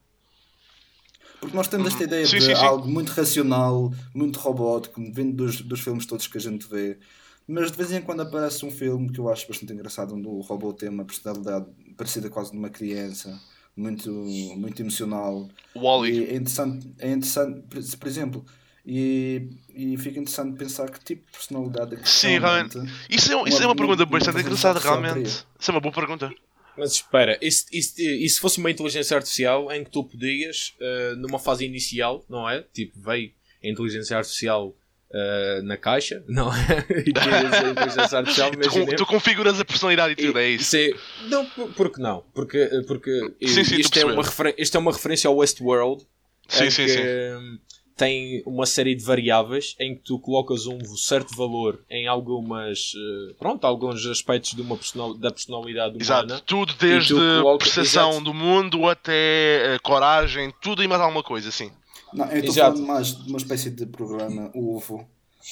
Porque 1.40 1.56
nós 1.56 1.68
temos 1.68 1.88
esta 1.88 2.04
ideia 2.04 2.22
Uhum. 2.22 2.28
Sim, 2.28 2.38
de 2.38 2.44
sim, 2.46 2.54
sim. 2.54 2.62
algo 2.62 2.88
muito 2.88 3.10
racional, 3.10 3.92
muito 4.14 4.38
robótico, 4.38 5.00
vindo 5.12 5.36
dos, 5.36 5.60
dos 5.60 5.80
filmes 5.80 6.04
todos 6.06 6.26
que 6.26 6.36
a 6.36 6.40
gente 6.40 6.66
vê. 6.68 6.98
Mas 7.46 7.70
de 7.70 7.76
vez 7.78 7.92
em 7.92 8.02
quando 8.02 8.20
aparece 8.20 8.66
um 8.66 8.70
filme 8.70 9.10
que 9.10 9.18
eu 9.18 9.28
acho 9.28 9.46
bastante 9.48 9.72
engraçado, 9.72 10.14
onde 10.14 10.26
o 10.26 10.40
robô 10.40 10.72
tem 10.72 10.88
uma 10.88 11.04
personalidade 11.04 11.66
parecida 11.96 12.28
quase 12.28 12.50
de 12.50 12.58
uma 12.58 12.68
criança, 12.68 13.40
muito, 13.74 14.10
muito 14.12 14.82
emocional. 14.82 15.48
Wall-E. 15.74 16.12
E 16.12 16.24
é 16.24 16.34
interessante, 16.34 16.92
é 16.98 17.10
interessante 17.10 17.96
por 17.96 18.08
exemplo, 18.08 18.44
e, 18.90 19.42
e 19.74 19.96
fica 19.98 20.18
interessante 20.18 20.56
pensar 20.56 20.90
que 20.90 20.98
tipo 21.04 21.26
de 21.26 21.32
personalidade 21.32 21.94
é 21.94 21.98
que 21.98 22.08
Sim, 22.08 22.38
realmente- 22.38 22.78
Isso 23.10 23.30
é, 23.30 23.36
uma- 23.36 23.46
isso 23.48 23.62
é 23.62 23.66
uma 23.66 23.76
pergunta 23.76 24.06
bastante 24.06 24.40
engraçada, 24.40 24.78
artificial 24.78 25.02
realmente. 25.02 25.28
Isso 25.60 25.70
é 25.70 25.74
uma 25.74 25.80
boa 25.80 25.92
pergunta. 25.94 26.32
Mas 26.76 26.92
espera, 26.92 27.36
e 27.42 27.50
se, 27.50 27.66
e 27.70 27.82
se- 27.82 28.24
e 28.24 28.28
se 28.28 28.40
fosse 28.40 28.58
uma 28.58 28.70
inteligência 28.70 29.14
artificial 29.14 29.70
em 29.72 29.84
que 29.84 29.90
tu 29.90 30.04
podias, 30.04 30.74
eh, 30.80 31.14
numa 31.18 31.38
fase 31.38 31.66
inicial, 31.66 32.24
não 32.30 32.48
é? 32.48 32.62
Tipo, 32.72 32.98
veio 33.00 33.30
a 33.62 33.68
inteligência 33.68 34.16
artificial 34.16 34.74
eh, 35.12 35.60
na 35.64 35.76
caixa, 35.76 36.22
não 36.28 36.50
é? 36.54 36.86
E 37.06 37.12
tiras 37.12 37.52
a 37.52 37.68
inteligência 37.70 38.18
artificial, 38.18 38.50
Tu, 38.62 38.96
tu 38.96 39.06
configuras 39.06 39.58
a 39.60 39.64
personalidade 39.64 40.12
e 40.12 40.16
tudo, 40.16 40.38
é 40.38 40.48
isso. 40.50 40.76
é- 40.76 40.90
não, 41.28 41.44
por, 41.50 41.72
porque 41.74 42.00
não? 42.00 42.24
Porque, 42.32 42.66
porque 42.86 43.34
Sim, 43.46 43.64
sim, 43.64 43.76
isto, 43.76 43.98
é 43.98 44.04
uma 44.06 44.22
isto 44.56 44.76
é 44.76 44.80
uma 44.80 44.92
referência 44.92 45.28
ao 45.28 45.36
Westworld, 45.36 46.06
Sim, 46.48 46.70
sim, 46.70 46.84
que 46.86 46.88
sim. 46.92 47.58
Tem 47.98 48.42
uma 48.46 48.64
série 48.64 48.94
de 48.94 49.04
variáveis 49.04 49.74
em 49.78 49.94
que 49.96 50.02
tu 50.02 50.18
colocas 50.20 50.66
um 50.66 50.78
certo 50.96 51.36
valor 51.36 51.84
em 51.90 52.06
algumas, 52.06 52.92
eh, 52.96 53.34
pronto, 53.38 53.66
alguns 53.66 54.06
aspectos 54.06 54.52
de 54.54 54.62
uma 54.62 54.76
personal, 54.76 55.12
da 55.14 55.30
personalidade 55.30 55.96
humana. 55.96 56.00
Exato, 56.02 56.42
tudo 56.46 56.72
desde 56.78 57.12
coloca- 57.12 57.64
percepção 57.64 58.10
Exato. 58.10 58.24
do 58.24 58.32
mundo 58.32 58.88
até 58.88 59.74
eh, 59.74 59.78
coragem, 59.82 60.54
tudo 60.62 60.82
e 60.82 60.88
mais 60.88 61.02
alguma 61.02 61.22
coisa, 61.24 61.48
assim. 61.48 61.70
Não, 62.14 62.24
eu 62.26 62.38
estou 62.38 62.54
Exato. 62.54 62.72
falando 62.76 62.86
mais 62.86 63.14
de 63.16 63.28
uma 63.28 63.36
espécie 63.38 63.70
de 63.70 63.84
programa 63.84 64.50
UVO, 64.54 65.04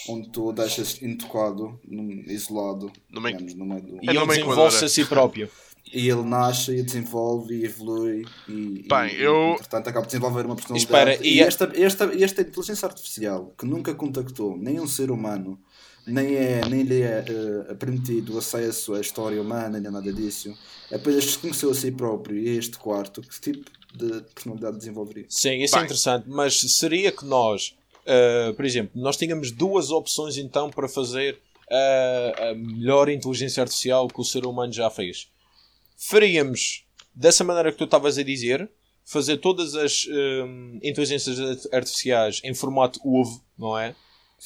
onde 0.09 0.29
tu 0.31 0.49
o 0.49 0.53
deixas 0.53 1.03
intocado, 1.03 1.79
isolado, 2.29 2.91
No 3.11 3.21
meio- 3.21 3.37
digamos, 3.37 3.55
no 3.59 3.67
meio 3.67 3.83
do... 3.83 3.97
E 3.97 4.07
É 4.07 4.11
ele 4.11 4.19
numa 4.21 4.27
desenvolve-se 4.35 4.85
a 4.85 4.89
si 4.89 5.05
próprio. 5.05 5.51
E 5.93 6.09
ele 6.09 6.23
nasce 6.23 6.73
e 6.77 6.83
desenvolve 6.83 7.55
e 7.55 7.65
evolui 7.65 8.25
e, 8.49 8.85
Bem, 8.89 9.15
e, 9.15 9.23
eu- 9.23 9.53
entretanto 9.53 9.89
acaba 9.89 10.05
de 10.05 10.13
desenvolver 10.13 10.45
uma 10.45 10.57
personalidade. 10.57 11.11
Espera, 11.13 11.27
e 11.27 11.35
e 11.37 11.41
esta, 11.41 11.73
esta, 11.75 12.05
esta 12.23 12.43
inteligência 12.43 12.87
artificial 12.87 13.55
que 13.57 13.65
nunca 13.65 13.95
contactou 13.95 14.57
nem 14.57 14.81
um 14.81 14.87
ser 14.87 15.11
humano, 15.13 15.59
nem, 16.07 16.35
é, 16.35 16.61
nem 16.69 16.83
lhe 16.83 17.03
é 17.03 17.25
eh, 17.71 17.75
permitido 17.75 18.37
acesso 18.37 18.95
à 18.95 19.01
história 19.01 19.41
humana, 19.41 19.79
nem 19.81 19.91
nada 19.91 20.13
disso, 20.13 20.53
apenas 20.93 21.25
desconheceu 21.25 21.71
a 21.71 21.75
si 21.75 21.91
próprio 21.93 22.37
e 22.37 22.57
este 22.59 22.77
quarto, 22.79 23.23
que 23.23 23.41
tipo 23.41 23.71
de 23.95 24.23
personalidade 24.35 24.77
desenvolveria? 24.79 25.25
Sim, 25.29 25.63
isso 25.63 25.77
é 25.77 25.79
Bem. 25.79 25.85
interessante, 25.87 26.29
mas 26.29 26.59
seria 26.79 27.11
que 27.13 27.25
nós, 27.25 27.75
ah, 28.07 28.53
por 28.55 28.65
exemplo, 28.65 28.91
nós 29.01 29.17
tínhamos 29.17 29.51
duas 29.53 29.91
opções 29.91 30.37
então 30.37 30.69
para 30.69 30.89
fazer 30.89 31.39
ah, 31.71 32.51
a 32.51 32.55
melhor 32.55 33.09
inteligência 33.09 33.63
artificial 33.63 34.07
que 34.09 34.21
o 34.21 34.25
ser 34.25 34.45
humano 34.47 34.73
já 34.73 34.91
fez. 34.91 35.29
Faríamos 35.97 36.85
dessa 37.15 37.43
maneira 37.45 37.73
que 37.73 37.79
tu 37.79 37.85
estavas 37.85 38.19
a 38.19 38.23
dizer, 38.23 38.71
fazer 39.05 39.39
todas 39.39 39.75
as 39.75 40.07
hum, 40.09 40.79
inteligências 40.83 41.39
art- 41.41 41.75
artificiais 41.75 42.41
em 42.45 42.55
formato 42.55 43.01
UV, 43.05 43.41
não 43.59 43.79
é? 43.79 43.95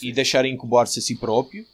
E 0.03 0.13
deixar 0.13 0.45
incubar-se 0.45 0.99
a 0.99 1.03
si 1.03 1.17
próprio, 1.17 1.65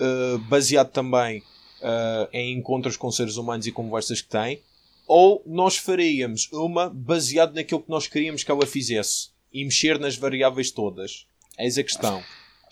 ah, 0.00 0.38
baseado 0.48 0.90
também 0.90 1.42
ah, 1.82 2.28
em 2.32 2.56
encontros 2.56 2.96
com 2.96 3.10
seres 3.10 3.36
humanos 3.36 3.66
e 3.66 3.72
conversas 3.72 4.22
que 4.22 4.28
tem, 4.28 4.62
ou 5.06 5.42
nós 5.46 5.76
faríamos 5.76 6.48
uma 6.52 6.88
baseado 6.88 7.54
naquilo 7.54 7.82
que 7.82 7.90
nós 7.90 8.06
queríamos 8.06 8.42
que 8.44 8.50
ela 8.50 8.66
fizesse 8.66 9.30
e 9.52 9.64
mexer 9.64 9.98
nas 9.98 10.16
variáveis 10.16 10.70
todas. 10.70 11.26
Eis 11.58 11.76
a 11.78 11.82
questão. 11.82 12.22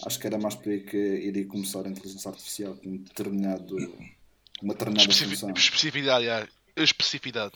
Acho 0.04 0.18
que 0.20 0.26
era 0.26 0.38
mais 0.38 0.54
por 0.54 0.70
aí 0.70 0.80
que 0.80 0.96
iria 0.96 1.46
começar 1.46 1.86
a 1.86 1.88
inteligência 1.88 2.30
artificial 2.30 2.74
com 2.74 2.90
um 2.90 2.96
determinado, 2.98 3.76
uma 4.62 4.72
determinada 4.74 5.02
Especifi- 5.10 5.36
função. 5.36 5.50
especificidade, 5.54 6.26
é. 6.26 6.48
Especificidade. 6.78 7.52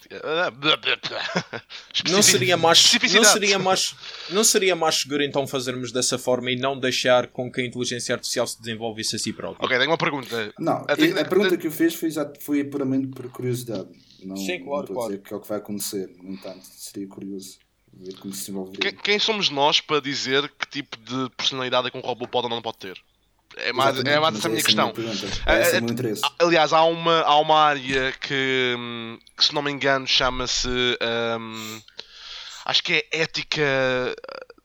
Não 2.11 2.23
seria 2.23 2.57
mais, 2.57 2.93
não 3.13 3.25
seria 3.25 3.59
mais, 3.59 3.95
não 4.31 4.45
seria 4.45 4.75
mais 4.75 4.95
seguro 4.95 5.23
então 5.23 5.47
fazermos 5.47 5.93
dessa 5.93 6.17
forma 6.19 6.51
e 6.51 6.57
não 6.57 6.79
deixar 6.79 7.27
com 7.27 7.53
que 7.53 7.61
a 7.61 7.65
inteligência 7.67 8.15
artificial 8.15 8.47
se 8.47 8.59
desenvolvesse 8.61 9.17
a 9.17 9.19
si 9.19 9.33
própria? 9.33 9.63
Ok, 9.65 9.77
tenho 9.79 9.91
uma 9.91 9.99
pergunta. 9.99 10.55
Não, 10.59 10.87
que- 10.87 11.19
a 11.19 11.25
pergunta 11.27 11.57
que 11.59 11.67
eu 11.67 11.71
fiz 11.73 11.95
foi, 11.95 12.09
foi 12.41 12.65
puramente 12.65 13.09
por 13.09 13.31
curiosidade. 13.31 13.89
Não, 14.25 14.37
Sim, 14.37 14.65
claro, 14.65 14.87
não 14.87 14.93
a 14.93 14.95
claro. 14.95 15.11
dizer 15.11 15.23
que 15.23 15.35
é 15.35 15.37
o 15.37 15.41
que 15.41 15.49
vai 15.49 15.59
acontecer. 15.59 16.11
No 16.23 16.33
entanto, 16.33 16.63
seria 16.65 17.07
curioso 17.07 17.59
ver 17.93 18.15
como 18.17 18.33
se 18.33 18.41
desenvolveria. 18.41 18.81
Quem, 18.93 19.01
quem 19.03 19.19
somos 19.19 19.51
nós 19.51 19.81
para 19.83 20.01
dizer 20.01 20.49
que 20.59 20.67
tipo 20.67 20.97
de 20.97 21.29
personalidade 21.37 21.89
é 21.89 21.91
que 21.91 21.99
um 21.99 22.03
robô 22.03 22.27
pode 22.27 22.47
ou 22.47 22.51
não 22.51 22.63
pode 22.63 22.79
ter? 22.79 22.99
É 23.65 23.73
mais, 23.73 23.95
Exatamente, 23.95 24.17
é 24.17 24.21
mais 24.21 24.33
mas 24.35 24.39
essa 24.39 24.49
a 24.49 24.51
minha 24.51 24.63
questão. 24.63 24.93
É 25.47 25.79
interesse. 25.79 26.23
Aliás, 26.39 26.73
há 26.73 26.85
uma, 26.85 27.21
há 27.23 27.37
uma 27.39 27.59
área 27.61 28.13
que, 28.13 28.75
hum, 28.79 29.19
que, 29.37 29.45
se 29.45 29.55
não 29.55 29.63
me 29.63 29.71
engano, 29.71 30.07
chama-se. 30.07 30.69
hum, 31.39 31.81
acho 32.65 32.83
que 32.83 32.95
é 33.13 33.21
ética. 33.23 33.63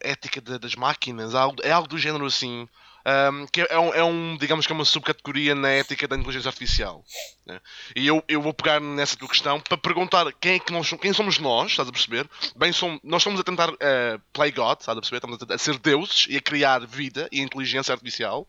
Ética 0.02 0.40
da- 0.42 0.58
das 0.60 0.76
máquinas, 0.76 1.34
algo- 1.34 1.62
é 1.64 1.72
algo 1.72 1.88
do 1.88 1.98
género 1.98 2.26
assim. 2.26 2.68
Hum, 3.06 3.46
que 3.52 3.62
é 3.62 3.80
um, 3.80 3.94
é 3.94 4.04
um, 4.04 4.38
digamos 4.38 4.66
que 4.66 4.72
é 4.72 4.76
uma 4.76 4.86
subcategoria 4.86 5.54
na 5.56 5.70
ética 5.70 6.08
da 6.08 6.16
inteligência 6.16 6.50
artificial. 6.50 7.04
né? 7.46 7.60
E 7.96 8.06
eu, 8.08 8.24
eu 8.28 8.42
vou 8.42 8.54
pegar 8.54 8.80
nessa 8.80 9.16
tua 9.16 9.28
questão 9.30 9.60
para 9.60 9.78
perguntar 9.78 10.32
quem 10.40 10.56
é 10.56 10.60
que 10.60 10.72
nós 10.74 10.88
somos, 10.88 11.02
quem 11.02 11.14
somos 11.14 11.38
nós, 11.40 11.72
estás 11.72 11.88
a 11.88 11.92
perceber? 11.92 12.28
Bem, 12.56 12.72
somos, 12.72 13.00
nós 13.04 13.22
estamos 13.22 13.40
a 13.40 13.44
tentar 13.44 13.72
eh, 13.80 14.20
play 14.34 14.52
God, 14.52 14.80
estás 14.80 14.98
a 14.98 15.02
perceber? 15.02 15.18
Estamos 15.18 15.36
a, 15.36 15.40
tentar- 15.40 15.56
a 15.56 15.58
ser 15.58 15.78
deuses 15.80 16.26
e 16.30 16.38
a 16.38 16.42
criar 16.42 16.86
vida 16.86 17.28
e 17.32 17.42
inteligência 17.42 17.94
artificial. 17.94 18.48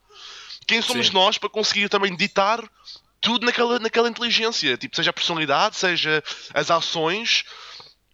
Quem 0.67 0.81
somos 0.83 1.09
Sim. 1.09 1.13
nós 1.13 1.39
para 1.39 1.49
conseguir 1.49 1.89
também 1.89 2.17
ditar 2.17 2.61
tudo 3.21 3.47
naquela, 3.47 3.79
naquela 3.79 4.09
inteligência, 4.09 4.77
tipo, 4.77 4.95
seja 4.97 5.11
a 5.11 5.13
personalidade, 5.13 5.77
seja 5.77 6.23
as 6.55 6.71
ações. 6.71 7.45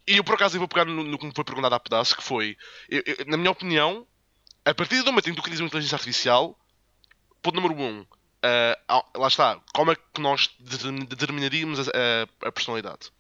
E 0.07 0.17
eu 0.17 0.25
por 0.25 0.35
acaso 0.35 0.57
eu 0.57 0.59
vou 0.59 0.69
pegar 0.69 0.85
no, 0.85 1.03
no 1.05 1.19
que 1.19 1.25
me 1.27 1.33
foi 1.35 1.45
perguntado 1.45 1.75
há 1.75 1.81
pedaço, 1.81 2.17
que 2.17 2.23
foi, 2.23 2.57
eu- 2.91 3.03
eu- 3.07 3.27
na 3.27 3.37
minha 3.37 3.51
opinião, 3.51 4.07
a 4.65 4.75
partir 4.75 4.99
do 5.03 5.07
momento 5.07 5.29
em 5.29 5.35
que 5.35 5.41
tu 5.41 5.43
crias 5.43 5.61
uma 5.61 5.67
inteligência 5.67 5.97
artificial, 5.97 6.57
ponto 7.43 7.61
número 7.61 7.75
um, 7.81 8.07
ah, 8.43 8.79
ah, 8.89 9.05
lá 9.17 9.29
está, 9.29 9.61
como 9.73 9.93
é 9.93 9.97
que 9.97 10.21
nós 10.21 10.51
determin- 10.59 11.05
determinaríamos 11.05 11.81
a, 11.89 11.93
a- 11.93 12.49
a 12.49 12.53
personalidade? 12.53 13.11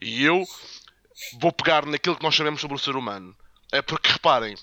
E 0.00 0.22
eu 0.24 0.44
vou 1.40 1.52
pegar 1.52 1.84
naquilo 1.86 2.16
que 2.16 2.22
nós 2.22 2.34
sabemos 2.36 2.60
sobre 2.60 2.76
o 2.76 2.78
ser 2.78 2.96
humano. 2.96 3.34
É 3.72 3.82
porque 3.82 4.10
reparem, 4.12 4.54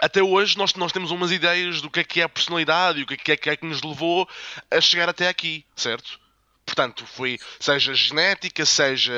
até 0.00 0.22
hoje 0.22 0.56
nós, 0.58 0.74
nós 0.74 0.92
temos 0.92 1.10
umas 1.10 1.30
ideias 1.30 1.80
do 1.80 1.90
que 1.90 2.00
é 2.00 2.04
que 2.04 2.20
é 2.20 2.24
a 2.24 2.28
personalidade 2.28 3.00
e 3.00 3.02
o 3.02 3.06
que 3.06 3.14
é 3.14 3.16
que 3.16 3.32
é 3.32 3.36
que, 3.36 3.50
é 3.50 3.56
que 3.56 3.66
nos 3.66 3.82
levou 3.82 4.28
a 4.70 4.80
chegar 4.80 5.08
até 5.08 5.28
aqui, 5.28 5.64
certo? 5.76 6.18
Portanto, 6.66 7.06
foi 7.06 7.38
seja 7.58 7.94
genética, 7.94 8.66
seja 8.66 9.12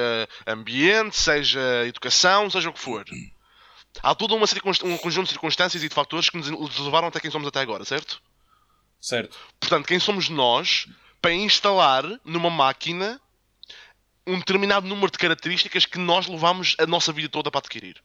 ambiente, 0.47 1.17
seja 1.17 1.85
educação, 1.87 2.49
seja 2.49 2.71
o 2.71 2.73
que 2.73 2.79
for. 2.79 3.05
Há 4.03 4.15
todo 4.15 4.35
um 4.37 4.97
conjunto 4.99 5.27
de 5.27 5.33
circunstâncias 5.33 5.83
e 5.83 5.89
de 5.89 5.95
fatores 5.95 6.31
que 6.31 6.37
nos 6.37 6.79
levaram 6.79 7.09
até 7.09 7.21
quem 7.21 7.31
somos 7.31 7.49
até 7.49 7.61
agora, 7.61 7.85
certo? 7.85 8.23
Certo. 9.01 9.37
Portanto, 9.59 9.87
quem 9.87 9.99
somos 9.99 10.29
nós 10.29 10.87
para 11.21 11.33
instalar 11.33 12.05
numa 12.25 12.51
máquina 12.51 13.21
um 14.27 14.39
determinado 14.39 14.87
número 14.87 15.11
de 15.11 15.19
características 15.19 15.85
que 15.87 15.99
nós 15.99 16.27
levamos 16.29 16.77
a 16.79 16.87
nossa 16.87 17.13
vida 17.13 17.29
toda 17.29 17.51
para 17.51 17.59
adquirir. 17.59 17.97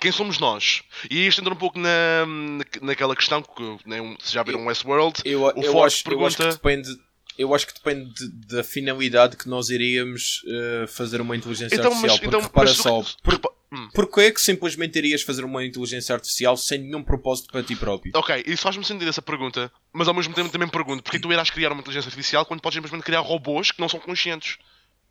Quem 0.00 0.10
somos 0.12 0.38
nós? 0.38 0.82
E 1.08 1.26
isto 1.26 1.40
entra 1.40 1.54
um 1.54 1.56
pouco 1.56 1.78
na, 1.78 2.26
na- 2.26 2.64
naquela 2.82 3.14
questão 3.14 3.40
que 3.42 3.78
né, 3.86 3.98
se 4.20 4.32
já 4.32 4.42
viram 4.42 4.66
Westworld, 4.66 5.22
Eu, 5.24 5.42
o 5.42 5.50
eu, 5.50 5.58
acho, 5.58 5.66
eu 5.70 5.84
acho 5.84 5.96
que 5.98 6.04
pergunta. 6.04 6.48
depende. 6.52 6.88
Eu 7.36 7.54
acho 7.54 7.66
que 7.66 7.74
depende 7.74 8.12
de- 8.14 8.28
da 8.54 8.62
finalidade 8.62 9.36
que 9.36 9.48
nós 9.48 9.68
iríamos 9.68 10.42
eh, 10.46 10.86
fazer 10.86 11.20
uma 11.20 11.36
inteligência 11.36 11.74
Então, 11.74 11.86
artificial. 11.92 12.10
mas, 12.10 12.20
Porque 12.20 12.26
então, 12.28 12.40
repara 12.40 12.68
mas 12.68 12.76
só, 12.76 13.02
por, 13.22 13.32
repa- 13.32 13.50
hum. 13.72 13.88
porque 13.92 14.20
é 14.20 14.30
que 14.30 14.40
simplesmente 14.40 14.96
irias 14.98 15.22
fazer 15.22 15.44
uma 15.44 15.64
inteligência 15.64 16.14
artificial 16.14 16.56
sem 16.56 16.78
nenhum 16.78 17.02
propósito 17.02 17.50
para 17.50 17.62
ti 17.64 17.74
próprio? 17.74 18.12
Ok, 18.14 18.44
isso 18.46 18.62
faz-me 18.62 18.84
sentido 18.84 19.08
essa 19.08 19.20
pergunta, 19.22 19.70
mas 19.92 20.06
ao 20.06 20.14
mesmo 20.14 20.32
tempo 20.32 20.48
também 20.50 20.66
me 20.66 20.72
pergunto 20.72 21.02
porque 21.02 21.16
que 21.18 21.22
tu 21.22 21.32
irás 21.32 21.50
criar 21.50 21.72
uma 21.72 21.80
inteligência 21.80 22.08
artificial 22.08 22.46
quando 22.46 22.60
podes 22.60 22.76
simplesmente 22.76 23.02
criar 23.04 23.20
robôs 23.20 23.72
que 23.72 23.80
não 23.80 23.88
são 23.88 23.98
conscientes 23.98 24.56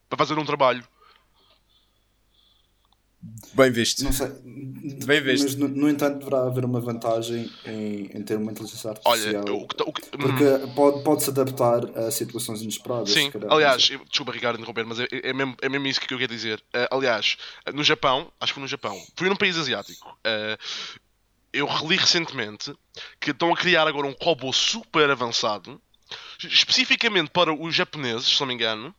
para 0.08 0.18
fazer 0.18 0.38
um 0.40 0.46
trabalho? 0.46 0.84
Bem 3.54 3.72
visto. 3.72 4.04
Não 4.04 4.12
sei, 4.12 4.28
Bem 5.06 5.22
visto. 5.22 5.44
Mas, 5.46 5.56
no, 5.56 5.68
no 5.68 5.90
entanto, 5.90 6.20
deverá 6.20 6.44
haver 6.44 6.66
uma 6.66 6.80
vantagem 6.80 7.52
em, 7.66 8.10
em 8.18 8.24
ter 8.24 8.38
uma 8.38 8.52
inteligência 8.52 8.92
Olha, 9.06 9.40
artificial. 9.40 9.58
o 9.58 9.68
que, 9.68 9.84
o 9.84 9.94
que- 9.94 10.18
Porque 10.18 10.44
pode, 10.76 11.04
pode 11.04 11.24
se 11.24 11.30
adaptar 11.30 11.86
a 11.98 12.12
situações 12.12 12.62
inesperadas. 12.62 13.10
Sim, 13.10 13.32
aliás, 13.50 13.90
eu- 13.90 14.04
desculpa 14.06 14.32
Ricardo 14.32 14.58
interromper, 14.58 14.86
mas 14.86 15.00
é, 15.00 15.08
é 15.12 15.34
mesmo, 15.34 15.56
é 15.62 15.70
mesmo 15.70 15.88
isso 15.88 16.00
que 16.02 16.14
eu 16.14 16.18
quero 16.18 16.34
dizer. 16.34 16.64
Eh, 16.74 16.88
aliás, 16.92 17.38
no 17.74 17.84
Japão, 17.84 18.32
acho 18.40 18.52
que 18.52 18.56
foi 18.56 18.62
no 18.64 18.68
Japão, 18.68 18.98
fui 19.16 19.30
num 19.30 19.36
país 19.36 19.58
asiático. 19.58 20.18
eh, 20.24 20.58
eu 21.52 21.68
reli 21.68 21.98
recentemente 21.98 22.74
que 23.22 23.30
estão 23.32 23.54
a 23.54 23.56
criar 23.56 23.88
agora 23.88 24.08
um 24.08 24.16
robô 24.20 24.52
super 24.52 25.08
avançado, 25.12 25.80
especificamente 26.44 27.30
para 27.30 27.54
os 27.54 27.76
japoneses, 27.76 28.28
se 28.28 28.40
não 28.40 28.48
me 28.48 28.54
engano. 28.56 28.94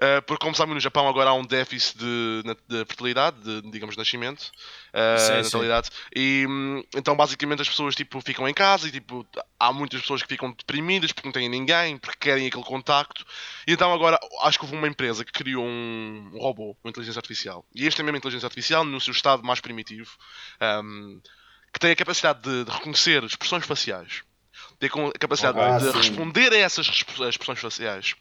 Eh, 0.00 0.20
porque, 0.22 0.42
como 0.42 0.54
sabem, 0.54 0.74
no 0.74 0.80
Japão 0.80 1.06
agora 1.08 1.30
há 1.30 1.34
um 1.34 1.44
déficit 1.44 1.98
de, 1.98 2.42
de 2.68 2.84
fertilidade, 2.86 3.36
de, 3.40 3.70
digamos, 3.70 3.94
de 3.94 3.98
nascimento, 3.98 4.50
eh, 4.92 5.18
Sim, 5.18 5.26
sim. 5.26 5.42
natalidade. 5.42 5.90
E 6.14 6.46
hum, 6.48 6.82
então, 6.96 7.14
basicamente, 7.14 7.62
as 7.62 7.68
pessoas 7.68 7.94
tipo, 7.94 8.20
ficam 8.20 8.48
em 8.48 8.54
casa 8.54 8.88
e 8.88 8.90
tipo, 8.90 9.26
há 9.58 9.72
muitas 9.72 10.00
pessoas 10.00 10.22
que 10.22 10.28
ficam 10.28 10.50
deprimidas 10.52 11.12
porque 11.12 11.28
não 11.28 11.32
têm 11.32 11.48
ninguém, 11.48 11.98
porque 11.98 12.18
querem 12.18 12.46
aquele 12.46 12.64
contacto. 12.64 13.24
E 13.66 13.72
então, 13.72 13.92
agora, 13.92 14.18
acho 14.42 14.58
que 14.58 14.64
houve 14.64 14.76
uma 14.76 14.88
empresa 14.88 15.24
que 15.24 15.32
criou 15.32 15.64
um, 15.64 16.30
um 16.34 16.38
robô, 16.38 16.76
uma 16.82 16.90
inteligência 16.90 17.18
artificial. 17.18 17.64
E 17.74 17.86
este 17.86 18.00
é 18.00 18.04
mesmo 18.04 18.16
a 18.16 18.18
inteligência 18.18 18.46
artificial, 18.46 18.84
no 18.84 19.00
seu 19.00 19.12
estado 19.12 19.42
mais 19.44 19.60
primitivo, 19.60 20.10
hum, 20.82 21.20
que 21.72 21.78
tem 21.78 21.92
a 21.92 21.96
capacidade 21.96 22.40
de, 22.40 22.64
de 22.64 22.70
reconhecer 22.70 23.22
expressões 23.24 23.64
faciais. 23.66 24.22
Tem 24.80 24.88
a 24.88 24.92
com- 24.92 25.06
a 25.08 25.12
capacidade 25.12 25.58
Ah, 25.60 25.78
de 25.78 25.92
sim. 25.92 25.96
responder 25.98 26.52
a 26.52 26.56
essas 26.56 26.86
expressões 26.88 27.58
faciais. 27.60 28.14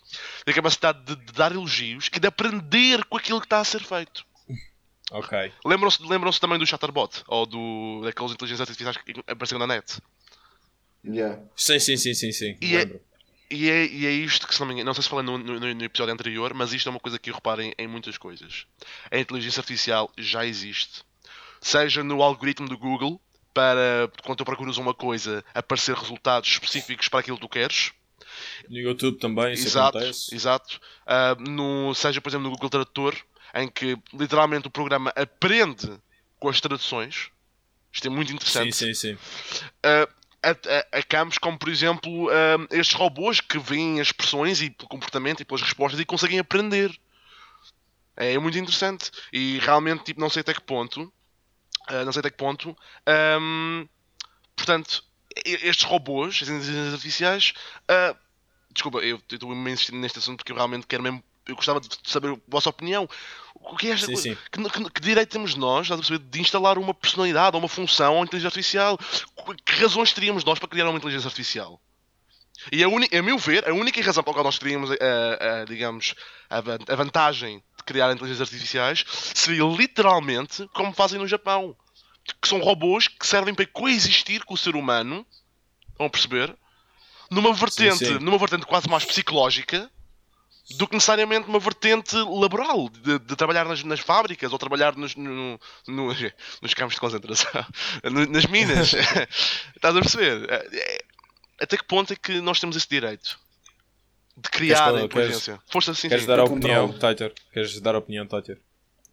Tem 0.46 0.52
a 0.52 0.56
capacidade 0.56 1.00
de, 1.06 1.16
de 1.16 1.32
dar 1.34 1.52
elogios 1.52 2.10
e 2.14 2.20
de 2.20 2.28
aprender 2.28 3.04
com 3.06 3.18
aquilo 3.18 3.40
que 3.40 3.46
está 3.48 3.60
a 3.60 3.64
ser 3.64 3.82
feito. 3.84 4.24
Ok. 5.12 5.52
Lembram-se 5.66 6.04
lembram 6.04 6.32
também 6.34 6.60
do 6.60 6.68
Chatterbot? 6.68 7.24
Ou 7.28 7.46
do, 7.48 8.02
daqueles 8.04 8.32
inteligências 8.34 8.70
artificiais 8.70 8.98
que 8.98 9.24
apareceram 9.26 9.66
na 9.66 9.74
net? 9.74 10.00
Yeah. 11.04 11.42
Sim, 11.56 11.80
sim, 11.80 11.98
sim, 11.98 12.14
sim, 12.14 12.32
sim. 12.32 12.58
E 12.62 12.76
é-. 12.76 13.00
E 13.52 13.68
é, 13.68 13.86
e 13.88 14.06
é 14.06 14.12
isto 14.12 14.48
que, 14.48 14.54
se 14.54 14.60
não 14.60 14.68
me 14.68 14.74
engano, 14.74 14.86
não 14.86 14.94
sei 14.94 15.02
se 15.02 15.10
falei 15.10 15.26
no, 15.26 15.36
no- 15.36 15.60
no 15.60 15.84
episódio 15.84 16.14
anterior, 16.14 16.54
mas 16.54 16.72
isto 16.72 16.88
é 16.88 16.92
uma 16.92 17.00
coisa 17.00 17.18
que 17.18 17.32
eu 17.32 17.34
reparo 17.34 17.64
em, 17.64 17.74
em 17.80 17.88
muitas 17.88 18.16
coisas. 18.16 18.68
A 19.10 19.18
inteligência 19.18 19.60
artificial 19.62 20.12
já 20.20 20.46
existe. 20.46 21.02
Seja 21.60 22.04
no 22.04 22.22
algoritmo 22.22 22.70
do 22.70 22.78
Google, 22.78 23.20
para 23.54 24.12
quando 24.24 24.38
tu 24.38 24.46
procuras 24.46 24.78
uma 24.78 24.94
coisa, 24.94 25.44
aparecer 25.54 25.96
resultados 25.96 26.50
específicos 26.50 27.08
para 27.08 27.20
aquilo 27.20 27.38
que 27.38 27.42
tu 27.42 27.50
queres. 27.50 27.92
No 28.70 28.78
YouTube 28.78 29.18
também 29.18 29.54
isso 29.54 29.68
exato, 29.68 29.98
acontece. 29.98 30.36
exato. 30.36 30.80
Ah, 31.06 31.36
no, 31.40 31.94
seja, 31.94 32.22
por 32.22 32.30
exemplo, 32.30 32.46
no 32.46 32.52
Google 32.52 32.70
Tradutor, 32.70 33.16
em 33.54 33.68
que 33.68 33.98
literalmente 34.14 34.68
o 34.68 34.72
programa 34.72 35.12
aprende 35.16 36.00
com 36.40 36.50
as 36.50 36.62
traduções. 36.62 37.30
Isto 37.92 38.08
é 38.08 38.10
muito 38.10 38.32
interessante. 38.32 38.76
Sim, 38.76 38.94
sim, 38.94 39.18
sim. 39.18 39.62
a, 39.84 40.50
a, 40.50 41.00
a 41.00 41.04
campos 41.04 41.38
como, 41.38 41.58
por 41.58 41.70
exemplo, 41.70 42.30
ah, 42.30 42.68
estes 42.72 42.96
robôs 42.96 43.42
que 43.42 43.58
veem 43.58 44.00
as 44.00 44.08
expressões 44.08 44.62
e 44.62 44.70
pelo 44.70 44.90
comportamento 44.90 45.42
e 45.42 45.46
pelas 45.46 45.62
respostas 45.62 46.00
e 46.00 46.06
conseguem 46.06 46.40
aprender. 46.40 46.92
É 48.16 48.38
muito 48.38 48.58
interessante. 48.58 49.12
E 49.32 49.60
realmente, 49.60 50.04
tipo, 50.04 50.20
não 50.20 50.30
sei 50.30 50.42
até 50.42 50.54
que 50.54 50.62
ponto. 50.62 51.12
Ah, 51.90 52.06
não 52.06 52.12
sei 52.12 52.20
até 52.22 52.30
que 52.30 52.38
ponto. 52.38 52.76
ahm, 53.06 53.86
portanto, 54.56 55.04
estes 55.46 55.84
robôs, 55.84 56.40
as 56.42 56.50
inteligências 56.50 56.94
artificiais. 56.94 57.54
ah, 57.88 58.16
desculpa, 58.72 59.00
eu 59.00 59.20
estou 59.32 59.52
insistir 59.72 59.94
neste 59.94 60.20
assunto 60.20 60.38
porque 60.38 60.52
eu 60.52 60.56
realmente 60.56 60.88
quero 60.88 61.04
mesmo. 61.04 61.24
Eu 61.48 61.56
gostava 61.56 61.80
de 61.82 61.90
saber 62.04 62.34
a 62.34 62.38
vossa 62.48 62.70
opinião. 62.70 63.10
O 63.56 63.76
que 63.76 63.88
é 63.88 63.92
esta 63.92 64.06
Sim, 64.06 64.14
coisa? 64.14 64.30
sim. 64.30 64.38
Que, 64.52 64.70
que- 64.70 64.90
que 64.92 65.02
direito 65.02 65.32
temos 65.32 65.56
nós 65.56 65.88
perceber, 65.88 66.20
de 66.20 66.40
instalar 66.40 66.78
uma 66.78 66.94
personalidade 66.94 67.56
ou 67.56 67.62
uma 67.62 67.68
função 67.68 68.22
à 68.22 68.24
inteligência 68.24 68.48
artificial? 68.50 68.98
Que 69.66 69.82
razões 69.82 70.14
teríamos 70.14 70.44
nós 70.44 70.60
para 70.60 70.70
criar 70.70 70.88
uma 70.88 70.98
inteligência 70.98 71.28
artificial? 71.28 71.82
E 72.72 72.84
a, 72.84 72.88
a 72.88 73.22
meu 73.24 73.38
ver, 73.40 73.68
a 73.68 73.74
única 73.74 74.00
razão 74.04 74.24
pela 74.24 74.36
qual 74.36 74.44
nós 74.44 74.60
teríamos, 74.60 74.92
a, 74.92 75.62
a- 75.62 75.66
digamos, 75.66 76.14
a, 76.50 76.58
a 76.94 76.96
vantagem 76.96 77.64
criar 77.84 78.12
inteligências 78.12 78.48
artificiais 78.48 79.04
seria 79.34 79.64
literalmente 79.64 80.68
como 80.74 80.94
fazem 80.94 81.20
no 81.20 81.28
Japão. 81.28 81.76
Que 82.42 82.48
são 82.48 82.60
robôs 82.60 83.08
que 83.08 83.26
servem 83.26 83.56
para 83.56 83.66
coexistir 83.66 84.44
com 84.46 84.54
o 84.54 84.58
ser 84.58 84.76
humano. 84.76 85.26
Estão 85.92 86.06
a 86.06 86.10
perceber? 86.10 86.56
Numa 87.32 87.54
vertente, 87.54 88.06
sim. 88.06 88.20
numa 88.20 88.38
vertente 88.38 88.66
quase 88.66 88.88
mais 88.90 89.04
psicológica 89.06 89.90
do 90.78 90.88
que 90.88 90.94
necessariamente 90.96 91.48
uma 91.50 91.58
vertente 91.60 92.16
laboral, 92.16 92.90
de, 92.90 93.18
de 93.20 93.36
trabalhar 93.36 93.66
nas, 93.66 93.84
nas 93.84 94.00
fábricas 94.00 94.52
ou 94.54 94.60
trabalhar 94.60 94.96
nos, 94.96 95.16
no- 95.16 95.60
no- 95.88 96.14
nos 96.62 96.74
campos 96.76 96.94
de 96.96 97.00
concentração, 97.02 97.52
nas 98.30 98.46
minas. 98.46 98.94
Estás 99.76 99.96
a 99.96 100.00
perceber? 100.00 100.48
É- 100.52 101.04
Até 101.62 101.76
que 101.78 101.84
ponto 101.86 102.14
é 102.14 102.16
que 102.16 102.40
nós 102.40 102.60
temos 102.60 102.76
esse 102.76 102.88
direito 102.88 103.40
de 104.42 104.50
criar 104.50 104.86
Queres- 104.86 105.02
a 105.02 105.06
inteligência? 105.06 105.60
Força 105.68 105.94
sim, 105.94 106.10
Queres 106.10 106.24
sim. 106.24 106.28
dar 106.28 106.40
a 106.40 106.44
opinião. 106.46 106.92
Titer? 106.94 107.34
Queres 107.52 107.80
dar 107.82 107.96
a 107.96 108.00
opinião, 108.00 108.26
Titer? 108.26 108.60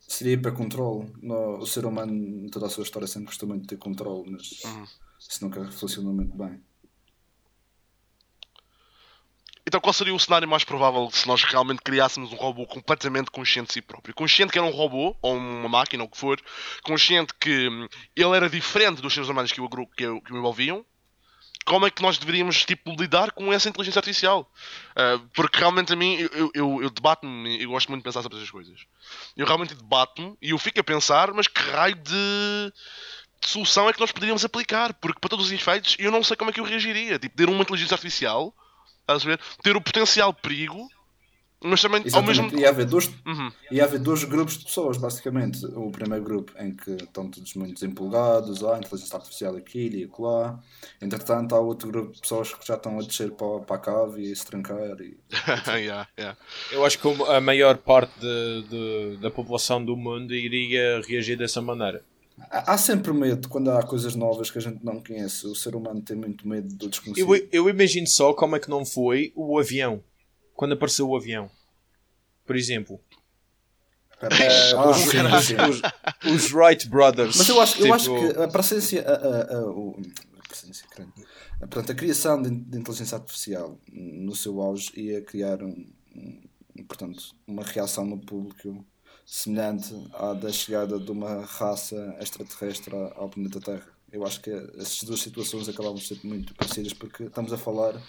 Seria 0.01 0.39
para 0.41 0.53
controle. 0.53 1.13
No- 1.23 1.59
o 1.59 1.67
ser 1.67 1.85
humano, 1.85 2.13
em 2.13 2.49
toda 2.49 2.67
a 2.67 2.71
sua 2.71 2.85
história, 2.85 3.09
sempre 3.09 3.27
gostou 3.27 3.49
muito 3.49 3.63
de 3.63 3.69
ter 3.69 3.77
controle, 3.77 4.31
mas 4.31 4.63
Uhum. 4.65 4.85
isso 5.19 5.45
nunca 5.45 5.65
funcionou 5.73 6.13
muito 6.13 6.37
bem. 6.37 6.61
Então 9.69 9.81
qual 9.81 9.93
seria 9.93 10.15
o 10.15 10.21
cenário 10.21 10.47
mais 10.47 10.63
provável 10.63 11.11
se 11.11 11.27
nós 11.27 11.43
realmente 11.43 11.83
criássemos 11.83 12.33
um 12.33 12.37
robô 12.37 12.65
completamente 12.67 13.33
consciente 13.33 13.67
de 13.69 13.73
si 13.75 13.83
próprio? 13.83 14.15
Consciente 14.15 14.53
que 14.53 14.59
era 14.59 14.67
um 14.67 14.71
robô, 14.71 15.17
ou 15.21 15.37
uma 15.37 15.69
máquina, 15.69 16.05
ou 16.05 16.09
o 16.09 16.11
que 16.11 16.17
for, 16.17 16.41
consciente 16.85 17.35
que 17.35 17.69
ele 18.15 18.37
era 18.37 18.49
diferente 18.49 19.03
dos 19.03 19.13
seres 19.13 19.29
humanos 19.29 19.51
que 19.51 19.61
o, 19.61 19.65
agru- 19.65 19.89
que 19.97 20.07
o, 20.07 20.21
que 20.23 20.33
o 20.33 20.39
envolviam, 20.39 20.87
como 21.67 21.85
é 21.85 21.91
que 21.91 22.01
nós 22.01 22.17
deveríamos 22.17 22.65
tipo, 22.65 22.93
lidar 22.93 23.33
com 23.33 23.53
essa 23.53 23.69
inteligência 23.69 23.99
artificial? 23.99 24.51
Ah, 24.95 25.21
porque 25.35 25.59
realmente 25.59 25.93
a 25.93 25.97
mim, 25.97 26.15
eu, 26.15 26.51
eu, 26.55 26.83
eu, 26.85 26.91
debato-me, 26.91 27.61
eu 27.61 27.71
gosto 27.71 27.89
muito 27.89 28.03
de 28.03 28.05
pensar 28.05 28.23
sobre 28.23 28.39
essas 28.39 28.51
coisas. 28.51 28.87
Eu 29.37 29.45
realmente 29.45 29.75
debato-me 29.75 30.37
e 30.41 30.51
eu 30.51 30.59
fico 30.59 30.79
a 30.81 30.85
pensar, 30.85 31.33
mas 31.35 31.49
que 31.49 31.61
raio 31.61 31.97
de, 31.97 32.73
de 33.43 33.49
solução 33.49 33.89
é 33.89 33.93
que 33.93 34.01
nós 34.01 34.13
poderíamos 34.13 34.45
aplicar? 34.45 34.95
Porque 34.95 35.19
para 35.19 35.29
todos 35.29 35.47
os 35.47 35.53
efeitos, 35.53 35.97
eu 35.99 36.13
não 36.13 36.23
sei 36.23 36.37
como 36.37 36.51
é 36.51 36.53
que 36.53 36.61
eu 36.61 36.65
reagiria. 36.65 37.19
Tipo, 37.19 37.37
ter 37.37 37.49
uma 37.49 37.63
inteligência 37.63 37.95
artificial, 37.95 38.55
a? 39.09 39.39
Ter 39.61 39.77
o 39.77 39.81
potencial 39.81 40.33
perigo, 40.33 40.89
mas 41.65 41.81
também 41.83 42.01
ao 42.01 42.07
Exatamente. 42.07 42.43
mesmo 42.43 42.59
Ia, 42.61 42.69
haver 42.69 42.85
dois, 42.87 43.07
Uhum. 43.27 43.51
ia 43.71 43.85
haver 43.85 43.99
dois 43.99 44.25
grupos 44.25 44.59
de 44.59 44.65
pessoas, 44.67 44.97
basicamente. 44.99 45.65
O 45.67 45.91
primeiro 45.91 46.23
grupo 46.25 46.53
em 46.59 46.75
que 46.75 46.91
estão 46.93 47.29
todos 47.31 47.55
muito 47.55 47.75
desempolgados, 47.75 48.63
ah, 48.65 48.79
inteligência 48.79 49.17
artificial 49.17 49.57
aquilo 49.57 49.97
e 49.97 50.05
acolá. 50.05 50.59
Entretanto, 51.01 51.55
há 51.55 51.61
outro 51.61 51.89
grupo 51.89 52.13
de 52.13 52.21
pessoas 52.21 52.53
que 52.55 52.67
já 52.67 52.75
estão 52.75 52.99
a 52.99 53.03
descer 53.03 53.31
para, 53.33 53.61
para 53.61 53.77
a 53.77 53.79
cave 53.79 54.23
e 54.29 54.33
a 54.33 54.37
se 54.37 54.47
trancar. 54.47 54.97
E... 55.01 55.17
yeah, 55.81 56.09
yeah. 56.19 56.39
Eu 56.71 56.85
acho 56.85 56.99
que 56.99 57.09
a 57.25 57.41
maior 57.41 57.77
parte 57.79 58.13
de- 58.21 58.63
de- 58.69 59.17
da 59.19 59.31
população 59.31 59.85
do 59.85 59.97
mundo 59.97 60.35
iria 60.35 61.01
reagir 61.07 61.37
dessa 61.37 61.61
maneira. 61.63 62.03
Há 62.51 62.75
há 62.75 62.79
sempre 62.79 63.15
medo 63.15 63.49
quando 63.49 63.71
há 63.71 63.83
coisas 63.83 64.15
novas 64.15 64.51
que 64.51 64.59
a 64.59 64.61
gente 64.61 64.85
não 64.85 65.03
conhece. 65.03 65.47
O 65.47 65.55
ser 65.55 65.75
humano 65.75 66.03
tem 66.03 66.15
muito 66.17 66.47
medo 66.47 66.69
do 66.75 66.89
desconhecido. 66.89 67.35
Eu, 67.35 67.49
eu 67.51 67.69
imagino 67.71 68.07
só 68.07 68.35
como 68.35 68.57
é 68.57 68.61
que 68.61 68.69
não 68.69 68.85
foi 68.85 69.33
o 69.35 69.59
avião. 69.59 70.03
Quando 70.57 70.73
apareceu 70.73 71.09
o 71.09 71.17
avião. 71.17 71.51
Por 72.45 72.57
exemplo. 72.57 73.01
Espera, 74.13 74.35
eh, 74.37 74.73
ah, 74.75 74.89
os, 74.91 74.97
os- 75.07 76.31
os- 76.33 76.33
os 76.47 76.53
Wright 76.53 76.89
Brothers. 76.89 77.37
Mas 77.37 77.49
eu 77.49 77.61
acho, 77.61 77.81
eu 77.87 77.93
acho 77.95 78.05
Tipo, 78.17 78.35
que 78.35 78.43
a 78.43 78.49
presença, 78.49 79.01
a, 79.01 79.13
a, 79.13 79.59
a, 79.59 79.67
o- 79.67 80.01
a 80.43 80.49
presença. 80.49 80.85
A- 81.61 81.67
portanto, 81.67 81.93
a 81.93 81.95
criação 81.95 82.41
de, 82.41 82.51
de 82.51 82.79
inteligência 82.79 83.17
artificial 83.19 83.79
no 83.93 84.35
seu 84.35 84.61
auge 84.63 84.91
ia 84.99 85.21
criar 85.21 85.63
um, 85.63 85.87
um- 86.15 86.85
portanto, 86.89 87.35
uma 87.47 87.63
reação 87.63 88.07
no 88.07 88.19
público 88.19 88.85
semelhante 89.27 89.93
à 90.15 90.33
da 90.33 90.51
chegada 90.53 90.99
de 90.99 91.11
uma 91.11 91.45
raça 91.45 92.17
extraterrestre 92.21 92.95
ao 93.17 93.29
planeta 93.29 93.61
Terra. 93.61 93.96
Eu 94.17 94.25
acho 94.27 94.41
que 94.41 94.51
essas 94.51 95.03
duas 95.05 95.21
situações 95.21 95.69
acabavam 95.69 95.97
de 95.99 96.07
ser 96.07 96.19
muito 96.25 96.55
parecidas 96.55 96.93
porque 96.95 97.25
estamos 97.25 97.53
a 97.53 97.59
falar 97.59 98.01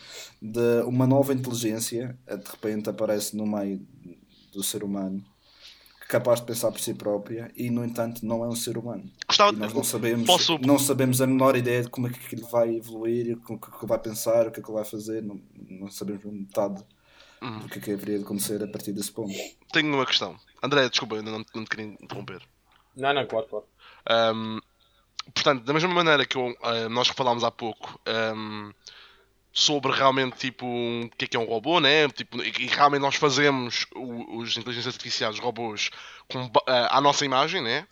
de 0.42 0.82
uma 0.86 1.06
nova 1.06 1.34
inteligência 1.34 2.18
de 2.26 2.50
repente 2.52 2.90
aparece 2.90 3.36
no 3.36 3.46
meio 3.46 3.86
do 4.54 4.64
ser 4.64 4.84
humano 4.84 5.24
capaz 6.08 6.40
de 6.40 6.46
pensar 6.46 6.72
por 6.72 6.80
si 6.80 6.94
própria 6.94 7.52
e 7.56 7.70
no 7.70 7.84
entanto 7.84 8.26
não 8.26 8.42
é 8.42 8.48
um 8.48 8.56
ser 8.56 8.78
humano 8.78 9.12
Gostava 9.28 9.52
nós 9.52 9.74
não 9.74 9.84
sabemos, 9.84 10.26
Posso- 10.26 10.58
não 10.60 10.80
sabemos 10.80 11.20
a 11.22 11.28
menor 11.28 11.58
ideia 11.58 11.82
de 11.84 11.90
como 11.90 12.08
é 12.08 12.10
que 12.10 12.26
aquilo 12.26 12.48
vai 12.48 12.74
evoluir, 12.78 13.36
o 13.38 13.42
que, 13.42 13.54
o 13.54 13.58
que 13.80 13.86
vai 13.86 14.00
pensar, 14.00 14.48
o 14.48 14.52
que 14.52 14.62
é 14.62 14.64
que 14.64 14.70
ele 14.70 14.78
vai 14.78 14.86
fazer, 14.86 15.22
não, 15.22 15.42
não 15.70 15.92
sabemos 15.92 16.24
metade 16.26 16.82
Uhum. 17.42 17.60
do 17.60 17.70
que 17.70 17.78
é 17.78 17.82
que 17.82 17.92
haveria 17.92 18.18
de 18.18 18.24
acontecer 18.24 18.64
a 18.64 18.68
partir 18.68 18.94
desse 18.94 19.12
ponto. 19.12 19.32
Tenho 19.72 19.94
uma 19.94 20.06
questão. 20.08 20.36
André, 20.64 20.90
desculpa, 20.90 21.18
eu 21.18 21.22
não, 21.24 21.44
não 21.54 21.64
te 21.66 21.70
queria 21.70 21.86
interromper. 22.02 22.42
Não, 22.96 23.14
não, 23.14 23.28
claro, 23.28 23.46
claro. 23.48 23.66
Um, 24.36 24.60
portanto, 25.34 25.64
da 25.64 25.74
mesma 25.74 25.94
maneira 25.94 26.26
que 26.26 26.36
eu, 26.38 26.48
uh, 26.50 26.90
nós 26.90 27.08
falámos 27.10 27.44
há 27.44 27.52
pouco 27.52 28.00
um, 28.36 28.72
sobre 29.54 29.92
realmente 29.92 30.38
tipo 30.38 30.66
o 30.66 31.10
que 31.18 31.26
é 31.26 31.28
que 31.28 31.38
é 31.38 31.40
um 31.40 31.46
robô, 31.46 31.80
né? 31.80 32.08
Tipo, 32.10 32.42
e, 32.44 32.50
e 32.60 32.66
realmente 32.68 33.02
nós 33.02 33.16
fazemos 33.16 33.86
o- 33.96 34.38
os 34.38 34.56
inteligências 34.56 34.94
artificiais, 34.94 35.36
os 35.36 35.42
robôs, 35.42 35.90
com, 36.28 36.46
uh, 36.46 36.52
à 36.90 37.02
nossa 37.02 37.26
imagem, 37.26 37.62
né? 37.62 37.88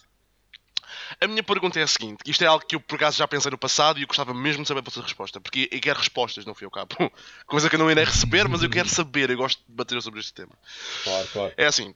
A 1.19 1.27
minha 1.27 1.43
pergunta 1.43 1.79
é 1.79 1.83
a 1.83 1.87
seguinte: 1.87 2.19
isto 2.25 2.43
é 2.43 2.47
algo 2.47 2.65
que 2.65 2.75
eu 2.75 2.79
por 2.79 2.95
acaso 2.95 3.17
já 3.17 3.27
pensei 3.27 3.49
no 3.51 3.57
passado 3.57 3.99
e 3.99 4.03
eu 4.03 4.07
gostava 4.07 4.33
mesmo 4.33 4.61
de 4.63 4.67
saber 4.67 4.79
a 4.79 4.83
vossa 4.83 5.01
resposta, 5.01 5.39
porque 5.41 5.67
eu 5.71 5.79
quero 5.79 5.99
respostas, 5.99 6.45
não 6.45 6.53
fui 6.55 6.65
ao 6.65 6.71
cabo. 6.71 6.95
Coisa 7.45 7.69
que 7.69 7.75
eu 7.75 7.79
não 7.79 7.89
irei 7.91 8.03
receber, 8.03 8.47
mas 8.47 8.63
eu 8.63 8.69
quero 8.69 8.89
saber, 8.89 9.29
eu 9.29 9.37
gosto 9.37 9.59
de 9.67 9.73
bater 9.73 10.01
sobre 10.01 10.19
este 10.19 10.33
tema. 10.33 10.51
Claro, 11.03 11.27
claro. 11.33 11.53
É 11.57 11.65
assim, 11.65 11.93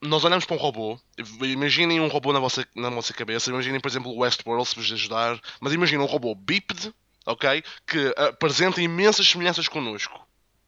nós 0.00 0.24
olhamos 0.24 0.44
para 0.44 0.56
um 0.56 0.60
robô, 0.60 0.98
imaginem 1.42 2.00
um 2.00 2.08
robô 2.08 2.32
na 2.32 2.38
vossa, 2.38 2.66
na 2.74 2.90
vossa 2.90 3.12
cabeça, 3.12 3.50
imaginem, 3.50 3.80
por 3.80 3.88
exemplo, 3.88 4.12
o 4.12 4.18
Westworld 4.18 4.68
se 4.68 4.76
vos 4.76 4.92
ajudar, 4.92 5.40
mas 5.60 5.72
imaginem 5.72 6.04
um 6.04 6.08
robô 6.08 6.34
bípede, 6.34 6.94
ok? 7.26 7.62
Que 7.86 8.14
apresenta 8.16 8.80
imensas 8.80 9.28
semelhanças 9.28 9.66
connosco, 9.66 10.26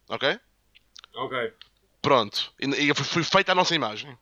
ok? 0.08 0.38
Ok. 1.14 1.52
Pronto, 2.02 2.52
e, 2.60 2.90
e 2.90 2.94
foi 2.94 3.22
feita 3.22 3.52
a 3.52 3.54
nossa 3.54 3.74
imagem. 3.74 4.16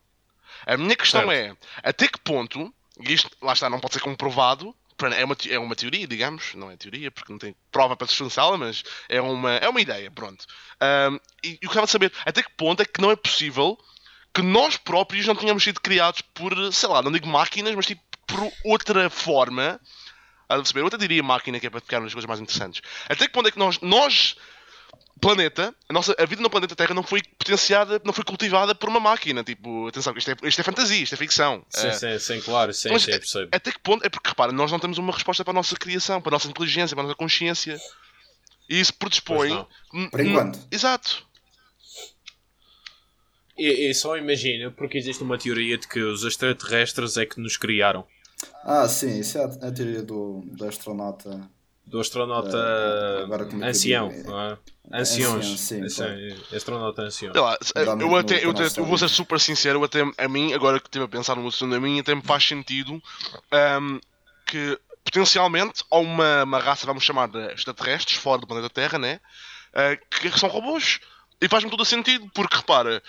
A 0.67 0.77
minha 0.77 0.97
questão 0.97 1.29
certo. 1.29 1.33
é, 1.33 1.89
até 1.89 2.09
que 2.09 2.19
ponto, 2.21 2.73
e 3.01 3.13
isto, 3.13 3.31
lá 3.41 3.53
está, 3.53 3.71
não 3.71 3.81
pode 3.81 3.95
ser 3.95 4.01
comprovado, 4.01 4.75
é 5.17 5.25
uma, 5.25 5.37
é 5.49 5.59
uma 5.59 5.77
teoria, 5.77 6.07
digamos, 6.07 6.55
não 6.55 6.71
é 6.71 6.77
teoria, 6.77 7.11
porque 7.11 7.33
não 7.33 7.39
tem 7.39 7.55
prova 7.71 7.97
para 7.97 8.09
sustentá-la, 8.09 8.59
mas 8.59 8.83
é 9.09 9.21
uma, 9.21 9.55
é 9.55 9.69
uma 9.69 9.81
ideia, 9.81 10.11
pronto. 10.11 10.45
Um, 10.83 11.21
e 11.45 11.59
eu 11.63 11.69
gostava 11.69 11.87
de 11.87 11.93
saber 11.93 12.13
até 12.27 12.43
que 12.43 12.51
ponto 12.57 12.83
é 12.83 12.85
que 12.85 13.01
não 13.01 13.11
é 13.11 13.17
possível 13.17 13.79
que 14.35 14.43
nós 14.43 14.77
próprios 14.77 15.27
não 15.27 15.35
tenhamos 15.35 15.65
sido 15.65 15.81
criados 15.81 16.21
por, 16.21 16.53
sei 16.73 16.89
lá, 16.89 17.03
não 17.03 17.13
digo 17.13 17.27
máquinas, 17.27 17.75
mas 17.75 17.87
tipo 17.87 18.03
por 18.27 18.53
outra 18.65 19.09
forma. 19.09 19.81
A 20.49 20.57
perceber? 20.57 20.81
Eu 20.81 20.87
até 20.87 20.97
diria 20.97 21.23
máquina, 21.23 21.61
que 21.61 21.67
é 21.67 21.71
para 21.71 21.81
ficar 21.81 22.01
nas 22.01 22.13
coisas 22.13 22.27
mais 22.27 22.41
interessantes. 22.41 22.81
Até 23.07 23.27
que 23.27 23.33
ponto 23.33 23.49
é 23.49 23.51
que 23.51 23.59
nós, 23.59 23.79
nós 23.81 24.37
planeta, 25.19 25.75
a, 25.89 25.93
nossa, 25.93 26.15
a 26.19 26.25
vida 26.25 26.41
no 26.41 26.49
planeta 26.49 26.75
Terra 26.75 26.95
não 26.95 27.03
foi 27.03 27.21
potenciada, 27.39 28.01
não 28.05 28.13
foi 28.13 28.25
cultivada 28.25 28.75
por 28.75 28.89
uma 28.89 29.01
máquina. 29.01 29.45
Tipo, 29.45 29.89
atenção, 29.89 30.15
isto 30.17 30.31
é, 30.31 30.37
isto 30.45 30.61
é 30.61 30.65
fantasia, 30.65 31.03
isto 31.03 31.15
é 31.15 31.19
ficção. 31.19 31.65
Sim, 31.69 31.89
uh, 31.89 31.95
sim, 31.95 32.19
sim, 32.19 32.41
claro, 32.41 32.73
sim, 32.73 32.91
mas, 32.91 33.03
sim, 33.03 33.11
percebo. 33.11 33.49
Até 33.53 33.73
que 33.73 33.79
ponto? 33.81 34.05
É 34.05 34.09
porque, 34.09 34.29
repara, 34.29 34.53
nós 34.53 34.73
não 34.73 34.79
temos 34.79 34.97
uma 34.97 35.13
resposta 35.13 35.45
para 35.45 35.53
a 35.53 35.55
nossa 35.55 35.77
criação, 35.77 36.21
para 36.21 36.31
a 36.31 36.37
nossa 36.37 36.49
inteligência, 36.49 36.95
para 36.95 37.05
a 37.05 37.09
nossa 37.09 37.17
consciência. 37.17 37.79
E 38.69 38.81
isso 38.81 38.95
predispõe. 38.95 39.67
Por 40.11 40.21
enquanto. 40.21 40.59
Exato. 40.71 41.27
E, 43.59 43.91
e 43.91 43.95
só 43.95 44.17
imagina, 44.17 44.71
porque 44.71 44.99
existe 44.99 45.23
uma 45.23 45.39
teoria 45.39 45.77
de 45.77 45.89
que 45.89 46.01
os 46.01 46.25
extraterrestres 46.25 47.17
é 47.17 47.27
que 47.27 47.41
nos 47.41 47.57
criaram. 47.57 48.05
Ah, 48.65 48.89
sim, 48.89 49.19
isso 49.19 49.39
é 49.39 49.43
a, 49.43 49.69
a 49.69 49.73
teoria 49.73 50.03
do, 50.03 50.43
do 50.45 50.65
astronauta 50.65 51.49
do 51.89 52.01
astronauta 52.01 52.57
uh, 52.57 53.65
ancião, 53.65 54.13
não 54.25 54.41
é? 54.41 54.59
Anciões. 54.93 55.59
Sim, 55.59 55.89
sim, 55.89 56.05
astronauta 56.55 57.03
ancião. 57.03 57.33
Lá, 57.35 57.59
eu, 58.01 58.17
até, 58.17 58.45
eu, 58.45 58.51
até, 58.51 58.81
eu 58.81 58.85
vou 58.85 58.99
ser 58.99 59.09
super 59.09 59.41
sincero, 59.41 59.83
até, 59.83 60.01
a 60.17 60.29
mim, 60.29 60.53
agora 60.53 60.79
que 60.79 60.87
estive 60.87 61.05
a 61.05 61.09
pensar 61.09 61.37
no 61.37 61.49
assunto, 61.49 61.75
a 61.75 61.81
mim 61.81 61.99
até 61.99 62.15
me 62.15 62.23
faz 62.23 62.47
sentido 62.47 62.93
um, 62.93 64.01
que 64.47 64.79
potencialmente 65.05 65.85
há 65.91 65.99
uma, 65.99 66.45
uma 66.45 66.59
raça, 66.59 66.87
vamos 66.87 67.05
chamar 67.05 67.29
de 67.29 67.39
extraterrestres, 67.53 68.17
fora 68.17 68.41
do 68.41 68.47
planeta 68.47 68.71
Terra, 68.71 68.99
né? 68.99 69.21
Uh, 69.73 69.99
que 70.11 70.39
são 70.39 70.49
robôs. 70.49 71.01
E 71.41 71.49
faz-me 71.49 71.71
todo 71.71 71.83
o 71.83 71.87
sentido, 71.87 72.29
porque 72.35 72.57
repara, 72.57 73.03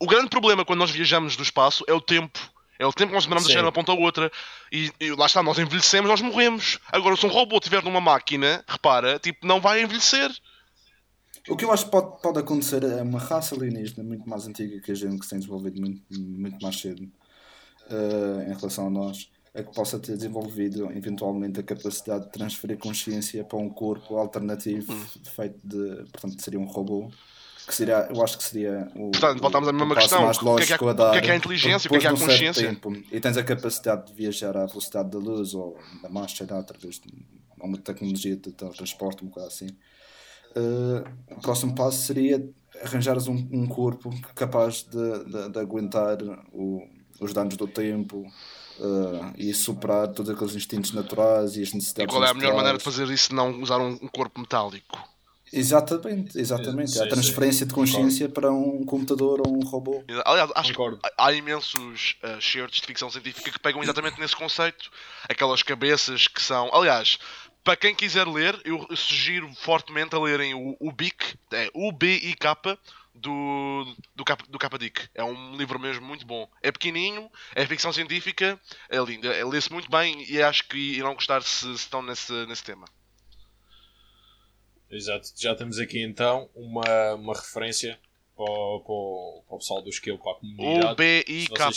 o 0.00 0.06
grande 0.06 0.28
problema 0.28 0.64
quando 0.64 0.78
nós 0.78 0.90
viajamos 0.90 1.36
do 1.36 1.42
espaço 1.42 1.84
é 1.88 1.92
o 1.92 2.00
tempo 2.00 2.38
é 2.78 2.86
o 2.86 2.92
tempo 2.92 3.08
que 3.08 3.14
nós 3.14 3.24
demoramos 3.24 3.46
a 3.46 3.50
chegar 3.50 3.62
de 3.62 3.66
uma 3.66 3.72
ponta 3.72 3.90
a 3.90 3.94
outra. 3.96 4.30
E, 4.70 4.92
e, 5.00 5.10
lá 5.10 5.26
está, 5.26 5.42
nós 5.42 5.58
envelhecemos, 5.58 6.08
nós 6.08 6.22
morremos. 6.22 6.78
Agora, 6.92 7.16
se 7.16 7.26
um 7.26 7.28
robô 7.28 7.56
estiver 7.56 7.82
numa 7.82 8.00
máquina, 8.00 8.64
repara, 8.68 9.18
tipo, 9.18 9.44
não 9.44 9.60
vai 9.60 9.82
envelhecer. 9.82 10.30
O 11.48 11.56
que 11.56 11.64
eu 11.64 11.72
acho 11.72 11.86
que 11.86 11.90
pode, 11.90 12.22
pode 12.22 12.38
acontecer 12.38 12.84
é 12.84 13.02
uma 13.02 13.18
raça 13.18 13.56
alienígena 13.56 14.04
muito 14.04 14.28
mais 14.28 14.46
antiga 14.46 14.80
que 14.80 14.92
a 14.92 14.94
gente, 14.94 15.18
que 15.18 15.24
se 15.24 15.30
tem 15.30 15.40
desenvolvido 15.40 15.80
muito, 15.80 16.02
muito 16.08 16.62
mais 16.62 16.78
cedo 16.78 17.02
uh, 17.02 18.42
em 18.42 18.54
relação 18.54 18.86
a 18.86 18.90
nós, 18.90 19.28
é 19.52 19.62
que 19.64 19.74
possa 19.74 19.98
ter 19.98 20.16
desenvolvido 20.16 20.92
eventualmente 20.92 21.58
a 21.58 21.64
capacidade 21.64 22.26
de 22.26 22.30
transferir 22.30 22.78
consciência 22.78 23.42
para 23.42 23.58
um 23.58 23.68
corpo 23.68 24.18
alternativo 24.18 24.92
hum. 24.92 25.06
feito 25.34 25.58
de, 25.64 26.04
portanto, 26.12 26.40
seria 26.40 26.60
um 26.60 26.66
robô 26.66 27.10
que 27.68 27.74
seria, 27.74 28.08
eu 28.10 28.22
acho 28.22 28.38
que 28.38 28.44
seria 28.44 28.90
o. 28.96 29.10
Portanto, 29.10 29.40
voltamos 29.40 29.68
à 29.68 29.72
mesma 29.72 29.94
questão. 29.94 30.26
o 30.26 30.56
que, 30.56 30.62
é 30.62 30.66
que, 30.66 30.72
é, 30.72 30.76
o 30.76 30.94
que 31.12 31.18
é 31.18 31.20
que 31.20 31.30
é 31.30 31.32
a 31.32 31.36
inteligência? 31.36 31.88
O 31.88 31.90
que 31.90 31.96
é 31.96 32.00
que 32.00 32.06
é 32.06 32.10
a 32.10 32.12
consciência? 32.12 32.68
Tempo, 32.68 32.92
e 33.12 33.20
tens 33.20 33.36
a 33.36 33.44
capacidade 33.44 34.06
de 34.06 34.14
viajar 34.14 34.56
à 34.56 34.66
velocidade 34.66 35.10
da 35.10 35.18
luz 35.18 35.54
ou 35.54 35.78
da 36.02 36.08
marcha 36.08 36.44
através 36.44 36.98
de 36.98 37.08
uma 37.60 37.76
tecnologia 37.78 38.36
de 38.36 38.50
transporte, 38.52 39.22
um 39.22 39.28
bocado 39.28 39.48
assim. 39.48 39.68
Uh, 40.56 41.04
o 41.30 41.40
próximo 41.40 41.74
passo 41.74 41.98
seria 42.06 42.42
arranjares 42.82 43.28
um, 43.28 43.48
um 43.52 43.66
corpo 43.66 44.10
capaz 44.34 44.82
de, 44.82 45.24
de, 45.24 45.50
de 45.50 45.58
aguentar 45.58 46.18
o, 46.52 46.82
os 47.20 47.32
danos 47.32 47.56
do 47.56 47.68
tempo, 47.68 48.24
Uh, 48.80 49.34
e 49.36 49.52
superar 49.52 50.06
todos 50.06 50.30
aqueles 50.30 50.54
instintos 50.54 50.92
naturais 50.92 51.56
e 51.56 51.62
as 51.62 51.72
necessidades. 51.72 52.14
E 52.14 52.16
qual 52.16 52.24
é 52.24 52.30
a 52.30 52.34
melhor 52.34 52.54
maneira 52.54 52.78
de 52.78 52.84
fazer 52.84 53.08
isso 53.10 53.34
não 53.34 53.60
usar 53.60 53.80
um, 53.80 53.98
um 54.00 54.06
corpo 54.06 54.38
metálico? 54.38 55.00
Exatamente, 55.52 56.38
exatamente. 56.38 56.92
Sim, 56.92 57.02
a 57.02 57.08
transferência 57.08 57.64
sim. 57.64 57.68
de 57.68 57.74
consciência 57.74 58.28
para 58.28 58.50
um 58.52 58.84
computador 58.84 59.40
ou 59.46 59.56
um 59.56 59.60
robô. 59.60 60.04
Aliás, 60.24 60.50
acho 60.54 60.70
Concordo. 60.72 60.98
que 60.98 61.10
há 61.16 61.32
imensos 61.32 62.16
uh, 62.22 62.40
shirts 62.40 62.80
de 62.80 62.86
ficção 62.86 63.10
científica 63.10 63.50
que 63.50 63.58
pegam 63.58 63.82
exatamente 63.82 64.20
nesse 64.20 64.36
conceito. 64.36 64.90
Aquelas 65.28 65.62
cabeças 65.62 66.28
que 66.28 66.42
são. 66.42 66.70
Aliás, 66.74 67.18
para 67.64 67.76
quem 67.76 67.94
quiser 67.94 68.26
ler, 68.26 68.60
eu 68.64 68.86
sugiro 68.96 69.50
fortemente 69.54 70.14
a 70.14 70.18
lerem 70.18 70.54
o, 70.54 70.76
o 70.80 70.92
BIC, 70.92 71.38
é 71.52 71.70
o 71.74 71.92
B-I-K, 71.92 72.78
do, 73.18 73.84
do, 74.14 74.24
do 74.48 74.58
Kappa-Dick. 74.58 75.08
É 75.14 75.22
um 75.22 75.56
livro 75.56 75.78
mesmo 75.78 76.06
muito 76.06 76.26
bom. 76.26 76.48
É 76.62 76.70
pequenininho, 76.70 77.30
é 77.54 77.66
ficção 77.66 77.92
científica, 77.92 78.58
é 78.88 78.98
lindo. 78.98 79.30
É, 79.30 79.44
lê-se 79.44 79.72
muito 79.72 79.90
bem 79.90 80.24
e 80.28 80.40
acho 80.40 80.66
que 80.68 80.78
irão 80.78 81.14
gostar 81.14 81.42
se, 81.42 81.66
se 81.66 81.74
estão 81.74 82.02
nesse, 82.02 82.32
nesse 82.46 82.64
tema. 82.64 82.86
Exato, 84.90 85.32
já 85.36 85.54
temos 85.54 85.78
aqui 85.78 86.00
então 86.00 86.48
uma, 86.54 87.14
uma 87.14 87.34
referência 87.34 87.98
para 88.34 88.44
o, 88.44 88.80
para, 88.80 88.92
o, 88.92 89.42
para 89.46 89.56
o 89.56 89.58
pessoal 89.58 89.82
do 89.82 89.90
Skill, 89.90 90.18
para 90.18 90.32
a 90.32 90.34
comunidade. 90.36 90.92
O 90.92 90.94
B 90.94 91.24
I 91.28 91.46
K. 91.48 91.70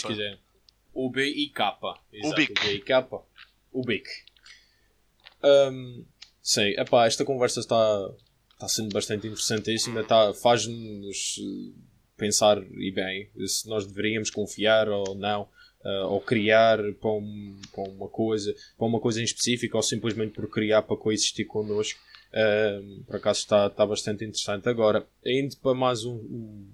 O 0.94 1.10
B 1.10 1.26
I 1.26 1.48
K. 1.50 1.78
O 2.22 2.34
BIC. 2.34 2.52
O 2.52 2.64
B 2.64 2.72
I 2.72 2.80
K. 2.80 3.08
O 3.72 3.82
BIC. 3.82 4.08
Um, 5.42 6.04
sim, 6.40 6.74
epá, 6.78 7.06
esta 7.06 7.24
conversa 7.24 7.60
está, 7.60 8.10
está 8.52 8.68
sendo 8.68 8.92
bastante 8.92 9.26
interessantíssima. 9.26 10.00
Está, 10.00 10.32
Faz-nos 10.34 11.36
eh, 11.38 11.72
pensar 12.16 12.62
e 12.62 12.90
bem 12.90 13.28
se 13.46 13.68
nós 13.68 13.86
deveríamos 13.86 14.30
confiar 14.30 14.88
ou 14.88 15.14
não. 15.14 15.48
Uh, 15.84 16.06
ou 16.06 16.20
criar 16.20 16.78
para, 17.00 17.10
um, 17.10 17.60
para 17.74 17.82
uma 17.90 18.06
coisa 18.06 18.54
para 18.78 18.86
uma 18.86 19.00
coisa 19.00 19.20
em 19.20 19.24
específico 19.24 19.76
ou 19.76 19.82
simplesmente 19.82 20.32
por 20.32 20.48
criar 20.48 20.82
para 20.82 20.96
coexistir 20.96 21.44
connosco 21.44 21.98
Uh, 22.32 23.02
por 23.04 23.16
acaso 23.16 23.40
está, 23.40 23.66
está 23.66 23.84
bastante 23.84 24.24
interessante. 24.24 24.68
Agora, 24.68 25.06
indo 25.24 25.56
para 25.58 25.74
mais 25.74 26.04
um, 26.04 26.14
um, 26.14 26.66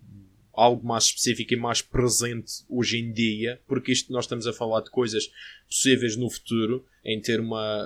algo 0.53 0.87
mais 0.87 1.05
específico 1.05 1.53
e 1.53 1.57
mais 1.57 1.83
presente 1.83 2.63
hoje 2.69 2.99
em 2.99 3.13
dia, 3.13 3.61
porque 3.67 3.91
isto 3.91 4.13
nós 4.13 4.25
estamos 4.25 4.47
a 4.47 4.53
falar 4.53 4.83
de 4.83 4.91
coisas 4.91 5.31
possíveis 5.67 6.17
no 6.17 6.31
futuro, 6.31 6.85
em 7.05 7.21
ter 7.21 7.41
uma 7.41 7.85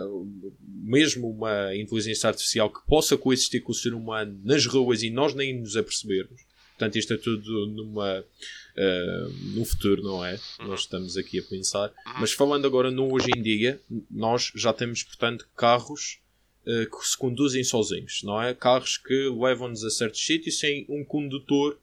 mesmo 0.69 1.31
uma 1.31 1.75
inteligência 1.75 2.29
artificial 2.29 2.71
que 2.71 2.87
possa 2.87 3.17
coexistir 3.17 3.63
com 3.63 3.73
o 3.73 3.75
ser 3.75 3.95
humano 3.95 4.39
nas 4.45 4.67
ruas 4.67 5.03
e 5.03 5.11
nós 5.11 5.35
nem 5.35 5.59
nos 5.59 5.77
apercebermos. 5.77 6.43
Portanto, 6.73 6.97
isto 6.97 7.15
é 7.15 7.17
tudo 7.17 7.67
numa, 7.69 8.21
uh, 8.21 9.29
no 9.55 9.65
futuro, 9.65 10.03
não 10.03 10.25
é? 10.25 10.39
Nós 10.61 10.81
estamos 10.81 11.17
aqui 11.17 11.39
a 11.39 11.43
pensar. 11.43 11.93
Mas 12.19 12.33
falando 12.33 12.67
agora 12.67 12.91
no 12.91 13.13
hoje 13.13 13.29
em 13.37 13.41
dia, 13.41 13.81
nós 14.11 14.51
já 14.55 14.73
temos, 14.73 15.03
portanto, 15.03 15.47
carros 15.57 16.19
uh, 16.67 16.91
que 16.91 17.07
se 17.07 17.17
conduzem 17.17 17.65
sozinhos, 17.65 18.23
não 18.23 18.41
é? 18.41 18.55
Carros 18.55 18.97
que 18.97 19.29
levam-nos 19.29 19.85
a 19.85 19.91
certos 19.91 20.25
sítios 20.25 20.59
sem 20.59 20.87
um 20.89 21.05
condutor, 21.05 21.79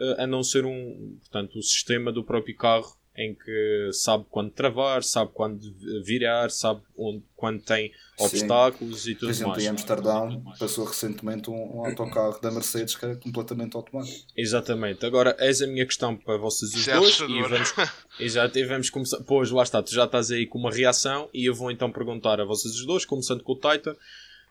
uh, 0.00 0.22
a 0.22 0.26
não 0.26 0.42
ser 0.42 0.64
um, 0.64 1.16
portanto, 1.20 1.58
o 1.58 1.62
sistema 1.62 2.12
do 2.12 2.24
próprio 2.24 2.56
carro 2.56 2.96
em 3.14 3.34
que 3.34 3.90
sabe 3.92 4.24
quando 4.30 4.50
travar, 4.50 5.02
sabe 5.02 5.30
quando 5.34 5.60
virar, 6.02 6.50
sabe 6.50 6.80
onde, 6.96 7.22
quando 7.36 7.60
tem 7.60 7.92
obstáculos 8.18 9.02
Sim. 9.02 9.10
e 9.10 9.14
tudo 9.14 9.26
mais. 9.26 9.38
Por 9.38 9.42
exemplo, 9.42 9.52
mais. 9.52 9.64
em 9.64 9.68
Amsterdão 9.68 10.44
passou 10.58 10.84
recentemente 10.86 11.50
um, 11.50 11.76
um, 11.76 11.84
autocarro 11.84 12.40
da 12.40 12.50
Mercedes 12.50 12.96
que 12.96 13.04
era 13.04 13.16
completamente 13.16 13.76
automático. 13.76 14.26
Exatamente. 14.34 15.04
Agora, 15.04 15.36
essa 15.38 15.64
é 15.64 15.68
a 15.68 15.70
minha 15.70 15.84
questão 15.84 16.16
para 16.16 16.38
vocês 16.38 16.74
os 16.74 16.88
é 16.88 16.96
dois 16.96 17.20
e 17.20 17.42
vamos, 17.42 17.74
exato, 18.18 18.58
e 18.58 18.64
vamos 18.64 18.88
começar. 18.88 19.18
Pois, 19.24 19.50
lá 19.50 19.62
está, 19.62 19.82
tu 19.82 19.92
já 19.92 20.04
estás 20.04 20.30
aí 20.30 20.46
com 20.46 20.58
uma 20.58 20.70
reação 20.70 21.28
e 21.34 21.44
eu 21.44 21.54
vou 21.54 21.70
então 21.70 21.92
perguntar 21.92 22.40
a 22.40 22.44
vocês 22.46 22.74
os 22.74 22.86
dois, 22.86 23.04
começando 23.04 23.42
com 23.42 23.52
o 23.52 23.56
Titan, 23.56 23.94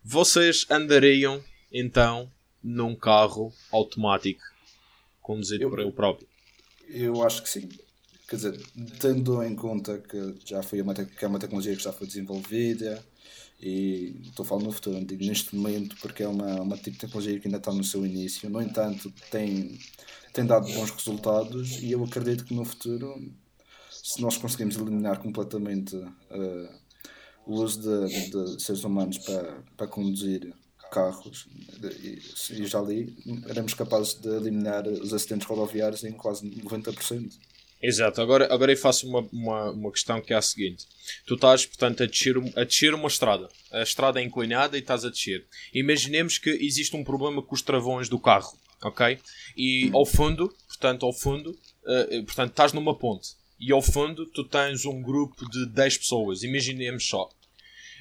vocês 0.04 0.66
andariam 0.70 1.43
então 1.72 2.32
num 2.64 2.95
carro 2.95 3.54
automático 3.72 4.43
conduzido 5.22 5.64
eu, 5.64 5.70
por 5.70 5.80
ele 5.80 5.91
próprio? 5.91 6.28
Eu 6.89 7.24
acho 7.24 7.43
que 7.43 7.49
sim. 7.49 7.70
Quer 8.28 8.36
dizer, 8.36 8.62
tendo 8.99 9.43
em 9.43 9.56
conta 9.56 9.97
que 9.99 10.36
já 10.45 10.64
foi 10.64 10.82
uma, 10.82 10.93
que 10.93 11.24
é 11.24 11.28
uma 11.28 11.39
tecnologia 11.39 11.76
que 11.76 11.84
já 11.84 11.91
foi 11.91 12.08
desenvolvida 12.08 13.04
e 13.62 14.16
estou 14.24 14.45
falando 14.45 14.66
no 14.66 14.72
futuro, 14.72 14.97
não 14.97 15.04
digo 15.04 15.24
neste 15.24 15.56
momento 15.56 15.95
porque 15.97 16.24
é 16.24 16.28
uma, 16.28 16.62
uma 16.62 16.78
tipo 16.78 16.91
de 16.91 16.99
tecnologia 16.99 17.39
que 17.39 17.47
ainda 17.47 17.58
está 17.58 17.74
no 17.74 17.84
seu 17.84 18.06
início, 18.06 18.49
no 18.49 18.62
entanto 18.62 19.14
tem, 19.30 19.78
tem 20.34 20.45
dado 20.45 20.72
bons 20.72 20.89
resultados 20.91 21.82
e 21.82 21.91
eu 21.91 22.04
acredito 22.04 22.45
que 22.45 22.54
no 22.54 22.66
futuro 22.66 23.22
se 23.89 24.22
nós 24.22 24.38
conseguimos 24.38 24.76
eliminar 24.78 25.20
completamente 25.20 25.95
uh, 25.95 26.81
o 27.46 27.62
uso 27.62 27.82
de, 27.82 28.30
de, 28.30 28.62
seres 28.62 28.84
humanos 28.84 29.18
para, 29.20 29.64
para 29.76 29.88
conduzir 29.88 30.54
carros, 30.92 31.48
e, 32.04 32.20
e 32.62 32.66
já 32.66 32.80
ali 32.80 33.16
éramos 33.48 33.74
capazes 33.74 34.14
de 34.16 34.28
eliminar 34.28 34.86
os 34.88 35.14
acidentes 35.14 35.48
rodoviários 35.48 36.04
em 36.04 36.12
quase 36.12 36.50
90%. 36.50 37.32
Exato, 37.82 38.22
agora, 38.22 38.54
agora 38.54 38.72
eu 38.72 38.78
faço 38.78 39.08
uma, 39.08 39.28
uma, 39.32 39.72
uma 39.72 39.92
questão 39.92 40.22
que 40.22 40.34
é 40.34 40.38
a 40.38 40.42
seguinte: 40.42 40.86
tu 41.26 41.34
estás, 41.34 41.66
portanto, 41.66 42.04
a 42.04 42.06
descer, 42.06 42.36
a 42.56 42.64
descer 42.64 42.94
uma 42.94 43.08
estrada, 43.08 43.50
a 43.72 43.82
estrada 43.82 44.22
é 44.22 44.24
inclinada 44.24 44.78
e 44.78 44.82
estás 44.82 45.04
a 45.04 45.10
descer. 45.10 45.48
Imaginemos 45.74 46.38
que 46.38 46.50
existe 46.50 46.96
um 46.96 47.04
problema 47.04 47.42
com 47.42 47.56
os 47.56 47.62
travões 47.64 48.08
do 48.08 48.20
carro, 48.20 48.56
ok? 48.84 49.18
E 49.58 49.89
ao 49.94 50.06
fundo, 50.06 50.54
portanto, 50.68 51.06
ao 51.06 51.14
fundo, 51.14 51.50
uh, 51.52 52.24
portanto, 52.26 52.52
estás 52.52 52.72
numa 52.72 52.96
ponte 52.96 53.41
e 53.62 53.72
ao 53.72 53.82
fundo 53.82 54.26
tu 54.26 54.43
tens 54.43 54.86
um 54.86 54.99
grupo 55.03 55.47
de 55.47 55.68
10 55.68 55.99
pessoas. 55.99 56.41
Imaginemos 56.41 57.07
só. 57.07 57.30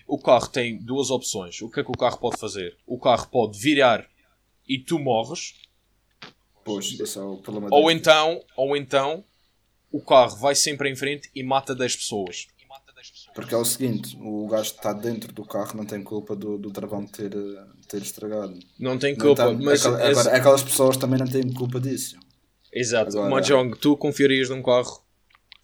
O 0.06 0.18
carro 0.18 0.48
tem 0.48 0.78
duas 0.78 1.10
opções. 1.10 1.60
O 1.60 1.68
que 1.68 1.80
é 1.80 1.84
que 1.84 1.90
o 1.90 1.98
carro 1.98 2.18
pode 2.18 2.38
fazer? 2.38 2.78
O 2.86 2.98
carro 2.98 3.28
pode 3.28 3.58
virar 3.58 4.08
e 4.66 4.78
tu 4.78 4.98
morres. 4.98 5.54
Pois, 6.64 6.98
esse 6.98 7.18
é 7.18 7.20
o 7.20 7.36
problema. 7.36 7.68
Ou 7.70 7.90
então, 7.90 8.42
ou 8.56 8.74
então 8.74 9.22
o 9.92 10.00
carro 10.00 10.36
vai 10.36 10.54
sempre 10.54 10.90
em 10.90 10.96
frente 10.96 11.30
e 11.34 11.42
mata 11.42 11.74
10 11.74 11.96
pessoas. 11.96 12.46
Porque 13.34 13.54
é 13.54 13.58
o 13.58 13.64
seguinte, 13.64 14.16
o 14.20 14.46
gajo 14.46 14.72
que 14.72 14.78
está 14.78 14.92
dentro 14.92 15.32
do 15.32 15.44
carro 15.44 15.76
não 15.76 15.86
tem 15.86 16.02
culpa 16.02 16.34
do, 16.34 16.58
do 16.58 16.70
travão 16.70 17.06
ter, 17.06 17.30
ter 17.86 18.02
estragado. 18.02 18.58
Não 18.78 18.98
tem 18.98 19.14
culpa, 19.14 19.44
não 19.44 19.56
tem, 19.56 19.66
mas... 19.66 19.86
Aquela, 19.86 20.10
esse... 20.10 20.28
aquelas 20.28 20.62
pessoas 20.62 20.96
também 20.96 21.18
não 21.18 21.26
têm 21.26 21.50
culpa 21.52 21.80
disso. 21.80 22.18
Exato. 22.72 23.10
Agora... 23.10 23.30
Mahjong, 23.30 23.76
tu 23.78 23.96
confiarias 23.96 24.50
num 24.50 24.62
carro 24.62 25.02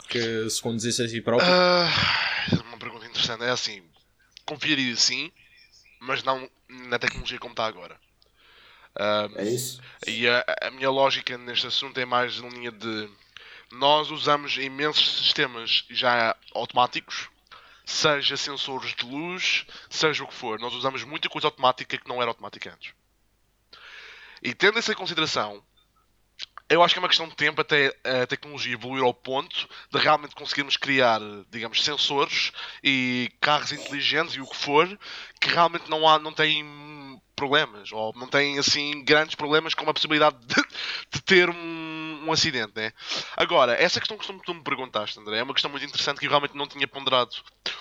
que 0.08 0.48
se 0.50 0.62
conduzisse 0.62 1.02
a 1.02 1.08
si 1.08 1.20
próprio? 1.20 1.48
Uh, 1.48 2.62
uma 2.68 2.78
pergunta 2.78 3.06
interessante. 3.06 3.44
É 3.44 3.50
assim, 3.50 3.82
confiaria 4.44 4.94
sim, 4.96 5.30
mas 6.00 6.22
não 6.22 6.48
na 6.68 6.98
tecnologia 6.98 7.38
como 7.38 7.52
está 7.52 7.66
agora. 7.66 7.98
Uh, 8.96 9.38
é 9.38 9.44
isso. 9.44 9.80
E 10.06 10.26
a, 10.28 10.44
a 10.62 10.70
minha 10.70 10.90
lógica 10.90 11.36
neste 11.36 11.66
assunto 11.66 11.98
é 11.98 12.06
mais 12.06 12.40
na 12.40 12.48
linha 12.48 12.72
de 12.72 13.08
nós 13.70 14.10
usamos 14.10 14.56
imensos 14.56 15.18
sistemas 15.18 15.84
já 15.90 16.36
automáticos, 16.54 17.28
seja 17.84 18.36
sensores 18.36 18.94
de 18.94 19.04
luz, 19.04 19.66
seja 19.90 20.24
o 20.24 20.28
que 20.28 20.34
for. 20.34 20.58
Nós 20.58 20.72
usamos 20.72 21.04
muita 21.04 21.28
coisa 21.28 21.48
automática 21.48 21.98
que 21.98 22.08
não 22.08 22.22
era 22.22 22.30
automática 22.30 22.72
antes. 22.72 22.94
E 24.42 24.54
tendo 24.54 24.78
essa 24.78 24.92
em 24.92 24.96
consideração, 24.96 25.62
eu 26.68 26.82
acho 26.82 26.94
que 26.94 26.98
é 26.98 27.02
uma 27.02 27.08
questão 27.08 27.28
de 27.28 27.36
tempo 27.36 27.60
até 27.60 27.94
a 28.04 28.26
tecnologia 28.26 28.74
evoluir 28.74 29.02
ao 29.02 29.14
ponto 29.14 29.68
de 29.92 29.98
realmente 29.98 30.34
conseguirmos 30.34 30.76
criar, 30.76 31.20
digamos, 31.50 31.82
sensores 31.84 32.52
e 32.82 33.30
carros 33.40 33.72
inteligentes 33.72 34.34
e 34.34 34.40
o 34.40 34.46
que 34.46 34.56
for, 34.56 34.86
que 35.40 35.48
realmente 35.48 35.88
não, 35.88 36.08
há, 36.08 36.18
não 36.18 36.32
têm 36.32 36.64
problemas, 37.36 37.92
ou 37.92 38.12
não 38.16 38.26
têm 38.26 38.58
assim 38.58 39.04
grandes 39.04 39.34
problemas 39.34 39.74
com 39.74 39.88
a 39.88 39.94
possibilidade 39.94 40.38
de, 40.44 40.54
de 41.12 41.22
ter 41.22 41.50
um, 41.50 42.24
um, 42.26 42.32
acidente, 42.32 42.72
né? 42.74 42.92
Agora, 43.36 43.74
essa 43.74 44.00
questão 44.00 44.16
que 44.16 44.26
tu 44.44 44.54
me 44.54 44.64
perguntaste, 44.64 45.20
André, 45.20 45.38
é 45.38 45.42
uma 45.42 45.52
questão 45.52 45.70
muito 45.70 45.84
interessante 45.84 46.18
que 46.18 46.26
eu 46.26 46.30
realmente 46.30 46.56
não 46.56 46.66
tinha 46.66 46.88
ponderado. 46.88 47.30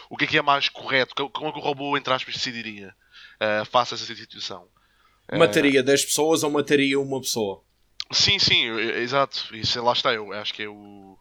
O 0.10 0.18
que 0.18 0.26
é 0.26 0.28
que 0.28 0.38
é 0.38 0.42
mais 0.42 0.70
correto? 0.70 1.30
Como 1.30 1.48
é 1.48 1.52
que 1.52 1.58
o 1.58 1.62
robô, 1.62 1.98
entre 1.98 2.14
aspas, 2.14 2.36
decidiria 2.36 2.94
uh, 3.42 3.66
face 3.66 3.94
a 3.94 3.96
essa 3.96 4.06
situação? 4.06 4.68
Mataria 5.32 5.82
uh, 5.82 5.84
10 5.84 6.06
pessoas 6.06 6.44
ou 6.44 6.52
mataria 6.52 7.00
uma 7.00 7.20
pessoa? 7.20 7.64
Sim, 8.12 8.40
sim, 8.40 8.68
exato. 8.98 9.56
Isso 9.56 9.82
lá 9.84 9.94
está, 9.94 10.14
eu 10.14 10.32
acho 10.34 10.54
que 10.54 10.64
é, 10.64 10.70
o, 10.70 11.18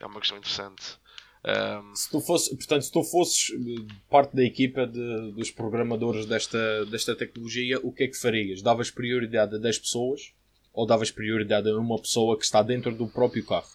é 0.00 0.06
uma 0.06 0.20
questão 0.20 0.38
interessante. 0.38 0.96
Um... 1.44 1.94
Se 1.94 2.10
tu 2.10 2.20
fosse, 2.20 2.56
portanto, 2.56 2.82
se 2.82 2.90
tu 2.92 3.02
fosses 3.04 3.50
eh, 3.52 3.92
parte 4.08 4.34
da 4.34 4.42
equipa 4.42 4.86
de, 4.86 5.32
dos 5.32 5.50
programadores 5.50 6.24
desta, 6.24 6.86
desta 6.86 7.14
tecnologia, 7.14 7.78
o 7.82 7.92
que 7.92 8.04
é 8.04 8.08
que 8.08 8.16
farias? 8.16 8.62
Davas 8.62 8.90
prioridade 8.90 9.54
a 9.54 9.58
10 9.58 9.78
pessoas 9.80 10.32
ou 10.72 10.86
davas 10.86 11.10
prioridade 11.10 11.68
a 11.68 11.76
uma 11.76 12.00
pessoa 12.00 12.38
que 12.38 12.44
está 12.44 12.62
dentro 12.62 12.92
do 12.94 13.06
próprio 13.06 13.44
carro? 13.44 13.68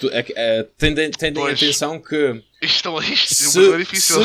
Tu, 0.00 0.10
é, 0.10 0.26
é, 0.34 0.62
tendem, 0.76 1.10
tendem 1.12 1.42
pois, 1.42 1.56
atenção 1.56 2.00
que. 2.00 2.42
Isto, 2.60 2.98
isto 3.00 3.34
se, 3.34 3.72
é 3.72 3.78
difícil. 3.78 4.16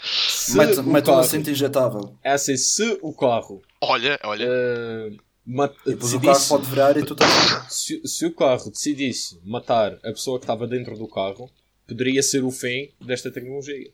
Se, 0.00 0.56
um 0.80 1.18
assento 1.18 1.50
injetável. 1.50 2.16
É 2.22 2.32
assim, 2.32 2.56
se 2.56 2.98
o 3.02 3.12
carro. 3.12 3.60
Olha, 3.80 4.18
olha. 4.22 4.46
Uh, 4.48 5.27
mat, 5.48 5.74
depois 5.84 6.12
o 6.12 6.20
carro 6.20 6.48
pode 6.48 6.66
virar 6.66 6.96
e 6.96 7.04
tu 7.04 7.14
estás. 7.14 7.72
Se, 7.72 8.06
se 8.06 8.26
o 8.26 8.34
carro 8.34 8.70
decidisse 8.70 9.40
matar 9.44 9.94
a 10.04 10.12
pessoa 10.12 10.38
que 10.38 10.44
estava 10.44 10.66
dentro 10.66 10.96
do 10.96 11.08
carro, 11.08 11.50
poderia 11.86 12.22
ser 12.22 12.44
o 12.44 12.50
fim 12.50 12.92
desta 13.00 13.32
tecnologia. 13.32 13.90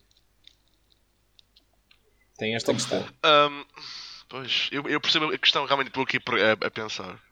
Tem 2.36 2.56
esta 2.56 2.74
questão. 2.74 3.06
Um, 3.24 3.64
pois, 4.28 4.68
eu, 4.72 4.88
eu, 4.88 5.00
percebo 5.00 5.26
a 5.26 5.38
questão 5.38 5.64
realmente 5.64 5.88
estou 5.88 6.02
aqui 6.02 6.18
a, 6.18 6.66
a 6.66 6.70
pensar. 6.70 7.22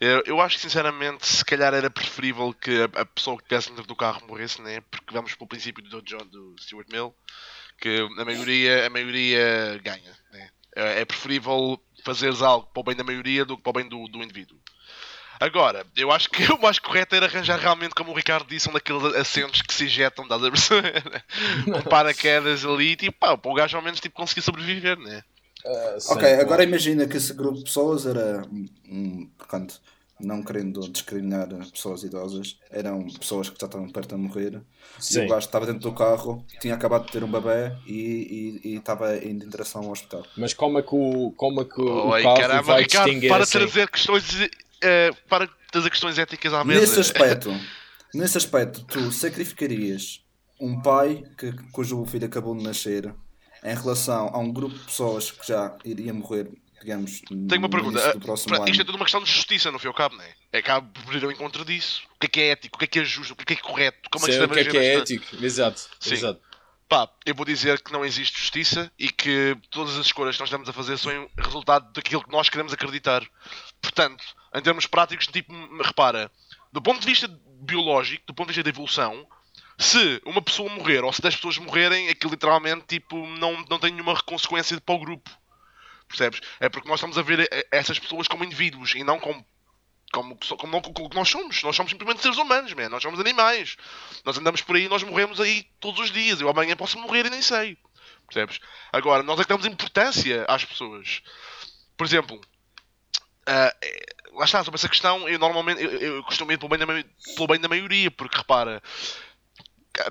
Eu, 0.00 0.22
eu, 0.26 0.40
acho 0.40 0.56
que 0.56 0.62
sinceramente 0.62 1.24
se 1.24 1.44
calhar 1.44 1.72
era 1.72 1.88
preferível 1.88 2.52
que 2.52 2.72
a, 2.82 3.02
a 3.02 3.06
pessoa 3.06 3.36
que 3.36 3.44
estivesse 3.44 3.68
dentro 3.68 3.86
do 3.86 3.94
carro 3.94 4.26
morresse, 4.26 4.60
né? 4.60 4.80
Porque 4.90 5.14
vamos 5.14 5.36
pelo 5.36 5.48
princípio 5.48 5.84
do 5.84 6.02
John 6.02 6.26
do 6.26 6.56
Stuart 6.58 6.88
Mill, 6.90 7.14
que 7.80 8.08
a 8.18 8.24
maioria, 8.24 8.86
a 8.88 8.90
maioria 8.90 9.80
ganha. 9.84 10.18
Né? 10.32 10.50
É, 10.74 11.00
é 11.02 11.04
preferível 11.04 11.80
fazeres 12.02 12.42
algo 12.42 12.66
para 12.72 12.80
o 12.80 12.84
bem 12.84 12.96
da 12.96 13.04
maioria 13.04 13.44
do 13.44 13.56
que 13.56 13.62
para 13.62 13.70
o 13.70 13.72
bem 13.74 13.88
do, 13.88 14.06
do 14.08 14.22
indivíduo. 14.22 14.58
Agora, 15.40 15.86
eu 15.96 16.12
acho 16.12 16.28
que 16.28 16.42
o 16.52 16.60
mais 16.60 16.78
correto 16.78 17.14
era 17.14 17.24
arranjar 17.24 17.58
realmente, 17.58 17.94
como 17.94 18.12
o 18.12 18.14
Ricardo 18.14 18.46
disse, 18.46 18.68
um 18.68 18.72
daqueles 18.72 19.02
assentos 19.14 19.62
que 19.62 19.72
se 19.72 19.84
injetam, 19.84 20.24
estás 20.24 20.44
a 20.44 20.50
perceber? 20.50 21.24
um 21.66 21.82
paraquedas 21.82 22.64
ali, 22.64 22.94
tipo, 22.94 23.18
pá, 23.18 23.36
para 23.38 23.50
o 23.50 23.54
gajo 23.54 23.76
ao 23.76 23.82
menos 23.82 24.00
tipo, 24.00 24.14
conseguir 24.14 24.42
sobreviver, 24.42 24.98
né? 24.98 25.22
Uh, 25.64 26.12
ok, 26.12 26.34
agora 26.34 26.64
imagina 26.64 27.06
que 27.06 27.16
esse 27.16 27.34
grupo 27.34 27.58
de 27.58 27.64
pessoas 27.64 28.06
era 28.06 28.42
um, 28.50 29.30
portanto, 29.36 29.80
não 30.22 30.42
querendo 30.42 30.80
discriminar 30.90 31.48
pessoas 31.72 32.02
idosas, 32.02 32.58
eram 32.70 33.06
pessoas 33.08 33.48
que 33.48 33.56
já 33.60 33.66
estavam 33.66 33.88
perto 33.90 34.16
de 34.16 34.20
morrer. 34.20 34.60
Sim. 34.98 35.22
E 35.22 35.26
o 35.26 35.28
gajo 35.28 35.46
estava 35.46 35.66
dentro 35.66 35.80
do 35.80 35.92
carro, 35.92 36.44
tinha 36.60 36.74
acabado 36.74 37.06
de 37.06 37.12
ter 37.12 37.24
um 37.24 37.30
bebê 37.30 37.72
e, 37.86 38.60
e, 38.64 38.70
e 38.70 38.76
estava 38.76 39.16
indo 39.16 39.44
em 39.44 39.48
direção 39.48 39.82
ao 39.82 39.90
hospital. 39.90 40.24
Mas 40.36 40.54
como 40.54 40.78
é 40.78 40.82
que 40.82 40.94
o, 40.94 41.32
como 41.36 41.62
é 41.62 41.64
que 41.64 41.80
o, 41.80 42.08
Oi, 42.10 42.22
carro 42.22 42.36
caramba, 42.36 42.62
vai 42.62 42.82
Ricardo, 42.82 43.06
distinguir 43.06 43.30
para 43.30 43.42
assim? 43.44 43.58
trazer 43.58 43.90
questões 43.90 44.34
uh, 44.34 45.16
para 45.28 45.48
trazer 45.70 45.90
questões 45.90 46.18
éticas 46.18 46.52
à 46.52 46.64
mesa. 46.64 46.80
Nesse 46.80 47.00
aspecto, 47.00 47.60
nesse 48.14 48.38
aspecto, 48.38 48.84
tu 48.84 49.12
sacrificarias 49.12 50.24
um 50.60 50.80
pai 50.80 51.24
que, 51.38 51.52
cujo 51.72 52.04
filho 52.04 52.26
acabou 52.26 52.54
de 52.54 52.62
nascer 52.62 53.14
em 53.64 53.74
relação 53.74 54.30
a 54.32 54.38
um 54.38 54.52
grupo 54.52 54.74
de 54.74 54.84
pessoas 54.84 55.30
que 55.30 55.46
já 55.46 55.76
iria 55.84 56.12
morrer, 56.12 56.50
digamos, 56.80 57.20
Tenho 57.20 57.58
uma 57.58 57.68
pergunta. 57.68 58.18
Próximo 58.18 58.56
para. 58.56 58.70
Isto 58.70 58.82
é 58.82 58.84
tudo 58.84 58.96
uma 58.96 59.04
questão 59.04 59.22
de 59.22 59.30
justiça, 59.30 59.70
no 59.70 59.78
fim 59.78 59.86
e 59.86 59.88
ao 59.88 59.94
cabo, 59.94 60.16
não 60.16 60.24
é? 60.24 60.34
É 60.52 60.62
que 60.62 60.70
há 60.70 60.80
por 60.80 61.24
ao 61.24 61.30
encontro 61.30 61.64
disso. 61.64 62.02
O 62.16 62.18
que 62.18 62.26
é 62.26 62.28
que 62.28 62.40
é 62.40 62.48
ético? 62.50 62.76
O 62.76 62.78
que 62.78 62.84
é 62.84 62.88
que 62.88 62.98
é 62.98 63.04
justo? 63.04 63.32
O 63.32 63.36
que 63.36 63.42
é 63.42 63.46
que 63.46 63.52
é 63.52 63.56
correto? 63.56 64.08
Como 64.10 64.24
é 64.24 64.28
que, 64.28 64.34
Sei, 64.34 64.44
o 64.44 64.48
que 64.48 64.58
é, 64.58 64.64
que 64.64 64.78
é 64.78 64.94
ético? 64.96 65.44
Exato. 65.44 65.88
Sim. 66.00 66.14
Exato. 66.14 66.40
Pá, 66.88 67.08
eu 67.24 67.34
vou 67.36 67.46
dizer 67.46 67.80
que 67.80 67.92
não 67.92 68.04
existe 68.04 68.36
justiça 68.36 68.90
e 68.98 69.10
que 69.10 69.56
todas 69.70 69.96
as 69.96 70.06
escolhas 70.06 70.34
que 70.34 70.40
nós 70.40 70.48
estamos 70.48 70.68
a 70.68 70.72
fazer 70.72 70.98
são 70.98 71.30
resultado 71.38 71.92
daquilo 71.92 72.24
que 72.24 72.32
nós 72.32 72.48
queremos 72.48 72.72
acreditar. 72.72 73.24
Portanto, 73.80 74.24
em 74.52 74.60
termos 74.60 74.86
práticos, 74.86 75.28
tipo, 75.28 75.52
repara, 75.80 76.30
do 76.72 76.82
ponto 76.82 77.00
de 77.00 77.06
vista 77.06 77.28
biológico, 77.60 78.24
do 78.26 78.34
ponto 78.34 78.48
de 78.48 78.54
vista 78.54 78.64
da 78.64 78.70
evolução, 78.70 79.24
se 79.78 80.20
uma 80.26 80.42
pessoa 80.42 80.68
morrer 80.68 81.02
ou 81.04 81.12
se 81.12 81.22
10 81.22 81.36
pessoas 81.36 81.58
morrerem, 81.58 82.08
aquilo 82.08 82.32
literalmente 82.32 82.84
tipo, 82.86 83.26
não, 83.38 83.64
não 83.68 83.78
tem 83.78 83.92
nenhuma 83.92 84.20
consequência 84.22 84.78
para 84.80 84.94
o 84.94 84.98
grupo. 84.98 85.30
Percebes? 86.10 86.40
É 86.58 86.68
porque 86.68 86.88
nós 86.88 86.98
estamos 86.98 87.16
a 87.16 87.22
ver 87.22 87.48
essas 87.70 87.96
pessoas 87.98 88.26
como 88.26 88.44
indivíduos 88.44 88.94
e 88.96 89.04
não 89.04 89.20
como 89.20 89.46
como, 90.12 90.36
como, 90.58 90.82
como 90.82 91.08
nós 91.14 91.28
somos. 91.28 91.62
Nós 91.62 91.76
somos 91.76 91.92
simplesmente 91.92 92.20
seres 92.20 92.36
humanos, 92.36 92.74
man. 92.74 92.88
nós 92.88 93.00
somos 93.00 93.20
animais. 93.20 93.76
Nós 94.24 94.36
andamos 94.36 94.60
por 94.60 94.74
aí 94.74 94.88
nós 94.88 95.04
morremos 95.04 95.40
aí 95.40 95.64
todos 95.78 96.00
os 96.00 96.10
dias. 96.10 96.40
Eu 96.40 96.48
amanhã 96.48 96.76
posso 96.76 96.98
morrer 96.98 97.26
e 97.26 97.30
nem 97.30 97.40
sei. 97.40 97.78
Percebes? 98.26 98.58
Agora, 98.92 99.22
nós 99.22 99.38
é 99.38 99.44
que 99.44 99.48
damos 99.48 99.66
importância 99.66 100.44
às 100.48 100.64
pessoas. 100.64 101.22
Por 101.96 102.04
exemplo, 102.04 102.40
uh, 103.48 104.36
lá 104.36 104.44
está, 104.44 104.64
sobre 104.64 104.78
essa 104.78 104.88
questão, 104.88 105.28
eu 105.28 105.38
normalmente 105.38 105.80
eu, 105.80 105.90
eu 105.90 106.24
costumo 106.24 106.50
ir 106.50 106.58
pelo 106.58 106.70
bem, 106.70 106.78
da, 106.78 106.86
pelo 106.86 107.46
bem 107.46 107.60
da 107.60 107.68
maioria, 107.68 108.10
porque 108.10 108.36
repara, 108.36 108.82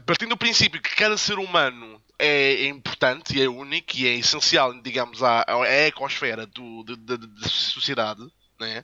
partindo 0.06 0.30
do 0.30 0.38
princípio 0.38 0.82
que 0.82 0.96
cada 0.96 1.18
ser 1.18 1.40
humano 1.40 1.99
é, 2.20 2.68
importante 2.68 3.38
e 3.38 3.42
é 3.42 3.48
único 3.48 3.96
e 3.96 4.08
é 4.08 4.16
essencial, 4.16 4.74
digamos, 4.82 5.24
à, 5.24 5.46
à 5.48 5.88
ecosfera 5.88 6.46
da 6.46 7.50
sociedade, 7.50 8.22
né? 8.60 8.84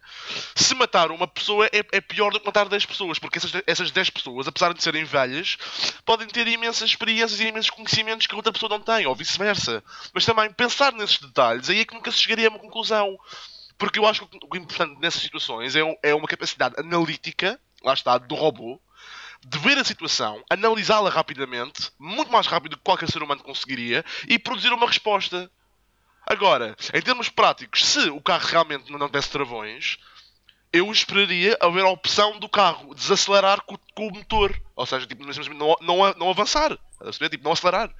Se 0.55 0.73
matar 0.73 1.11
uma 1.11 1.27
pessoa 1.27 1.67
é, 1.67 1.79
é, 1.91 1.99
pior 1.99 2.31
do 2.31 2.39
que 2.39 2.45
matar 2.45 2.69
10 2.69 2.85
pessoas, 2.85 3.19
porque 3.19 3.37
essas, 3.37 3.51
essas 3.67 3.91
10 3.91 4.09
pessoas, 4.09 4.47
apesar 4.47 4.73
de 4.73 4.81
serem 4.81 5.03
velhas, 5.03 5.57
podem 6.05 6.27
ter 6.27 6.47
imensas 6.47 6.89
experiências 6.89 7.39
e 7.41 7.47
imensos 7.47 7.69
conhecimentos 7.69 8.25
que 8.25 8.33
a 8.33 8.37
outra 8.37 8.53
pessoa 8.53 8.69
não 8.69 8.79
tem, 8.79 9.05
ou 9.05 9.13
vice-versa. 9.13 9.83
Mas 10.13 10.25
também 10.25 10.51
pensar 10.53 10.93
nesses 10.93 11.19
detalhes, 11.19 11.69
aí 11.69 11.81
é 11.81 11.85
que 11.85 11.93
nunca 11.93 12.11
se 12.11 12.19
chegaria 12.19 12.47
a 12.47 12.51
uma 12.51 12.59
conclusão. 12.59 13.17
Porque 13.77 13.99
eu 13.99 14.05
acho 14.05 14.25
que 14.25 14.39
o 14.49 14.55
importante 14.55 14.97
nessas 15.01 15.21
situações 15.21 15.75
é, 15.75 15.81
é 16.01 16.15
uma 16.15 16.27
capacidade 16.27 16.75
analítica, 16.79 17.59
lá 17.83 17.93
está, 17.93 18.17
do 18.17 18.33
robô, 18.33 18.79
de 19.47 19.59
ver 19.59 19.77
a 19.77 19.83
situação, 19.83 20.43
analisá-la 20.49 21.09
rapidamente, 21.09 21.91
muito 21.99 22.31
mais 22.31 22.47
rápido 22.47 22.71
do 22.71 22.77
que 22.77 22.83
qualquer 22.83 23.09
ser 23.09 23.21
humano 23.21 23.43
conseguiria, 23.43 24.03
e 24.27 24.39
produzir 24.39 24.73
uma 24.73 24.87
resposta. 24.87 25.49
Agora, 26.25 26.75
em 26.91 27.01
termos 27.01 27.29
práticos, 27.29 27.85
se 27.85 28.09
o 28.09 28.19
carro 28.19 28.47
realmente 28.47 28.91
não 28.91 29.05
tivesse 29.05 29.29
travões, 29.29 29.99
eu 30.73 30.91
esperaria 30.91 31.55
haver 31.61 31.83
a 31.83 31.89
opção 31.89 32.39
do 32.39 32.49
carro 32.49 32.95
desacelerar 32.95 33.61
com, 33.61 33.77
com 33.93 34.07
o 34.07 34.11
motor. 34.11 34.59
Ou 34.75 34.85
seja, 34.85 35.05
tipo, 35.05 35.23
não, 35.23 35.75
não, 35.79 36.13
não 36.15 36.29
avançar. 36.29 36.77
Tipo, 37.29 37.43
não 37.43 37.51
acelerar. 37.51 37.93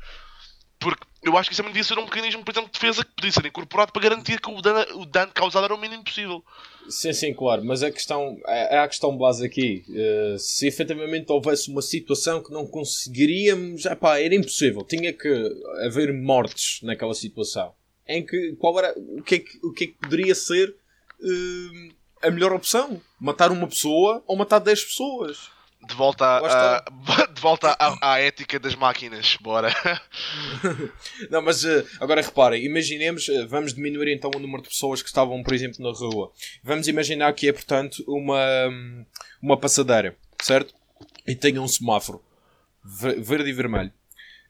Porque 0.80 1.06
eu 1.26 1.36
acho 1.36 1.50
que 1.50 1.54
isso 1.54 1.64
também 1.64 1.74
devia 1.74 1.84
ser 1.84 1.98
um 1.98 2.04
mecanismo, 2.04 2.44
por 2.44 2.52
exemplo, 2.52 2.70
de 2.72 2.80
defesa 2.80 3.04
que 3.04 3.12
podia 3.16 3.32
ser 3.32 3.46
incorporado 3.46 3.92
para 3.92 4.02
garantir 4.02 4.40
que 4.40 4.50
o 4.50 4.62
dano, 4.62 5.02
o 5.02 5.06
dano 5.06 5.32
causado 5.34 5.66
era 5.66 5.74
o 5.74 5.78
mínimo 5.78 6.04
possível. 6.04 6.44
Sim, 6.88 7.14
sim, 7.14 7.34
claro, 7.34 7.66
mas 7.66 7.82
a 7.82 7.92
questão, 7.92 8.38
é, 8.46 8.76
é 8.76 8.80
a 8.80 8.88
questão 8.88 9.18
base 9.18 9.44
aqui. 9.44 9.84
Uh, 9.90 10.38
se 10.38 10.68
efetivamente 10.68 11.32
houvesse 11.32 11.72
uma 11.72 11.82
situação 11.82 12.44
que 12.44 12.52
não 12.52 12.68
conseguiríamos, 12.68 13.86
epá, 13.86 14.20
era 14.20 14.36
impossível. 14.36 14.84
Tinha 14.84 15.12
que 15.12 15.28
haver 15.86 16.14
mortes 16.14 16.82
naquela 16.84 17.14
situação. 17.16 17.74
Em 18.08 18.24
que, 18.24 18.56
qual 18.60 18.78
era, 18.78 18.94
o 18.96 19.24
que 19.24 19.36
é 19.36 19.40
que, 19.40 19.66
o 19.66 19.74
que, 19.74 19.84
é 19.86 19.88
que 19.88 19.94
poderia 19.94 20.36
ser 20.36 20.70
uh, 20.70 21.96
a 22.22 22.30
melhor 22.30 22.54
opção? 22.54 23.02
Matar 23.20 23.52
uma 23.52 23.68
pessoa 23.68 24.24
ou 24.28 24.36
matar 24.36 24.60
10 24.60 24.84
pessoas? 24.84 25.55
De 25.88 25.94
volta, 25.94 26.26
a, 26.26 27.26
de 27.30 27.40
volta 27.40 27.78
à, 27.80 28.14
à, 28.14 28.20
ética 28.20 28.60
das 28.60 28.74
máquinas, 28.74 29.38
bora. 29.40 29.70
Não, 31.30 31.44
mas 31.44 31.64
uh, 31.64 31.86
agora 32.00 32.24
reparem, 32.24 32.66
imaginemos, 32.66 33.28
uh, 33.28 33.48
vamos 33.48 33.72
diminuir 33.72 34.12
então 34.12 34.32
o 34.36 34.40
número 34.40 34.64
de 34.64 34.70
pessoas 34.70 35.04
que 35.04 35.08
estavam, 35.08 35.44
por 35.44 35.54
exemplo, 35.54 35.84
na 35.84 35.96
rua. 35.96 36.32
Vamos 36.64 36.88
imaginar 36.88 37.32
que 37.34 37.48
é, 37.48 37.54
portanto, 37.54 38.04
uma, 38.08 38.42
uma 39.40 39.58
passadeira, 39.60 40.18
certo? 40.42 40.74
E 41.28 41.36
tem 41.36 41.60
um 41.60 41.68
semáforo 41.68 42.20
verde 42.84 43.50
e 43.50 43.54
vermelho. 43.54 43.94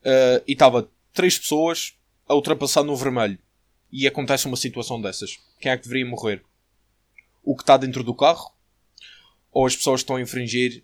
Uh, 0.02 0.44
e 0.48 0.54
estava 0.54 0.90
três 1.14 1.38
pessoas 1.38 1.98
a 2.28 2.34
ultrapassar 2.34 2.84
no 2.84 2.96
vermelho. 2.96 3.38
E 3.92 4.08
acontece 4.08 4.46
uma 4.46 4.58
situação 4.58 5.02
dessas. 5.02 5.38
Quem 5.60 5.72
é 5.72 5.78
que 5.78 5.84
deveria 5.84 6.06
morrer? 6.06 6.44
O 7.44 7.56
que 7.56 7.64
está 7.64 7.76
dentro 7.76 8.04
do 8.04 8.16
carro? 8.16 8.54
Ou 9.52 9.66
as 9.66 9.76
pessoas 9.76 10.02
que 10.02 10.04
estão 10.04 10.16
a 10.16 10.22
infringir 10.22 10.84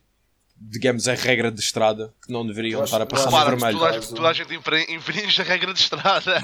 digamos, 0.70 1.08
a 1.08 1.16
regra 1.16 1.52
de 1.52 1.60
estrada 1.60 2.14
que 2.24 2.32
não 2.32 2.46
deveriam 2.46 2.84
estar 2.84 3.02
a 3.02 3.06
passar 3.06 3.32
no 3.32 3.58
vermelho. 3.58 3.80
Toda, 3.80 4.02
toda 4.02 4.30
a 4.30 4.34
gente 4.34 4.54
infringe 4.90 5.42
a 5.42 5.44
regra 5.44 5.74
de 5.74 5.80
estrada. 5.80 6.42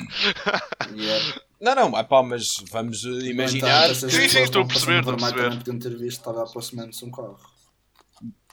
Yeah. 0.95 1.41
Não, 1.59 1.75
não, 1.75 2.03
pá, 2.05 2.23
mas 2.23 2.63
vamos 2.71 3.03
uh, 3.03 3.25
imaginar. 3.25 3.93
Sim, 3.93 4.09
sim, 4.09 4.39
estou 4.39 4.63
a 4.63 4.65
perceber. 4.65 4.99
Estou 4.99 5.13
a 5.13 5.17
perceber. 5.17 5.57
Podiam 5.57 5.79
ter 5.79 5.97
visto, 5.97 6.19
estava 6.19 6.43
aproximando-se 6.43 7.03
um 7.03 7.11
carro. 7.11 7.39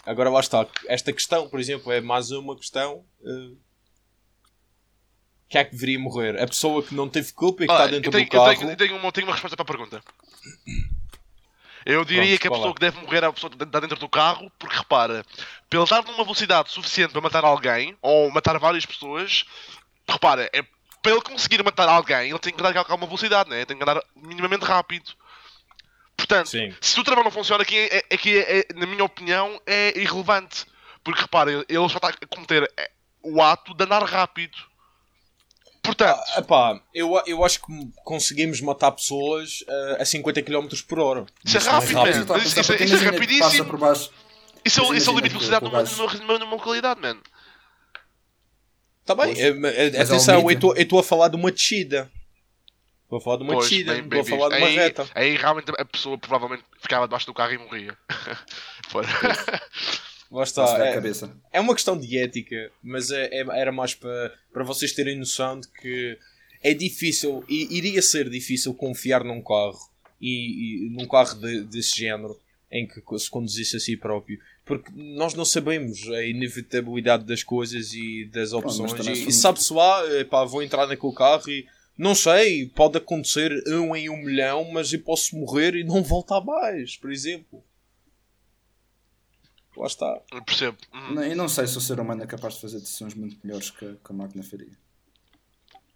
Agora 0.05 0.31
lá 0.31 0.41
está. 0.41 0.67
Esta 0.89 1.13
questão, 1.13 1.49
por 1.49 1.61
exemplo, 1.61 1.93
é 1.93 2.01
mais 2.01 2.31
uma 2.31 2.57
questão. 2.57 3.05
Uh, 3.21 3.57
que 5.49 5.59
é 5.59 5.65
que 5.65 5.73
deveria 5.73 5.99
morrer? 5.99 6.43
A 6.43 6.47
pessoa 6.47 6.83
que 6.83 6.95
não 6.95 7.09
teve 7.09 7.33
culpa 7.33 7.63
e 7.63 7.67
que 7.67 7.73
ah, 7.73 7.77
está 7.77 7.87
dentro 7.87 8.11
tenho, 8.11 8.25
do 8.25 8.31
carro. 8.31 8.53
Eu 8.53 8.59
tenho, 8.59 8.71
eu 8.71 8.77
tenho, 8.77 8.97
uma, 8.97 9.13
tenho 9.13 9.27
uma 9.27 9.33
resposta 9.33 9.57
para 9.57 9.63
a 9.63 9.67
pergunta. 9.67 10.03
Eu 11.85 12.05
diria 12.05 12.39
Pronto, 12.39 12.41
que 12.41 12.49
a 12.49 12.51
pessoa 12.51 12.75
que 12.75 12.81
deve 12.81 13.01
morrer 13.01 13.23
é 13.23 13.27
a 13.27 13.33
pessoa 13.33 13.51
que 13.51 13.63
está 13.63 13.81
dentro 13.81 13.99
do 13.99 14.09
carro, 14.09 14.51
porque 14.59 14.77
repara, 14.77 15.25
pelo 15.69 15.85
estar 15.85 16.03
numa 16.03 16.25
velocidade 16.25 16.71
suficiente 16.71 17.13
para 17.13 17.21
matar 17.21 17.45
alguém, 17.45 17.97
ou 18.01 18.31
matar 18.31 18.59
várias 18.59 18.87
pessoas, 18.87 19.45
repara, 20.09 20.49
é, 20.53 20.63
para 21.03 21.13
ele 21.13 21.21
conseguir 21.21 21.63
matar 21.63 21.89
alguém, 21.89 22.31
ele 22.31 22.39
tem 22.39 22.53
que 22.53 22.65
andar 22.65 22.87
a 22.89 22.95
uma 22.95 23.07
velocidade, 23.07 23.51
né? 23.51 23.65
tem 23.67 23.77
que 23.77 23.83
andar 23.83 24.03
minimamente 24.17 24.65
rápido. 24.65 25.13
Portanto, 26.17 26.49
Sim. 26.49 26.75
se 26.81 26.99
o 26.99 27.05
travão 27.05 27.25
não 27.25 27.31
funciona 27.31 27.63
aqui, 27.63 27.77
é, 27.77 27.99
é, 27.99 28.05
é, 28.11 28.59
é, 28.61 28.67
na 28.75 28.87
minha 28.87 29.05
opinião, 29.05 29.61
é 29.67 29.99
irrelevante. 29.99 30.65
Porque 31.03 31.21
repara, 31.21 31.51
ele 31.51 31.89
só 31.91 31.97
está 31.97 32.09
a 32.09 32.27
cometer 32.27 32.71
é, 32.77 32.91
o 33.23 33.43
ato 33.43 33.75
de 33.75 33.85
andar 33.85 34.03
rápido. 34.05 34.57
Portanto, 35.85 36.19
ah, 36.19 36.41
epá, 36.41 36.81
eu, 36.95 37.23
eu 37.27 37.45
acho 37.45 37.61
que 37.61 37.67
conseguimos 38.03 38.59
matar 38.63 38.91
pessoas 38.91 39.61
uh, 39.69 40.01
a 40.01 40.05
50 40.05 40.43
km 40.43 40.67
por 40.89 40.99
hora. 40.99 41.27
Isso, 41.45 41.59
é 41.59 41.61
rápido, 41.61 41.91
é 41.91 41.95
rápido. 41.95 42.39
Isso, 42.39 42.59
isso, 42.59 42.73
isso, 42.73 42.97
é 42.97 43.11
rapidíssimo. 43.11 43.67
Por 43.67 43.79
baixo. 43.79 44.11
Isso, 44.65 44.81
é, 44.81 44.97
isso 44.97 45.11
é 45.11 45.13
o 45.13 45.17
limite 45.17 45.35
de 45.35 45.47
velocidade 45.47 46.25
numa, 46.25 46.39
numa 46.39 46.59
qualidade, 46.59 47.03
mano. 47.03 47.21
Está 49.03 49.15
bem, 49.15 49.35
é, 49.39 50.01
atenção, 50.01 50.51
eu 50.51 50.75
estou 50.75 50.99
a 50.99 51.03
falar 51.03 51.29
de 51.29 51.37
uma 51.37 51.53
descida. 51.53 52.11
Estou 53.03 53.19
a 53.19 53.21
falar 53.21 53.37
de 53.37 53.43
uma 53.43 53.53
pois, 53.53 53.69
descida, 53.69 53.99
estou 53.99 54.21
a 54.21 54.25
falar 54.25 54.49
de 54.49 54.57
uma 54.57 54.67
aí, 54.67 54.77
reta. 54.77 55.07
Aí 55.15 55.37
realmente 55.37 55.71
a 55.79 55.85
pessoa 55.85 56.17
provavelmente 56.17 56.65
ficava 56.81 57.07
debaixo 57.07 57.27
do 57.27 57.35
carro 57.35 57.53
e 57.53 57.59
morria. 57.59 57.95
Lá 60.35 60.43
está. 60.43 60.65
É, 61.53 61.59
é, 61.59 61.61
uma 61.61 61.75
questão 61.75 61.97
de 61.97 62.19
ética, 62.19 62.69
mas 62.83 63.13
é, 63.13 63.27
é, 63.27 63.47
era 63.53 63.71
mais 63.71 63.95
para, 63.95 64.35
para 64.53 64.65
vocês 64.65 64.93
terem 64.93 65.17
noção 65.17 65.61
de 65.61 65.69
que 65.69 66.19
é 66.61 66.75
difícil, 66.75 67.45
e 67.49 67.77
iria 67.77 68.03
ser 68.03 68.29
difícil 68.29 68.75
confiar 68.75 69.23
num 69.23 69.41
carro 69.41 69.79
e, 70.21 70.87
e 70.87 70.91
num 70.91 71.07
carro 71.07 71.39
de, 71.39 71.61
desse 71.61 71.97
género 71.97 72.37
em 72.69 72.85
que 72.85 73.01
se 73.17 73.31
conduzisse 73.31 73.77
a 73.77 73.81
si 73.81 73.97
próprio, 73.97 74.41
porque 74.65 74.91
nós 74.93 75.35
não 75.35 75.45
sabemos 75.45 76.11
a 76.11 76.25
inevitabilidade 76.25 77.25
das 77.25 77.45
coisas 77.45 77.93
e 77.95 78.25
das 78.25 78.53
opções. 78.53 79.07
E, 79.07 79.29
e 79.29 79.33
sabe-se 79.33 79.73
lá, 79.73 80.03
pá, 80.29 80.45
vou 80.45 80.65
entrar 80.65 80.89
naquele 80.89 81.15
carro 81.15 81.49
e 81.49 81.65
não 81.97 82.13
sei, 82.13 82.67
pode 82.67 82.99
acontecer 82.99 83.53
um 83.69 83.95
em 83.95 84.11
um 84.11 84.17
milhão, 84.17 84.69
mas 84.73 84.93
eu 84.93 84.99
posso 84.99 85.37
morrer 85.37 85.77
e 85.77 85.85
não 85.85 86.03
voltar 86.03 86.41
mais, 86.41 86.97
por 86.97 87.13
exemplo. 87.13 87.63
Lá 89.77 89.87
está. 89.87 90.21
Eu 90.31 90.43
percebo. 90.43 90.77
Uhum. 90.93 91.23
E 91.25 91.35
não 91.35 91.49
sei 91.49 91.67
se 91.67 91.77
o 91.77 91.81
ser 91.81 91.99
humano 91.99 92.23
é 92.23 92.27
capaz 92.27 92.55
de 92.55 92.61
fazer 92.61 92.79
decisões 92.79 93.15
muito 93.15 93.37
melhores 93.45 93.71
que, 93.71 93.87
que 93.87 94.11
a 94.11 94.13
máquina 94.13 94.43
faria. 94.43 94.73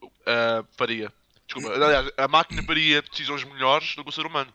Uh, 0.02 0.66
faria. 0.76 1.12
Desculpa, 1.46 1.74
aliás, 1.74 2.12
a 2.16 2.28
máquina 2.28 2.62
faria 2.62 3.00
decisões 3.02 3.42
melhores 3.44 3.96
do 3.96 4.04
que 4.04 4.10
o 4.10 4.12
ser 4.12 4.26
humano. 4.26 4.52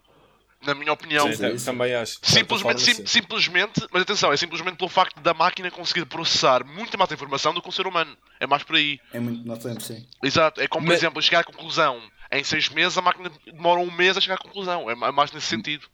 Na 0.65 0.73
minha 0.73 0.93
opinião. 0.93 1.31
Sim, 1.33 1.57
também 1.65 1.93
acho. 1.93 2.19
Simplesmente, 2.21 2.81
sim, 2.81 3.05
simplesmente, 3.05 3.85
mas 3.91 4.03
atenção, 4.03 4.31
é 4.31 4.37
simplesmente 4.37 4.77
pelo 4.77 4.89
facto 4.89 5.19
da 5.19 5.33
máquina 5.33 5.69
conseguir 5.69 6.05
processar 6.05 6.63
muita 6.63 6.95
mais 6.95 7.11
informação 7.11 7.53
do 7.53 7.61
que 7.61 7.67
o 7.67 7.71
ser 7.71 7.85
humano. 7.85 8.15
É 8.39 8.47
mais 8.47 8.63
por 8.63 8.77
aí. 8.77 8.97
É 9.11 9.19
muito 9.19 9.45
no 9.45 9.57
tempo, 9.57 9.81
sim. 9.81 10.05
Exato. 10.23 10.61
É 10.61 10.67
como, 10.67 10.85
por 10.85 10.91
mas... 10.91 10.99
exemplo, 10.99 11.21
chegar 11.21 11.39
à 11.39 11.43
conclusão. 11.43 12.01
Em 12.31 12.43
seis 12.43 12.69
meses, 12.69 12.97
a 12.97 13.01
máquina 13.01 13.29
demora 13.45 13.81
um 13.81 13.91
mês 13.91 14.15
a 14.15 14.21
chegar 14.21 14.35
à 14.35 14.37
conclusão. 14.37 14.89
É 14.89 14.95
mais 14.95 15.31
nesse 15.33 15.47
sentido. 15.47 15.85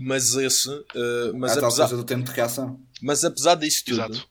Mas 0.00 0.34
esse. 0.34 0.68
Uh, 0.68 1.34
mas 1.34 1.56
é 1.56 1.60
apesar 1.60 1.88
do 1.88 2.04
tempo 2.04 2.24
de 2.24 2.32
reação. 2.32 2.80
Mas 3.00 3.24
apesar 3.24 3.54
disso 3.54 3.84
tudo, 3.84 4.00
Exato. 4.00 4.28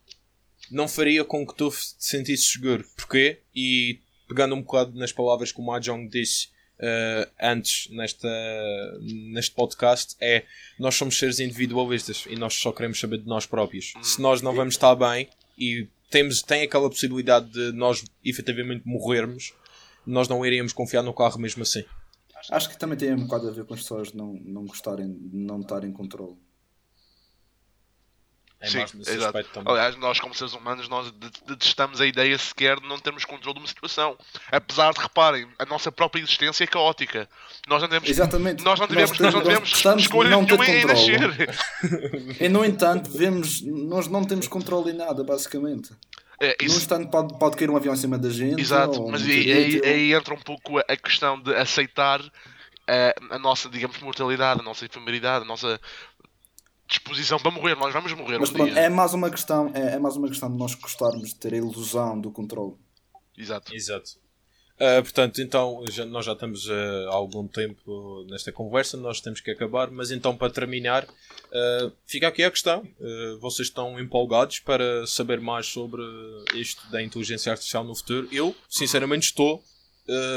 não 0.72 0.88
faria 0.88 1.24
com 1.24 1.45
que 1.45 1.55
tu 1.55 1.70
te 1.70 1.95
sentisses 1.99 2.51
seguro. 2.51 2.86
Porquê? 2.95 3.39
E 3.55 3.99
pegando 4.28 4.55
um 4.55 4.61
bocado 4.61 4.97
nas 4.97 5.11
palavras 5.11 5.51
que 5.51 5.59
o 5.59 5.66
Mahjong 5.66 6.07
disse 6.07 6.47
uh, 6.80 7.32
antes 7.41 7.89
nesta, 7.91 8.30
neste 9.01 9.51
podcast, 9.53 10.16
é 10.20 10.43
nós 10.80 10.95
somos 10.95 11.18
seres 11.18 11.39
individualistas 11.39 12.26
e 12.28 12.36
nós 12.36 12.53
só 12.53 12.72
queremos 12.72 12.99
saber 12.99 13.20
de 13.20 13.28
nós 13.28 13.45
próprios. 13.45 13.93
Se 14.01 14.22
nós 14.22 14.41
não 14.41 14.53
vamos 14.55 14.76
estar 14.76 14.95
bem 14.95 15.30
e 15.57 15.88
temos, 16.09 16.41
tem 16.41 16.64
aquela 16.64 16.89
possibilidade 16.89 17.49
de 17.49 17.72
nós 17.72 18.03
efetivamente 18.24 18.84
morrermos, 18.86 19.53
nós 20.05 20.28
não 20.28 20.45
iríamos 20.45 20.74
confiar 20.74 21.01
no 21.01 21.14
carro 21.14 21.39
mesmo 21.39 21.64
assim. 21.64 21.84
Acho 22.50 22.70
que 22.70 22.78
também 22.78 22.98
tem 22.98 23.14
um 23.14 23.26
bocado 23.26 23.48
a 23.48 23.52
ver 23.52 23.66
com 23.66 23.74
as 23.74 23.82
pessoas 23.82 24.14
não, 24.14 24.34
não 24.44 24.66
gostarem 24.66 25.12
de 25.12 25.38
não 25.38 25.62
estar 25.62 25.84
em 25.84 25.91
controle. 25.91 26.38
É 28.64 28.68
Sim, 28.68 28.80
exato. 29.08 29.38
Aliás, 29.66 29.98
nós 29.98 30.22
como 30.22 30.34
seres 30.34 30.54
humanos 30.54 30.88
nós 30.88 31.12
detestamos 31.46 32.00
a 32.00 32.06
ideia 32.06 32.38
sequer 32.38 32.80
de 32.80 32.88
não 32.88 32.98
termos 32.98 33.26
controle 33.26 33.56
de 33.56 33.60
uma 33.60 33.68
situação. 33.68 34.18
Apesar 34.50 34.94
de, 34.94 35.02
reparem, 35.02 35.46
a 35.60 35.66
nossa 35.66 35.91
própria 35.91 36.22
existência 36.22 36.64
é 36.64 36.68
caótica. 36.68 37.28
Nós 37.68 37.82
não 37.82 37.89
devemos, 37.89 38.10
Exatamente. 38.10 38.64
Nós 38.64 38.80
não 38.80 38.88
devemos, 38.88 39.12
nós, 39.12 39.20
nós 39.20 39.34
não 39.34 39.44
devemos 39.44 39.86
escolha 40.02 40.30
não 40.30 40.44
nenhuma 40.44 40.66
em 40.66 40.86
nascer. 40.86 41.20
e 42.39 42.48
no 42.48 42.64
entanto, 42.64 43.10
vemos, 43.10 43.62
nós 43.62 44.08
não 44.08 44.24
temos 44.24 44.48
controle 44.48 44.91
em 44.91 44.96
nada, 44.96 45.26
basicamente. 45.26 45.91
É, 46.42 46.58
isso... 46.62 46.76
Num 46.76 46.82
instante 46.82 47.12
pode, 47.12 47.38
pode 47.38 47.56
cair 47.56 47.70
um 47.70 47.78
avião 47.78 47.94
em 47.94 47.98
cima 47.98 48.18
da 48.18 48.30
gente. 48.30 48.60
Exato, 48.60 49.08
mas 49.08 49.22
aí, 49.24 49.52
aí, 49.52 49.82
aí, 49.84 50.14
entra 50.14 50.34
um 50.34 50.40
pouco 50.40 50.80
a 50.80 50.98
questão 50.98 51.40
de 51.42 51.54
aceitar 51.56 52.22
a, 52.88 53.36
a 53.36 53.40
nossa, 53.40 53.70
digamos, 53.70 54.00
mortalidade, 54.00 54.60
a 54.60 54.64
nossa 54.64 54.86
efemeridade, 54.86 55.46
a 55.46 55.48
nossa 55.48 55.80
disposição 56.88 57.40
para 57.40 57.52
morrer. 57.52 57.76
Nós 57.76 57.94
vamos 57.94 58.14
morrer 58.14 58.40
mas, 58.40 58.50
um 58.50 58.54
pronto, 58.54 58.72
dia. 58.72 58.82
É 58.82 58.90
mais 58.90 59.14
uma 59.14 59.30
questão, 59.30 59.72
é, 59.74 59.96
é, 59.96 60.00
mais 60.00 60.16
uma 60.16 60.28
questão 60.28 60.52
de 60.52 60.58
nós 60.58 60.76
gostarmos 60.76 61.30
de 61.30 61.36
ter 61.36 61.54
a 61.54 61.58
ilusão 61.58 62.20
do 62.20 62.32
controle. 62.32 62.76
Exato. 63.38 63.74
Exato. 63.74 64.23
Uh, 64.76 65.04
portanto, 65.04 65.40
então, 65.40 65.84
já, 65.90 66.04
nós 66.04 66.26
já 66.26 66.34
estamos 66.34 66.68
uh, 66.68 67.10
há 67.10 67.14
algum 67.14 67.48
tempo 67.48 68.26
nesta 68.30 68.52
conversa, 68.52 68.98
nós 68.98 69.22
temos 69.22 69.40
que 69.40 69.52
acabar, 69.52 69.92
mas 69.92 70.10
então, 70.10 70.36
para 70.36 70.52
terminar, 70.52 71.04
uh, 71.06 71.92
fica 72.08 72.28
aqui 72.28 72.44
a 72.44 72.50
questão: 72.50 72.84
vocês 73.40 73.68
estão 73.68 74.00
empolgados 74.00 74.60
para 74.60 75.06
saber 75.06 75.40
mais 75.40 75.68
sobre 75.68 76.02
isto 76.56 76.90
da 76.90 77.02
inteligência 77.02 77.52
artificial 77.52 77.84
no 77.84 77.96
futuro? 77.96 78.28
Eu, 78.32 78.56
sinceramente, 78.68 79.28
estou 79.28 79.64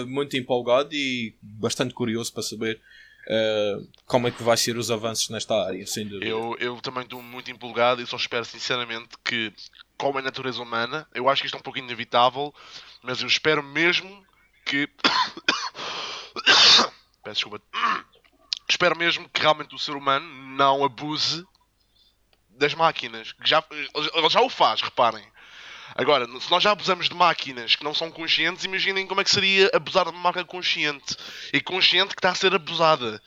muito 0.06 0.36
empolgado 0.36 0.90
e 0.92 1.34
bastante 1.42 1.92
curioso 1.92 2.32
para 2.32 2.42
saber 2.42 2.80
como 4.06 4.28
é 4.28 4.30
que 4.30 4.42
vai 4.42 4.56
ser 4.56 4.76
os 4.76 4.90
avanços 4.90 5.28
nesta 5.30 5.54
área, 5.66 5.84
sem 5.86 6.06
dúvida. 6.06 6.24
Eu, 6.24 6.56
eu 6.60 6.80
também 6.80 7.02
estou 7.02 7.20
muito 7.20 7.50
empolgado 7.50 8.00
e 8.00 8.06
só 8.06 8.16
espero 8.16 8.44
sinceramente 8.44 9.08
que, 9.24 9.52
como 9.98 10.20
é 10.20 10.22
natureza 10.22 10.62
humana, 10.62 11.08
eu 11.12 11.28
acho 11.28 11.42
que 11.42 11.46
isto 11.46 11.56
é 11.56 11.58
um 11.58 11.62
pouco 11.62 11.80
inevitável, 11.80 12.54
mas 13.02 13.20
eu 13.20 13.28
espero 13.28 13.62
mesmo 13.62 14.26
que. 14.64 14.88
Peço 17.22 17.34
desculpa. 17.34 17.60
espero 18.68 18.96
mesmo 18.96 19.28
que 19.28 19.40
realmente 19.40 19.74
o 19.74 19.78
ser 19.78 19.92
humano 19.92 20.26
não 20.56 20.84
abuse 20.84 21.46
das 22.50 22.74
máquinas. 22.74 23.32
Que 23.32 23.48
já, 23.48 23.64
ele 23.70 24.28
já 24.28 24.40
o 24.40 24.50
faz, 24.50 24.80
reparem. 24.80 25.24
Agora, 25.94 26.26
se 26.40 26.50
nós 26.50 26.62
já 26.62 26.72
abusamos 26.72 27.08
de 27.08 27.14
máquinas 27.14 27.76
que 27.76 27.84
não 27.84 27.94
são 27.94 28.10
conscientes, 28.10 28.64
imaginem 28.64 29.06
como 29.06 29.20
é 29.20 29.24
que 29.24 29.30
seria 29.30 29.70
abusar 29.72 30.04
de 30.04 30.10
uma 30.10 30.20
máquina 30.20 30.44
consciente. 30.44 31.16
E 31.52 31.60
consciente 31.60 32.14
que 32.14 32.18
está 32.18 32.30
a 32.30 32.34
ser 32.34 32.54
abusada. 32.54 33.22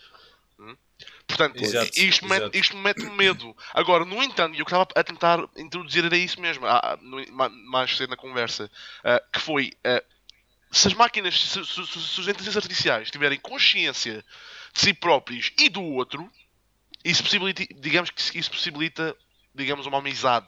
Portanto, 1.30 1.63
Exato, 1.63 1.91
isto, 1.95 2.25
exato. 2.25 2.27
Mete, 2.27 2.57
isto 2.59 2.75
me 2.75 2.82
mete 2.82 3.05
medo. 3.11 3.55
Agora, 3.71 4.03
no 4.03 4.21
entanto, 4.23 4.55
e 4.55 4.59
eu 4.59 4.65
que 4.65 4.71
estava 4.71 4.88
a 4.95 5.03
tentar 5.03 5.39
introduzir 5.55 6.03
era 6.03 6.17
isso 6.17 6.41
mesmo, 6.41 6.65
ah, 6.65 6.97
ma- 7.32 7.49
mais 7.49 7.95
cedo 7.95 8.09
na 8.09 8.17
conversa, 8.17 8.69
ah, 9.03 9.21
que 9.32 9.39
foi, 9.39 9.71
ah, 9.86 10.03
se 10.71 10.88
as 10.88 10.93
máquinas, 10.95 11.39
se, 11.39 11.63
se- 11.63 11.86
se- 11.88 12.19
os 12.19 12.27
inteligências 12.27 12.57
artificiais 12.57 13.11
tiverem 13.11 13.39
consciência 13.39 14.25
de 14.73 14.80
si 14.82 14.91
próprios 14.93 15.51
e 15.59 15.69
do 15.69 15.84
outro, 15.84 16.30
isso 17.05 17.23
possibilita, 17.23 17.63
digamos 17.80 18.09
que 18.09 18.39
isso 18.39 18.49
possibilita, 18.51 19.15
digamos, 19.53 19.86
uma 19.86 19.99
amizade. 19.99 20.47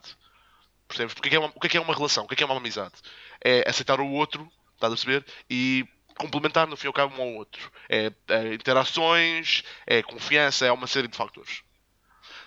Percebes? 0.87 1.13
Porque 1.13 1.27
é 1.27 1.29
que 1.29 1.35
é 1.35 1.39
uma- 1.39 1.53
o 1.55 1.59
que 1.59 1.77
é 1.77 1.79
é 1.79 1.83
uma 1.83 1.95
relação? 1.95 2.25
O 2.25 2.27
que 2.27 2.33
é 2.33 2.37
que 2.37 2.43
é 2.43 2.45
uma 2.45 2.57
amizade? 2.57 2.95
É 3.43 3.69
aceitar 3.69 3.99
o 4.01 4.09
outro, 4.11 4.51
estás 4.73 4.91
a 4.91 4.95
perceber? 4.95 5.25
E 5.49 5.85
complementar 6.21 6.67
no 6.67 6.77
fim 6.77 6.85
e 6.85 6.89
ao 6.89 6.93
cabo 6.93 7.15
um 7.17 7.21
ao 7.21 7.33
outro. 7.33 7.71
É, 7.89 8.11
é 8.29 8.53
interações, 8.53 9.63
é 9.85 10.01
confiança, 10.03 10.65
é 10.65 10.71
uma 10.71 10.87
série 10.87 11.07
de 11.07 11.17
fatores. 11.17 11.63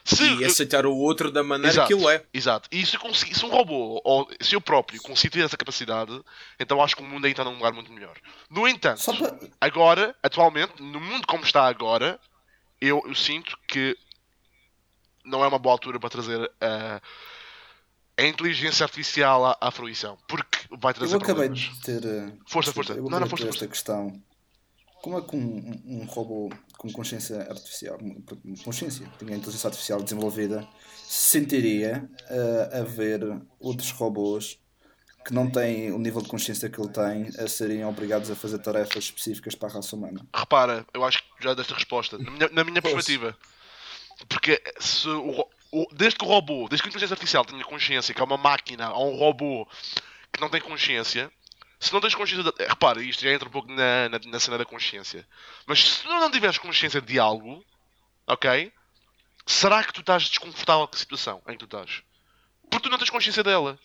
Se, 0.05 0.35
E 0.35 0.45
aceitar 0.45 0.85
o 0.85 0.95
outro 0.95 1.33
da 1.33 1.43
maneira 1.43 1.73
Exato, 1.73 1.89
que 1.89 1.95
ele 1.95 2.15
é. 2.15 2.25
Exato. 2.33 2.69
E 2.71 2.85
se, 2.85 2.95
eu 2.95 3.01
conseguir, 3.01 3.35
se 3.35 3.45
um 3.45 3.49
robô, 3.49 4.03
ou 4.05 4.29
se 4.39 4.55
eu 4.55 4.61
próprio, 4.61 5.01
conseguir 5.01 5.31
ter 5.31 5.45
essa 5.45 5.57
capacidade, 5.57 6.21
então 6.61 6.83
acho 6.83 6.95
que 6.95 7.03
o 7.03 7.07
mundo 7.07 7.25
aí 7.25 7.31
está 7.31 7.43
num 7.43 7.55
lugar 7.55 7.73
muito 7.73 7.91
melhor. 7.91 8.15
No 8.51 8.69
entanto, 8.69 9.03
para. 9.17 9.39
agora, 9.59 10.15
atualmente, 10.23 10.75
no 10.83 11.01
mundo 11.01 11.27
como 11.27 11.43
está 11.43 11.67
agora, 11.67 12.21
eu, 12.79 13.03
eu 13.07 13.15
sinto 13.15 13.57
que 13.67 13.97
não 15.25 15.43
é 15.43 15.49
uma 15.49 15.59
boa 15.59 15.73
altura 15.73 15.99
para 15.99 16.11
trazer 16.11 16.53
a, 16.61 17.01
a 18.17 18.23
inteligência 18.23 18.85
artificial 18.85 19.45
à, 19.45 19.59
à 19.61 19.71
fruição. 19.71 20.17
Porque 20.29 20.59
vai 20.79 20.95
trazer 20.95 21.15
Eu 21.15 21.19
acabei 21.19 21.49
problemas. 21.49 21.59
de 21.61 21.81
ter. 21.83 22.05
eh, 22.05 22.33
Força, 22.49 22.73
força. 22.73 22.93
Eu 22.93 23.05
Não, 23.05 23.11
não, 23.11 23.19
acabei 23.19 23.25
de 23.25 23.31
força, 23.31 23.45
ter 23.45 23.51
força. 23.51 23.65
esta 23.65 23.69
questão. 23.69 24.23
Como 25.03 25.19
é 25.19 25.21
que 25.23 25.37
um, 25.37 25.41
um- 25.85 26.01
um 26.03 26.05
robô 26.07 26.51
com 26.79 26.91
consciência 26.91 27.43
artificial, 27.51 27.99
consciência, 28.65 29.07
tinha 29.19 29.37
inteligência 29.37 29.67
artificial 29.69 30.03
desenvolvida, 30.03 30.67
se 31.07 31.29
sentiria 31.31 32.09
eh, 32.31 32.81
a 32.81 32.83
ver 32.85 33.21
outros 33.61 33.91
robôs 33.91 34.59
que 35.27 35.33
não 35.35 35.51
têm 35.51 35.91
o 35.93 35.99
nível 35.99 36.21
de 36.23 36.29
consciência 36.29 36.69
que 36.71 36.79
ele 36.81 36.91
tem 36.91 37.29
a 37.43 37.49
serem 37.49 37.85
obrigados 37.85 38.31
a 38.31 38.37
fazer 38.37 38.59
tarefas 38.59 39.05
específicas 39.05 39.55
para 39.55 39.69
a 39.69 39.73
raça 39.73 39.95
humana? 39.97 40.27
Repara, 40.35 40.87
eu 40.95 41.03
acho 41.05 41.23
que 41.23 41.29
já 41.45 41.53
desta 41.55 41.75
resposta. 41.75 42.17
Na 42.19 42.31
minha, 42.31 42.49
na 42.51 42.65
minha 42.65 42.81
perspectiva. 42.83 43.37
Porque 44.29 44.63
se 44.79 45.09
o, 45.09 45.47
desde 45.93 46.19
que 46.19 46.25
o 46.25 46.29
robô, 46.29 46.69
desde 46.69 46.83
que 46.83 46.89
a 46.89 46.91
inteligência 46.91 47.15
artificial 47.15 47.45
tenha 47.45 47.65
consciência, 47.65 48.15
que 48.15 48.21
é 48.21 48.25
uma 48.25 48.37
máquina 48.37 48.93
ou 48.93 49.13
um 49.13 49.17
robô 49.17 49.69
que 50.33 50.41
não 50.41 50.49
tem 50.49 50.61
consciência, 50.61 51.31
se 51.81 51.93
não 51.93 52.01
tens 52.01 52.15
consciência. 52.15 52.53
De, 52.53 52.67
repara, 52.67 53.03
isto 53.03 53.23
já 53.23 53.33
entra 53.33 53.49
um 53.49 53.53
pouco 53.53 53.71
na, 53.71 54.09
na, 54.09 54.19
na 54.27 54.41
cena 54.41 54.59
da 54.59 54.65
consciência. 54.65 55.27
Mas 55.67 55.85
se 55.85 56.03
tu 56.03 56.09
não 56.09 56.31
tiveres 56.31 56.59
consciência 56.59 57.01
de 57.01 57.19
algo, 57.19 57.65
ok? 58.27 58.73
Será 59.47 59.85
que 59.85 59.93
tu 59.93 60.01
estás 60.01 60.29
desconfortável 60.29 60.89
com 60.89 60.95
a 60.95 60.99
situação 60.99 61.43
em 61.49 61.53
que 61.53 61.59
tu 61.59 61.65
estás? 61.67 62.03
Porque 62.71 62.85
tu 62.85 62.91
não 62.91 62.99
tens 62.99 63.11
consciência 63.11 63.43
dela. 63.43 63.79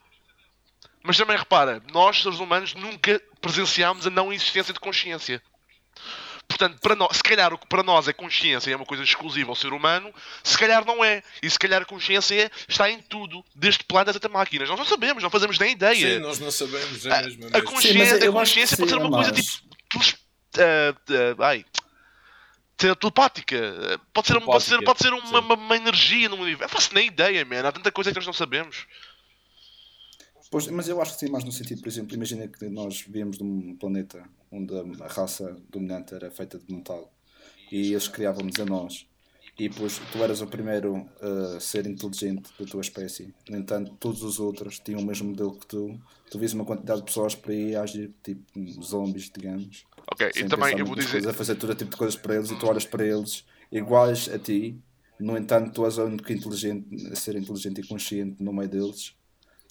Mas 1.04 1.18
também 1.18 1.38
repara, 1.38 1.82
nós, 1.92 2.22
seres 2.22 2.40
humanos, 2.40 2.74
nunca 2.74 3.22
presenciámos 3.42 4.06
a 4.08 4.10
não 4.10 4.32
existência 4.32 4.74
de 4.74 4.80
consciência. 4.80 5.42
Portanto, 6.50 6.80
para 6.82 6.96
nós, 6.96 7.16
se 7.16 7.24
calhar 7.24 7.54
o 7.54 7.58
que 7.60 7.68
para 7.68 7.84
nós 7.84 8.08
é 8.08 8.12
consciência 8.14 8.70
e 8.70 8.74
é 8.74 8.76
uma 8.76 8.86
coisa 8.86 9.04
exclusiva 9.04 9.50
ao 9.52 9.56
ser 9.56 9.72
humano, 9.72 10.12
se 10.44 10.58
calhar 10.58 10.84
não 10.84 11.06
é. 11.06 11.22
E 11.44 11.50
se 11.50 11.58
calhar 11.60 11.82
a 11.82 11.86
consciência 11.86 12.36
é- 12.46 12.52
está 12.68 12.90
em 12.90 13.00
tudo, 13.04 13.46
desde 13.56 13.84
planetas 13.84 14.16
até 14.16 14.28
máquinas. 14.28 14.68
Nós 14.68 14.78
não 14.80 14.86
sabemos, 14.86 15.22
não 15.24 15.30
fazemos 15.30 15.60
nem 15.60 15.72
ideia. 15.74 16.16
Sim, 16.16 16.20
nós 16.20 16.40
não 16.40 16.50
sabemos, 16.52 17.06
é 17.06 17.14
A- 17.14 17.22
mesmo. 17.22 17.44
é 17.46 17.48
a, 17.48 17.52
mesmo. 17.52 17.68
consciência, 17.72 18.20
Sim, 18.20 18.28
a 18.28 18.32
consciência 18.32 18.78
pode 18.78 18.90
ser 18.90 18.98
uma 18.98 19.10
coisa 19.12 19.32
tipo. 19.32 19.60
teles- 19.90 20.16
ah, 20.58 20.96
ah, 21.40 21.48
ai, 21.48 21.64
te- 22.76 22.96
telepática. 22.96 24.02
Pode 24.12 24.28
ser, 24.28 24.38
um- 24.38 24.42
pode 24.42 24.64
ser, 24.64 24.70
Telepática, 24.80 24.86
pode 25.12 25.24
ser 25.26 25.30
uma, 25.32 25.40
uma, 25.42 25.54
uma 25.56 25.76
energia 25.78 26.28
no 26.30 26.38
universo. 26.38 26.64
Eu 26.66 26.70
faço 26.70 26.96
nem 26.96 27.08
ideia, 27.08 27.46
man. 27.46 27.68
Há 27.68 27.72
tanta 27.72 27.92
coisa 27.92 28.10
que 28.10 28.16
nós 28.18 28.26
não 28.26 28.34
sabemos. 28.34 28.86
Pois, 30.50 30.68
mas 30.68 30.90
eu 30.90 31.00
acho 31.00 31.14
que 31.14 31.20
sim, 31.20 31.32
mais 31.32 31.44
no 31.44 31.52
sentido, 31.52 31.82
por 31.82 31.90
exemplo, 31.90 32.16
imagina 32.16 32.48
que 32.48 32.68
nós 32.70 33.06
viemos 33.08 33.38
de 33.38 33.44
um 33.44 33.76
planeta 33.76 34.24
onde 34.52 34.74
a 34.76 35.08
raça 35.08 35.56
dominante 35.70 36.16
era 36.16 36.32
feita 36.32 36.58
de 36.58 36.74
metal 36.74 37.14
e 37.72 37.92
eles 37.92 38.08
criavam-nos 38.08 38.60
a 38.60 38.66
nós. 38.66 39.08
E 39.60 39.68
depois 39.68 40.00
tu 40.12 40.24
eras 40.24 40.42
o 40.42 40.48
primeiro 40.48 41.06
a 41.22 41.60
ser 41.60 41.86
inteligente 41.86 42.50
da 42.58 42.66
tua 42.66 42.82
espécie. 42.82 43.34
No 43.50 43.58
entanto, 43.58 43.92
todos 44.00 44.24
os 44.24 44.40
outros 44.40 44.80
tinham 44.80 45.02
o 45.02 45.06
mesmo 45.06 45.30
modelo 45.30 45.54
que 45.54 45.68
tu. 45.68 46.00
Tu 46.32 46.40
vias 46.40 46.54
uma 46.54 46.64
quantidade 46.64 47.02
de 47.02 47.06
pessoas 47.06 47.36
por 47.36 47.52
aí 47.52 47.76
agir 47.76 48.12
tipo 48.24 48.42
zombies, 48.82 49.30
digamos. 49.30 49.86
Ok, 50.12 50.32
e 50.34 50.46
também 50.46 50.80
eu 50.80 50.86
vou 50.86 50.96
dizer. 50.96 51.28
a 51.28 51.34
fazer 51.34 51.56
todo 51.56 51.76
tipo 51.76 51.92
de 51.92 51.98
coisas 51.98 52.16
para 52.16 52.36
eles 52.36 52.50
e 52.50 52.58
tu 52.58 52.66
olhas 52.66 52.86
para 52.86 53.06
eles 53.06 53.46
iguais 53.70 54.30
a 54.34 54.40
ti. 54.40 54.82
No 55.20 55.38
entanto, 55.38 55.74
tu 55.74 55.86
és 55.86 55.98
o 55.98 56.06
único 56.06 56.32
inteligente, 56.32 57.08
a 57.12 57.16
ser 57.16 57.36
inteligente 57.36 57.82
e 57.82 57.88
consciente 57.88 58.42
no 58.42 58.54
meio 58.54 58.70
deles 58.70 59.19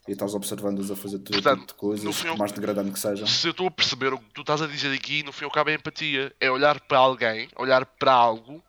e 0.08 0.12
estás 0.12 0.34
observando-os 0.34 0.90
a 0.90 0.96
fazer 0.96 1.18
todo 1.18 1.34
Portanto, 1.34 1.60
tipo 1.60 1.72
de 1.72 1.74
coisas, 1.74 2.22
por 2.22 2.38
mais 2.38 2.50
degradante 2.52 2.90
que 2.92 2.98
sejam. 2.98 3.26
se 3.26 3.46
eu 3.46 3.50
estou 3.52 3.66
a 3.66 3.70
perceber 3.70 4.12
o 4.14 4.18
que 4.18 4.24
tu 4.34 4.40
estás 4.40 4.62
a 4.62 4.66
dizer 4.66 4.92
aqui, 4.94 5.22
no 5.22 5.32
fim 5.32 5.44
e 5.44 5.46
ao 5.46 5.50
cabo 5.50 5.70
é 5.70 5.74
empatia. 5.74 6.34
É 6.40 6.50
olhar 6.50 6.80
para 6.80 6.98
alguém, 6.98 7.48
olhar 7.56 7.84
para 7.84 8.12
algo 8.12 8.62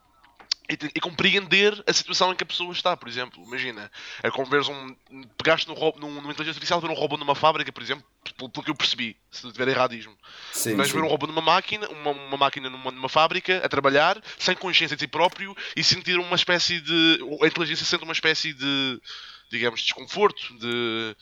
e, 0.68 0.78
te- 0.78 0.92
e 0.94 1.00
compreender 1.00 1.82
a 1.88 1.94
situação 1.94 2.32
em 2.32 2.36
que 2.36 2.44
a 2.44 2.46
pessoa 2.46 2.72
está, 2.74 2.96
por 2.96 3.08
exemplo. 3.10 3.42
Imagina, 3.44 3.90
é 4.22 4.30
como 4.30 4.46
veres 4.48 4.68
um. 4.68 4.96
Pegaste 5.38 5.68
ro- 5.72 5.96
num, 5.98 6.10
numa 6.14 6.32
inteligência 6.32 6.52
artificial 6.60 6.80
ver 6.82 6.90
um 6.90 6.94
robô 6.94 7.18
numa 7.18 7.34
fábrica, 7.34 7.72
por 7.72 7.82
exemplo, 7.82 8.04
pelo, 8.38 8.50
pelo 8.50 8.64
que 8.66 8.70
eu 8.72 8.76
percebi, 8.76 9.16
se 9.32 9.44
não 9.46 9.52
tiver 9.52 9.68
erradismo. 9.70 10.16
Sim, 10.52 10.76
Mas 10.76 10.90
sim. 10.90 10.94
ver 10.94 11.04
um 11.04 11.08
robô 11.08 11.26
numa 11.26 11.42
máquina, 11.42 11.88
uma, 11.90 12.12
uma 12.12 12.38
máquina 12.38 12.70
numa, 12.70 12.92
numa 12.92 13.10
fábrica, 13.10 13.62
a 13.66 13.70
trabalhar, 13.70 14.22
sem 14.38 14.56
consciência 14.56 14.96
de 14.96 15.02
si 15.02 15.08
próprio 15.08 15.56
e 15.76 15.84
sentir 15.84 16.20
uma 16.20 16.36
espécie 16.36 16.80
de. 16.82 17.20
A 17.42 17.48
inteligência 17.48 17.86
sente 17.86 18.04
uma 18.04 18.14
espécie 18.14 18.54
de. 18.54 19.02
Digamos, 19.50 19.82
desconforto, 19.82 20.58
de. 20.60 21.16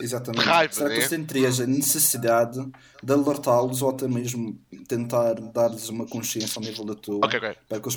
Exatamente. 0.00 0.42
de 0.44 0.48
raiva, 0.48 0.72
Será 0.72 0.88
que 0.90 0.96
né? 0.96 1.02
tu 1.02 1.08
sentirias 1.08 1.60
a 1.60 1.66
necessidade 1.66 2.58
de 3.02 3.12
alertá-los 3.12 3.82
ou 3.82 3.90
até 3.90 4.06
mesmo 4.08 4.58
tentar 4.88 5.34
dar-lhes 5.34 5.88
uma 5.88 6.06
consciência 6.06 6.58
ao 6.58 6.64
nível 6.64 6.84
da 6.84 6.94
tua 6.94 7.16
Ok, 7.26 7.38
ok. 7.38 7.56
para 7.68 7.80
que 7.80 7.88
eles 7.88 7.96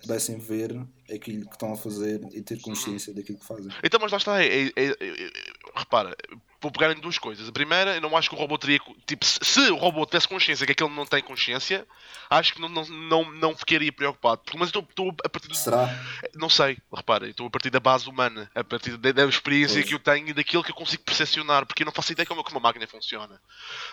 pudessem 0.00 0.38
ver 0.38 0.78
aquilo 1.12 1.46
que 1.46 1.52
estão 1.54 1.72
a 1.72 1.76
fazer 1.76 2.20
e 2.32 2.42
ter 2.42 2.60
consciência 2.60 3.12
daquilo 3.14 3.38
que 3.38 3.46
fazem? 3.46 3.72
Então, 3.82 3.98
mas 4.00 4.12
lá 4.12 4.18
está, 4.18 4.42
é, 4.44 4.46
é- 4.46 4.72
é- 4.76 4.86
é- 5.00 5.30
repara, 5.74 6.14
vou 6.62 6.70
pegar 6.70 6.92
em 6.92 7.00
duas 7.00 7.18
coisas. 7.18 7.48
A 7.48 7.52
primeira, 7.52 7.96
eu 7.96 8.00
não 8.00 8.16
acho 8.16 8.30
que 8.30 8.34
o 8.36 8.38
robô 8.38 8.56
teria. 8.56 8.78
Tipo, 9.04 9.26
se, 9.26 9.70
o 9.70 9.76
robô 9.76 10.06
tivesse 10.06 10.28
consciência 10.28 10.64
que 10.64 10.72
aquele 10.72 10.88
não 10.90 11.04
tem 11.04 11.20
consciência, 11.22 11.86
acho 12.30 12.54
que 12.54 12.60
não, 12.60 12.68
não, 12.68 12.84
não, 12.84 13.32
não 13.32 13.56
ficaria 13.56 13.92
preocupado. 13.92 14.40
Mas 14.54 14.72
eu 14.72 14.80
estou- 14.80 15.14
a 15.24 15.28
partir 15.28 15.48
do. 15.48 15.54
Será? 15.56 15.88
Não 16.34 16.48
sei, 16.48 16.78
repara, 16.94 17.26
eu 17.26 17.30
estou 17.32 17.46
a 17.46 17.50
partir 17.50 17.68
da 17.70 17.80
base 17.80 18.08
humana, 18.08 18.50
a 18.54 18.62
partir 18.62 18.96
da, 18.96 19.10
da 19.12 19.24
experiência 19.26 19.76
Pois. 19.76 19.88
que 19.88 19.94
eu 19.94 19.98
tenho 19.98 20.28
e 20.28 20.32
daquilo 20.32 20.62
que 20.62 20.70
eu 20.70 20.74
consigo 20.76 21.02
percepcionar, 21.02 21.66
porque 21.66 21.82
eu 21.82 21.86
não 21.86 21.92
faço 21.92 22.12
ideia 22.12 22.24
como, 22.26 22.44
como 22.44 22.58
a 22.58 22.62
máquina 22.62 22.86
funciona. 22.86 23.40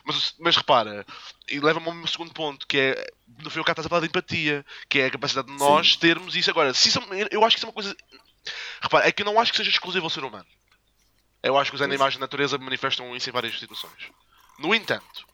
Mas, 0.06 0.36
mas 0.40 0.56
repara, 0.56 1.06
e 1.50 1.60
leva-me 1.60 1.88
ao 1.88 1.94
meu 1.94 2.08
segundo 2.08 2.32
ponto, 2.34 2.68
que 2.68 2.78
é, 2.78 3.08
no 3.44 3.50
fim 3.50 3.60
ao 3.60 3.66
cabo 3.66 3.74
estás 3.82 3.86
a 3.88 3.90
falar 3.90 4.02
de 4.02 4.08
empatia, 4.08 4.64
que 4.88 5.00
é 5.00 5.08
a 5.08 5.12
capacidade 5.12 5.48
de 5.48 5.58
nós 5.58 5.96
termos 5.96 6.36
isso. 6.36 6.50
Agora, 6.52 6.74
se 6.74 6.90
isso, 6.90 7.00
é- 7.14 7.28
eu 7.32 7.44
acho 7.44 7.56
que 7.56 7.60
isso 7.60 7.66
é 7.66 7.70
uma 7.70 7.74
coisa. 7.74 7.96
Repara, 8.82 9.08
é 9.08 9.12
que 9.12 9.22
eu 9.22 9.26
não 9.26 9.40
acho 9.40 9.52
que 9.52 9.58
seja 9.58 9.70
exclusivo 9.70 10.06
ao 10.06 10.10
ser 10.10 10.24
humano. 10.24 10.46
Eu 11.42 11.58
acho 11.58 11.72
que 11.72 11.76
os 11.76 11.82
animais 11.82 12.14
da 12.16 12.20
natureza 12.20 12.58
manifestam 12.58 13.16
isso 13.16 13.30
em 13.30 13.34
várias 13.34 13.58
situações. 13.58 14.10
No 14.58 14.76
entanto, 14.76 15.26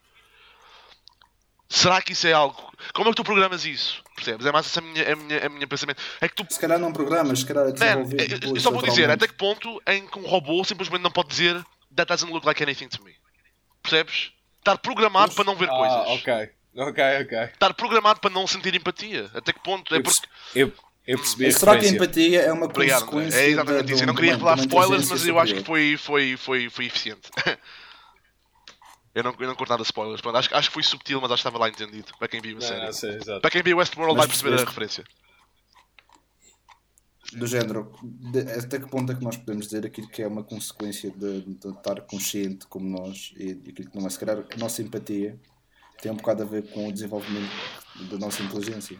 será 1.68 2.02
que 2.02 2.14
isso 2.14 2.28
é 2.28 2.34
algo. 2.34 2.72
Como 2.94 3.08
é 3.10 3.12
que 3.12 3.16
tu 3.18 3.24
programas 3.24 3.66
isso? 3.66 4.04
Percebes? 4.16 4.46
É 4.46 4.52
mais 4.52 4.66
esse 4.68 4.78
a 4.80 4.82
minha, 4.82 5.14
a 5.14 5.16
minha, 5.16 5.46
a 5.46 5.50
minha 5.50 5.68
pensamento. 5.68 6.02
É 6.22 6.30
que 6.30 6.36
tu 6.36 6.46
Se 6.50 6.60
calhar 6.60 6.78
não 6.80 6.94
programas, 6.94 7.40
se 7.40 7.46
calhar 7.46 7.64
é 7.64 7.68
Man, 7.70 7.74
desenvolver 7.74 8.22
eu- 8.32 8.40
depois, 8.40 8.62
só 8.64 8.72
vou 8.72 8.84
dizer, 8.84 9.10
até 9.10 9.28
que 9.28 9.34
ponto 9.34 9.82
em 9.88 10.06
que 10.08 10.20
um 10.20 10.28
robô 10.28 10.64
simplesmente 10.64 11.02
não 11.02 11.12
pode 11.12 11.30
dizer 11.30 11.64
That 11.96 12.10
doesn't 12.10 12.32
look 12.32 12.46
like 12.46 12.62
anything 12.62 12.90
to 12.90 13.02
me. 13.04 13.16
Percebes? 13.82 14.34
Estar 14.60 14.78
programado 14.80 15.34
para 15.34 15.46
não 15.46 15.56
ver 15.56 15.70
Ah, 15.70 15.76
coisas. 15.78 16.20
ok. 16.20 16.50
Ok, 16.78 17.04
ok. 17.22 17.38
Estar 17.54 17.74
programado 17.74 18.20
para 18.20 18.30
não 18.32 18.46
sentir 18.46 18.76
empatia. 18.76 19.32
Até 19.34 19.54
que 19.54 19.62
ponto? 19.62 19.96
É 19.96 20.02
porque. 20.02 20.28
eu, 20.54 20.74
eu 21.08 21.18
percebi 21.18 21.52
Será 21.54 21.78
que 21.78 21.86
a 21.86 21.90
empatia 21.90 22.42
é 22.42 22.52
uma 22.52 22.66
Obrigado, 22.66 23.04
André. 23.04 23.12
consequência 23.12 23.38
É 23.40 23.50
exatamente 23.50 23.86
da- 23.88 23.94
isso. 23.94 24.04
Eu 24.04 24.08
não 24.08 24.16
queria 24.16 24.32
revelar 24.34 24.60
spoilers, 24.60 25.10
mas 25.10 25.26
eu 25.28 25.40
acho 25.40 25.54
que 25.56 25.64
foi, 25.64 25.98
foi, 25.98 26.38
foi, 26.38 26.70
foi 26.70 26.86
eficiente. 26.86 27.30
Eu 29.14 29.24
não, 29.24 29.34
eu 29.40 29.48
não 29.48 29.56
curto 29.56 29.70
nada 29.70 29.82
de 29.82 29.88
spoilers. 29.88 30.20
Pronto, 30.20 30.36
acho, 30.38 30.54
acho 30.54 30.68
que 30.68 30.74
foi 30.74 30.84
subtil, 30.84 31.22
mas 31.22 31.32
acho 31.32 31.42
que 31.42 31.48
estava 31.48 31.58
lá 31.64 31.70
entendido. 31.70 32.12
Para 32.20 32.28
quem 32.28 32.42
viu 32.42 32.58
a 32.58 32.62
série. 32.62 32.92
sei. 32.92 33.18
Para 33.40 33.50
quem 33.50 33.64
viu 33.64 33.78
Westworld 33.78 34.14
Mas 34.14 34.26
vai 34.26 34.28
perceber 34.28 34.62
a 34.62 34.66
referência. 34.66 35.06
do 37.32 37.48
género, 37.48 37.92
de- 38.04 38.42
até 38.52 38.78
que 38.78 38.90
ponto 38.90 39.12
é 39.12 39.16
que 39.16 39.24
nós 39.24 39.38
podemos 39.38 39.68
dizer 39.68 39.86
aquilo 39.86 40.10
que 40.10 40.22
é 40.22 40.28
uma 40.28 40.44
consequência 40.44 41.10
de, 41.12 41.42
de 41.42 41.68
estar 41.70 42.02
consciente 42.02 42.68
como 42.68 42.90
nós 42.90 43.34
e 43.38 43.52
aquilo 43.70 43.90
que 43.90 43.98
não 43.98 44.06
é, 44.06 44.10
se 44.10 44.20
calhar 44.20 44.38
a 44.54 44.58
nossa 44.58 44.82
empatia 44.82 45.40
tem 46.02 46.12
um 46.12 46.16
bocado 46.18 46.44
a 46.44 46.46
ver 46.46 46.70
com 46.72 46.90
o 46.90 46.92
desenvolvimento 46.92 47.50
da 48.10 48.18
nossa 48.18 48.44
inteligência. 48.44 48.98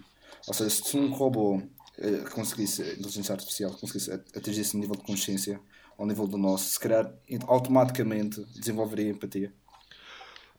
Ou 0.48 0.54
seja, 0.54 0.70
se 0.70 0.98
um 0.98 1.12
robô 1.12 1.62
conseguisse, 2.32 2.82
a 2.82 2.94
inteligência 2.94 3.34
artificial 3.34 3.72
conseguisse 3.72 4.12
atingir 4.12 4.62
esse 4.62 4.78
nível 4.78 4.96
de 4.96 5.04
consciência 5.04 5.60
ao 5.98 6.06
nível 6.06 6.28
do 6.28 6.38
nosso, 6.38 6.70
se 6.72 6.80
calhar 6.80 7.10
automaticamente 7.48 8.42
desenvolveria 8.56 9.10
empatia. 9.10 9.54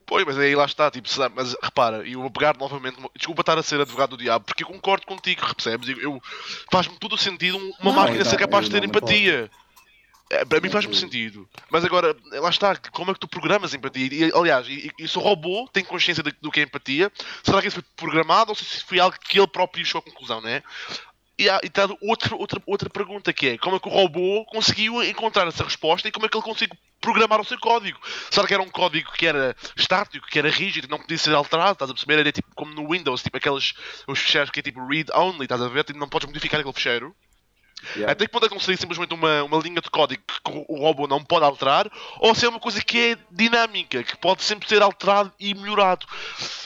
Pois, 0.06 0.24
mas 0.24 0.38
aí 0.38 0.54
lá 0.54 0.64
está, 0.64 0.88
tipo, 0.90 1.08
mas 1.34 1.54
repara, 1.60 2.06
e 2.06 2.12
eu 2.12 2.20
vou 2.20 2.30
pegar 2.30 2.56
novamente, 2.56 2.96
desculpa 3.16 3.42
estar 3.42 3.58
a 3.58 3.62
ser 3.62 3.80
advogado 3.80 4.10
do 4.10 4.22
diabo, 4.22 4.44
porque 4.44 4.62
eu 4.62 4.68
concordo 4.68 5.04
contigo, 5.04 5.42
percebes? 5.54 5.88
Eu, 5.88 5.98
eu- 6.00 6.20
faz-me 6.70 6.96
todo 6.98 7.14
o 7.14 7.18
sentido 7.18 7.58
um- 7.58 7.72
uma 7.80 7.90
Não, 7.90 7.92
máquina 7.92 8.20
então, 8.20 8.30
ser 8.30 8.38
capaz 8.38 8.66
de 8.66 8.70
ter 8.70 8.80
não 8.80 8.86
empatia. 8.88 9.50
É, 10.30 10.44
para 10.44 10.60
mim 10.60 10.68
faz-me 10.68 10.94
sentido. 10.94 11.48
Mas 11.70 11.84
agora, 11.84 12.16
lá 12.32 12.50
está, 12.50 12.74
como 12.92 13.10
é 13.10 13.14
que 13.14 13.20
tu 13.20 13.28
programas 13.28 13.74
empatia? 13.74 14.08
E, 14.12 14.32
aliás, 14.32 14.66
e, 14.68 14.90
e 14.98 15.06
se 15.08 15.18
o 15.18 15.20
robô 15.20 15.68
tem 15.72 15.84
consciência 15.84 16.22
de- 16.22 16.34
do 16.40 16.50
que 16.50 16.60
é 16.60 16.62
empatia, 16.64 17.10
será 17.44 17.60
que 17.60 17.68
isso 17.68 17.80
foi 17.80 17.84
programado 17.96 18.50
ou 18.50 18.56
se 18.56 18.84
foi 18.84 18.98
algo 18.98 19.16
que 19.20 19.38
ele 19.38 19.46
próprio 19.46 19.84
chegou 19.84 20.00
à 20.00 20.02
conclusão, 20.02 20.40
não 20.40 20.48
é? 20.48 20.62
E 21.38 21.50
há 21.50 21.60
e 21.62 21.68
tá 21.68 21.86
outra, 22.00 22.34
outra, 22.66 22.88
pergunta 22.88 23.30
que 23.30 23.48
é 23.48 23.58
como 23.58 23.76
é 23.76 23.78
que 23.78 23.88
o 23.88 23.92
robô 23.92 24.44
conseguiu 24.46 25.02
encontrar 25.02 25.46
essa 25.46 25.64
resposta 25.64 26.08
e 26.08 26.12
como 26.12 26.24
é 26.24 26.28
que 26.30 26.36
ele 26.36 26.44
conseguiu 26.44 26.76
programar 26.98 27.40
o 27.40 27.44
seu 27.44 27.58
código? 27.58 28.00
Será 28.30 28.46
que 28.46 28.54
era 28.54 28.62
um 28.62 28.70
código 28.70 29.12
que 29.12 29.26
era 29.26 29.54
estático, 29.76 30.26
que 30.26 30.38
era 30.38 30.48
rígido, 30.48 30.88
não 30.88 30.98
podia 30.98 31.18
ser 31.18 31.34
alterado? 31.34 31.72
Estás 31.72 31.90
a 31.90 31.94
perceber? 31.94 32.20
Era 32.20 32.32
tipo 32.32 32.48
como 32.54 32.72
no 32.72 32.90
Windows, 32.90 33.22
tipo 33.22 33.36
aqueles 33.36 33.74
os 34.06 34.18
fecheiros 34.18 34.50
que 34.50 34.60
é 34.60 34.62
tipo 34.62 34.86
read 34.86 35.10
only, 35.12 35.44
estás 35.44 35.60
a 35.60 35.68
ver? 35.68 35.84
Tipo, 35.84 35.98
não 35.98 36.08
podes 36.08 36.26
modificar 36.26 36.58
aquele 36.60 36.74
fecheiro. 36.74 37.14
Yeah. 37.94 38.12
Até 38.12 38.26
que 38.26 38.32
ponto 38.32 38.46
é 38.46 38.58
seria 38.58 38.76
simplesmente 38.76 39.14
uma, 39.14 39.44
uma 39.44 39.58
linha 39.58 39.80
de 39.80 39.90
código 39.90 40.22
que 40.26 40.64
o 40.68 40.80
robô 40.80 41.06
não 41.06 41.22
pode 41.22 41.44
alterar, 41.44 41.90
ou 42.18 42.34
se 42.34 42.44
é 42.44 42.48
uma 42.48 42.58
coisa 42.58 42.82
que 42.82 43.12
é 43.12 43.18
dinâmica, 43.30 44.02
que 44.02 44.16
pode 44.16 44.42
sempre 44.42 44.68
ser 44.68 44.82
alterado 44.82 45.32
e 45.38 45.54
melhorado. 45.54 46.06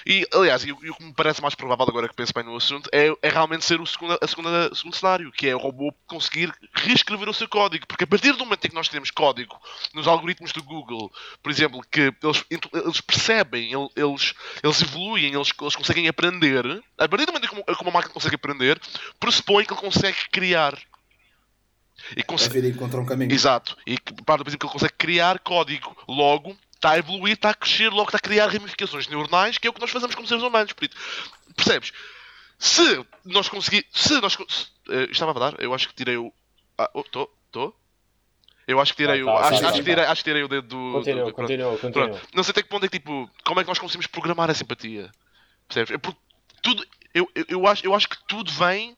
E, 0.07 0.27
aliás, 0.33 0.65
e 0.65 0.73
o 0.73 0.77
que 0.77 1.05
me 1.05 1.13
parece 1.13 1.43
mais 1.43 1.55
provável 1.55 1.85
agora 1.89 2.09
que 2.09 2.15
penso 2.15 2.33
bem 2.33 2.45
no 2.45 2.57
assunto 2.57 2.89
é, 2.93 3.13
é 3.23 3.29
realmente 3.29 3.65
ser 3.65 3.81
o 3.81 3.87
segundo, 3.87 4.19
a 4.21 4.27
segunda, 4.27 4.75
segundo 4.75 4.97
cenário, 4.97 5.31
que 5.33 5.47
é 5.49 5.55
o 5.55 5.59
robô 5.59 5.93
conseguir 6.07 6.53
reescrever 6.73 7.29
o 7.29 7.35
seu 7.35 7.49
código. 7.49 7.87
Porque 7.87 8.05
a 8.05 8.07
partir 8.07 8.33
do 8.33 8.39
momento 8.45 8.65
em 8.65 8.69
que 8.71 8.75
nós 8.75 8.89
temos 8.89 9.11
código 9.11 9.61
nos 9.93 10.07
algoritmos 10.07 10.53
do 10.53 10.63
Google, 10.63 11.13
por 11.43 11.53
exemplo, 11.53 11.83
que 11.91 12.13
eles, 12.23 12.45
eles 12.73 13.01
percebem, 13.01 13.73
el- 13.73 13.91
eles, 13.95 14.33
eles 14.63 14.81
evoluem, 14.81 15.35
eles, 15.35 15.53
eles 15.61 15.77
conseguem 15.77 16.09
aprender, 16.09 16.65
a 16.97 17.09
partir 17.09 17.27
do 17.27 17.33
momento 17.33 17.45
em 17.53 17.75
que 17.75 17.83
uma 17.83 17.93
máquina 17.93 18.15
consegue 18.15 18.37
aprender, 18.37 18.81
pressupõe 19.19 19.65
que 19.65 19.73
ele 19.73 19.81
consegue 19.81 20.17
criar. 20.31 20.79
E 22.17 22.21
A 22.21 22.25
consegue, 22.25 22.55
vida 22.61 22.69
encontra 22.69 23.01
um 23.01 23.07
caminho. 23.07 23.33
Exato. 23.33 23.77
E 23.87 23.97
que 23.99 24.13
parte 24.25 24.39
do 24.39 24.45
princípio 24.45 24.59
que 24.61 24.67
ele 24.67 24.73
consegue 24.73 24.95
criar 24.97 25.39
código. 25.41 25.97
Logo, 26.09 26.57
está 26.75 26.91
a 26.93 26.99
evoluir, 26.99 27.35
está 27.35 27.51
a 27.51 27.55
crescer, 27.55 27.89
logo 27.91 28.09
está 28.09 28.19
a 28.19 28.21
criar 28.21 28.47
ramificações 28.49 29.07
neuronais, 29.09 29.59
que 29.59 29.67
é 29.67 29.71
o 29.71 29.73
que 29.73 29.81
nós 29.81 29.91
fazemos 29.91 30.15
como 30.15 30.27
seres 30.27 30.43
humanos. 30.43 30.73
Por 30.73 30.85
isso, 30.85 30.95
percebes? 31.57 31.93
Se 32.59 33.05
nós 33.25 33.49
conseguirmos. 33.49 33.89
Se 33.93 34.21
nós. 34.21 34.33
se- 34.35 34.67
eh, 34.91 35.09
estava 35.11 35.31
a 35.33 35.51
dar? 35.51 35.61
Eu 35.63 35.73
acho 35.75 35.89
que 35.89 35.95
tirei 35.95 36.17
o. 36.17 36.33
Ah, 36.79 36.91
estou? 36.97 37.33
Estou? 37.47 37.77
Eu 38.67 38.79
acho 38.81 38.93
que 38.93 38.99
tirei 39.03 39.21
Ah, 39.21 39.25
o. 39.25 39.27
tá, 39.27 39.33
acho, 39.49 39.49
sim, 39.59 39.65
acho 39.65 39.73
sim, 39.77 39.79
que 39.83 39.89
tirei, 39.91 40.05
acho 40.05 40.23
que 40.25 40.31
tirei 40.31 40.43
o 40.45 40.49
dedo 40.49 40.69
do. 40.69 40.93
Continua, 40.93 41.25
do- 41.25 41.35
pronto. 41.35 41.35
continua, 41.49 41.79
continua. 41.79 42.09
Pronto. 42.09 42.29
Não 42.35 42.43
sei 42.43 42.51
até 42.53 42.63
que 42.63 42.69
ponto 42.69 42.85
é 42.85 42.89
que 42.89 42.99
tipo. 42.99 43.31
Como 43.45 43.61
é 43.61 43.65
que 43.65 43.69
nós 43.69 43.79
conseguimos 43.79 44.07
programar 44.07 44.51
essa 44.51 44.63
empatia? 44.63 45.11
Percebes? 45.69 45.91
É 45.93 45.99
porque 45.99 46.19
tudo. 46.63 46.87
Eu, 47.13 47.29
eu, 47.35 47.45
eu, 47.49 47.67
acho, 47.67 47.85
eu 47.85 47.95
acho 47.95 48.09
que 48.09 48.17
tudo 48.29 48.53
vem 48.53 48.97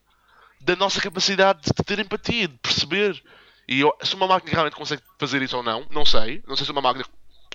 da 0.63 0.75
nossa 0.75 1.01
capacidade 1.01 1.61
de 1.61 1.83
ter 1.83 1.99
empatia, 1.99 2.47
de 2.47 2.57
perceber. 2.57 3.21
E 3.67 3.79
eu- 3.79 3.95
se 4.03 4.15
uma 4.15 4.27
máquina 4.27 4.51
realmente 4.51 4.75
consegue 4.75 5.01
fazer 5.19 5.41
isso 5.41 5.57
ou 5.57 5.63
não, 5.63 5.85
não 5.91 6.05
sei. 6.05 6.41
Não 6.47 6.55
sei 6.55 6.65
se 6.65 6.71
uma 6.71 6.81
máquina 6.81 7.05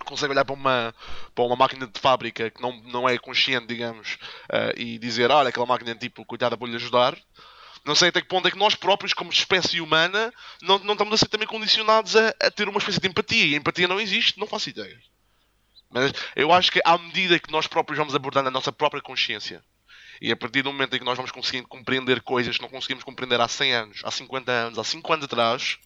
consegue 0.04 0.32
olhar 0.32 0.44
para 0.44 0.54
uma, 0.54 0.94
para 1.34 1.44
uma 1.44 1.56
máquina 1.56 1.86
de 1.86 2.00
fábrica 2.00 2.50
que 2.50 2.62
não, 2.62 2.72
não 2.84 3.08
é 3.08 3.18
consciente, 3.18 3.66
digamos, 3.66 4.16
ah, 4.50 4.72
e 4.76 4.98
dizer, 4.98 5.30
olha, 5.30 5.48
aquela 5.48 5.66
máquina 5.66 5.94
tipo, 5.94 6.24
coitada, 6.24 6.56
vou-lhe 6.56 6.76
ajudar. 6.76 7.16
Não 7.84 7.94
sei 7.94 8.08
até 8.08 8.20
que 8.20 8.28
ponto 8.28 8.46
é 8.46 8.50
que 8.50 8.58
nós 8.58 8.74
próprios, 8.74 9.14
como 9.14 9.30
espécie 9.30 9.80
humana, 9.80 10.32
não, 10.62 10.78
não 10.80 10.92
estamos 10.92 11.14
a 11.14 11.16
ser 11.16 11.28
também 11.28 11.46
condicionados 11.48 12.16
a, 12.16 12.28
a 12.40 12.50
ter 12.50 12.68
uma 12.68 12.78
espécie 12.78 13.00
de 13.00 13.08
empatia. 13.08 13.44
E 13.46 13.54
a 13.54 13.58
empatia 13.58 13.88
não 13.88 14.00
existe, 14.00 14.38
não 14.38 14.46
faço 14.46 14.68
ideia. 14.70 14.98
Mas 15.90 16.12
eu 16.36 16.52
acho 16.52 16.70
que 16.70 16.80
à 16.84 16.98
medida 16.98 17.38
que 17.38 17.50
nós 17.50 17.66
próprios 17.66 17.98
vamos 17.98 18.14
abordando 18.14 18.48
a 18.48 18.50
nossa 18.52 18.70
própria 18.72 19.00
consciência, 19.00 19.62
e 20.20 20.32
a 20.32 20.36
partir 20.36 20.62
do 20.62 20.72
momento 20.72 20.94
em 20.94 20.98
que 20.98 21.04
nós 21.04 21.16
vamos 21.16 21.30
conseguindo 21.30 21.68
compreender 21.68 22.22
coisas 22.22 22.56
que 22.56 22.62
não 22.62 22.68
conseguimos 22.68 23.04
compreender 23.04 23.40
há 23.40 23.48
100 23.48 23.72
anos, 23.72 24.00
há 24.04 24.10
50 24.10 24.50
anos, 24.50 24.78
há 24.78 24.84
5 24.84 25.12
anos 25.12 25.24
atrás, 25.24 25.78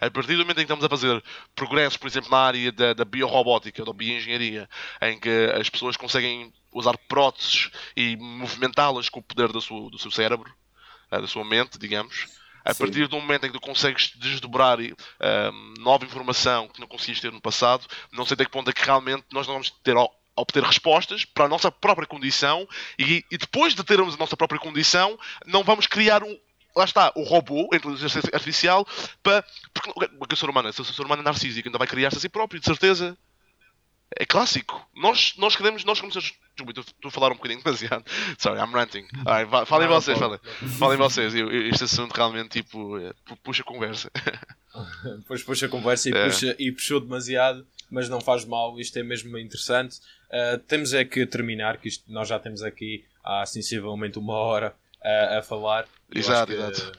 a 0.00 0.10
partir 0.10 0.36
do 0.36 0.40
momento 0.40 0.58
em 0.58 0.66
que 0.66 0.72
estamos 0.72 0.84
a 0.84 0.88
fazer 0.88 1.22
progressos, 1.54 1.96
por 1.96 2.08
exemplo, 2.08 2.30
na 2.30 2.38
área 2.38 2.72
da, 2.72 2.92
da 2.92 3.04
biorrobótica, 3.04 3.84
da 3.84 3.92
bioengenharia, 3.92 4.68
em 5.02 5.18
que 5.18 5.52
as 5.54 5.68
pessoas 5.68 5.96
conseguem 5.96 6.52
usar 6.72 6.96
próteses 7.08 7.70
e 7.96 8.16
movimentá-las 8.16 9.08
com 9.08 9.20
o 9.20 9.22
poder 9.22 9.48
do 9.48 9.60
seu, 9.60 9.90
do 9.90 9.98
seu 9.98 10.10
cérebro, 10.10 10.52
eh, 11.10 11.20
da 11.20 11.26
sua 11.26 11.44
mente, 11.44 11.78
digamos, 11.78 12.26
a 12.64 12.74
Sim. 12.74 12.84
partir 12.84 13.08
do 13.08 13.20
momento 13.20 13.46
em 13.46 13.48
que 13.48 13.58
tu 13.58 13.60
consegues 13.60 14.12
desdobrar 14.16 14.78
eh, 14.80 15.50
nova 15.78 16.04
informação 16.04 16.68
que 16.68 16.80
não 16.80 16.86
conseguias 16.86 17.20
ter 17.20 17.32
no 17.32 17.40
passado, 17.40 17.86
não 18.12 18.26
sei 18.26 18.34
até 18.34 18.44
que 18.44 18.50
ponto 18.50 18.70
é 18.70 18.72
que 18.72 18.84
realmente 18.84 19.24
nós 19.32 19.46
não 19.46 19.54
vamos 19.54 19.70
ter 19.82 19.96
ao- 20.40 20.42
obter 20.42 20.62
respostas 20.62 21.24
para 21.24 21.44
a 21.44 21.48
nossa 21.48 21.70
própria 21.70 22.06
condição 22.06 22.66
e, 22.98 23.24
e 23.30 23.38
depois 23.38 23.74
de 23.74 23.84
termos 23.84 24.14
a 24.14 24.16
nossa 24.16 24.36
própria 24.36 24.60
condição, 24.60 25.18
não 25.46 25.62
vamos 25.62 25.86
criar 25.86 26.22
um. 26.24 26.38
Lá 26.76 26.84
está, 26.84 27.12
o 27.16 27.24
robô, 27.24 27.68
a 27.72 27.76
inteligência 27.76 28.20
artificial, 28.32 28.86
para. 29.22 29.44
Porque 29.74 29.90
o 29.90 30.26
que 30.26 30.32
é 30.32 30.34
o 30.34 30.36
ser 30.36 30.48
humano 30.48 30.68
é? 30.68 30.70
O 30.70 30.84
ser 30.84 31.02
humano 31.02 31.20
é 31.20 31.24
narcísico, 31.24 31.68
ainda 31.68 31.78
vai 31.78 31.86
criar-se 31.88 32.16
a 32.16 32.20
si 32.20 32.28
próprio, 32.28 32.60
de 32.60 32.66
certeza. 32.66 33.18
É 34.18 34.24
clássico. 34.26 34.84
Nós, 34.96 35.34
nós 35.36 35.54
queremos. 35.54 35.84
Nós 35.84 36.00
como 36.00 36.12
seres. 36.12 36.32
Desculpa, 36.56 36.80
estou- 36.80 37.08
a 37.08 37.10
falar 37.12 37.30
um 37.32 37.36
bocadinho 37.36 37.62
demasiado. 37.62 38.04
Sorry, 38.38 38.58
I'm 38.60 38.72
ranting. 38.72 39.06
Alright, 39.26 39.48
va- 39.50 39.64
falem 39.66 39.86
vocês, 39.88 40.18
falem. 40.18 40.38
Falem 40.78 40.98
vocês. 40.98 41.32
Este 41.34 41.84
assunto 41.84 42.12
realmente, 42.12 42.62
tipo, 42.62 42.98
é, 42.98 43.12
pu- 43.24 43.36
puxa 43.36 43.62
conversa. 43.64 44.10
Depois 45.18 45.42
puxa 45.42 45.66
a 45.66 45.68
conversa 45.68 46.08
e, 46.08 46.12
É. 46.12 46.24
puxa, 46.26 46.56
e 46.58 46.72
puxou 46.72 47.00
demasiado, 47.00 47.66
mas 47.90 48.08
não 48.08 48.20
faz 48.20 48.44
mal, 48.44 48.78
isto 48.80 48.96
é 48.98 49.02
mesmo 49.02 49.36
interessante. 49.38 49.98
Uh, 50.30 50.58
temos 50.68 50.94
é 50.94 51.04
que 51.04 51.26
terminar, 51.26 51.78
que 51.78 51.88
isto, 51.88 52.04
nós 52.10 52.28
já 52.28 52.38
temos 52.38 52.62
aqui 52.62 53.04
há 53.24 53.44
sensivelmente 53.46 54.18
uma 54.18 54.34
hora 54.34 54.74
uh, 55.02 55.38
a 55.38 55.42
falar. 55.42 55.86
Exato, 56.14 56.52
exato. 56.52 56.92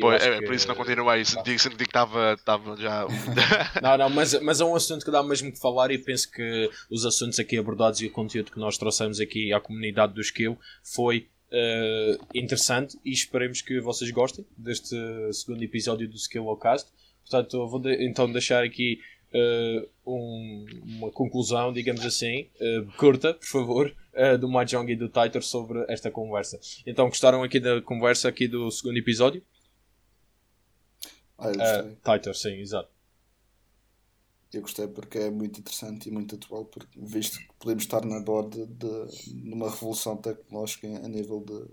Pois, 0.00 0.20
acho 0.22 0.30
é, 0.32 0.38
que- 0.40 0.46
por 0.46 0.54
isso 0.54 0.66
não 0.68 0.74
continuei. 0.74 1.24
Senti, 1.24 1.58
senti 1.58 1.76
que 1.76 1.84
estava 1.84 2.36
já. 2.76 3.06
Não, 3.80 3.96
não, 3.96 4.10
mas, 4.10 4.40
mas 4.42 4.60
é 4.60 4.64
um 4.64 4.74
assunto 4.74 5.04
que 5.04 5.10
dá 5.10 5.22
mesmo 5.22 5.52
que 5.52 5.58
falar 5.58 5.90
e 5.92 5.98
penso 5.98 6.30
que 6.32 6.68
os 6.90 7.04
assuntos 7.06 7.38
aqui 7.38 7.56
abordados 7.56 8.00
e 8.02 8.06
o 8.06 8.10
conteúdo 8.10 8.50
que 8.50 8.58
nós 8.58 8.76
trouxemos 8.76 9.20
aqui 9.20 9.52
à 9.52 9.60
comunidade 9.60 10.12
do 10.14 10.20
Skill 10.20 10.58
foi 10.82 11.28
uh, 11.52 12.26
interessante 12.34 12.98
e 13.04 13.12
esperemos 13.12 13.62
que 13.62 13.80
vocês 13.80 14.10
gostem 14.10 14.44
deste 14.56 14.96
segundo 15.32 15.62
episódio 15.62 16.08
do 16.08 16.16
Skillocast. 16.16 16.88
Portanto, 17.28 17.56
eu 17.56 17.68
vou 17.68 17.78
de- 17.80 18.04
então 18.04 18.30
deixar 18.30 18.64
aqui 18.64 18.98
uh, 19.34 19.88
um- 20.06 20.66
uma 20.84 21.10
conclusão, 21.10 21.72
digamos 21.72 22.04
assim, 22.04 22.48
uh, 22.60 22.86
curta, 22.96 23.34
por 23.34 23.46
favor, 23.46 23.96
uh, 24.14 24.38
do 24.38 24.48
Mahjong 24.48 24.90
e 24.92 24.96
do 24.96 25.08
Titor 25.08 25.42
sobre 25.42 25.84
esta 25.88 26.10
conversa. 26.10 26.58
Então, 26.86 27.08
gostaram 27.08 27.42
aqui 27.42 27.60
da 27.60 27.80
conversa 27.82 28.28
aqui 28.28 28.48
do 28.48 28.70
segundo 28.70 28.96
episódio? 28.98 29.42
Ah, 31.38 31.48
eu 31.50 31.58
gostei. 31.58 31.96
Titor, 32.04 32.34
sim, 32.34 32.60
exato. 32.60 32.90
Eu 34.52 34.62
gostei 34.62 34.88
porque 34.88 35.18
é 35.18 35.30
muito 35.30 35.60
interessante 35.60 36.08
e 36.08 36.12
muito 36.12 36.34
atual, 36.34 36.64
porque, 36.66 36.98
visto 37.00 37.38
que 37.38 37.48
podemos 37.58 37.84
estar 37.84 38.04
na 38.04 38.20
borda 38.20 38.66
de, 38.66 39.06
de 39.26 39.52
uma 39.52 39.70
revolução 39.70 40.16
tecnológica 40.16 40.86
a 40.86 41.08
nível 41.08 41.40
de, 41.44 41.68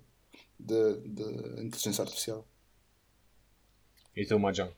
de, 0.60 1.08
de 1.08 1.24
inteligência 1.64 2.04
artificial. 2.04 2.46
E 4.16 4.26
tu, 4.26 4.40
Mahjong? 4.40 4.74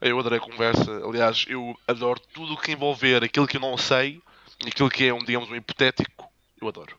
Eu 0.00 0.18
adorei 0.18 0.38
a 0.38 0.42
conversa. 0.42 0.90
Aliás, 1.04 1.44
eu 1.48 1.76
adoro 1.86 2.20
tudo 2.32 2.54
o 2.54 2.56
que 2.56 2.72
envolver 2.72 3.24
aquilo 3.24 3.46
que 3.46 3.56
eu 3.56 3.60
não 3.60 3.76
sei 3.76 4.20
e 4.64 4.68
aquilo 4.68 4.90
que 4.90 5.04
é, 5.04 5.14
um, 5.14 5.18
digamos, 5.18 5.48
um 5.50 5.56
hipotético. 5.56 6.30
Eu 6.60 6.68
adoro. 6.68 6.96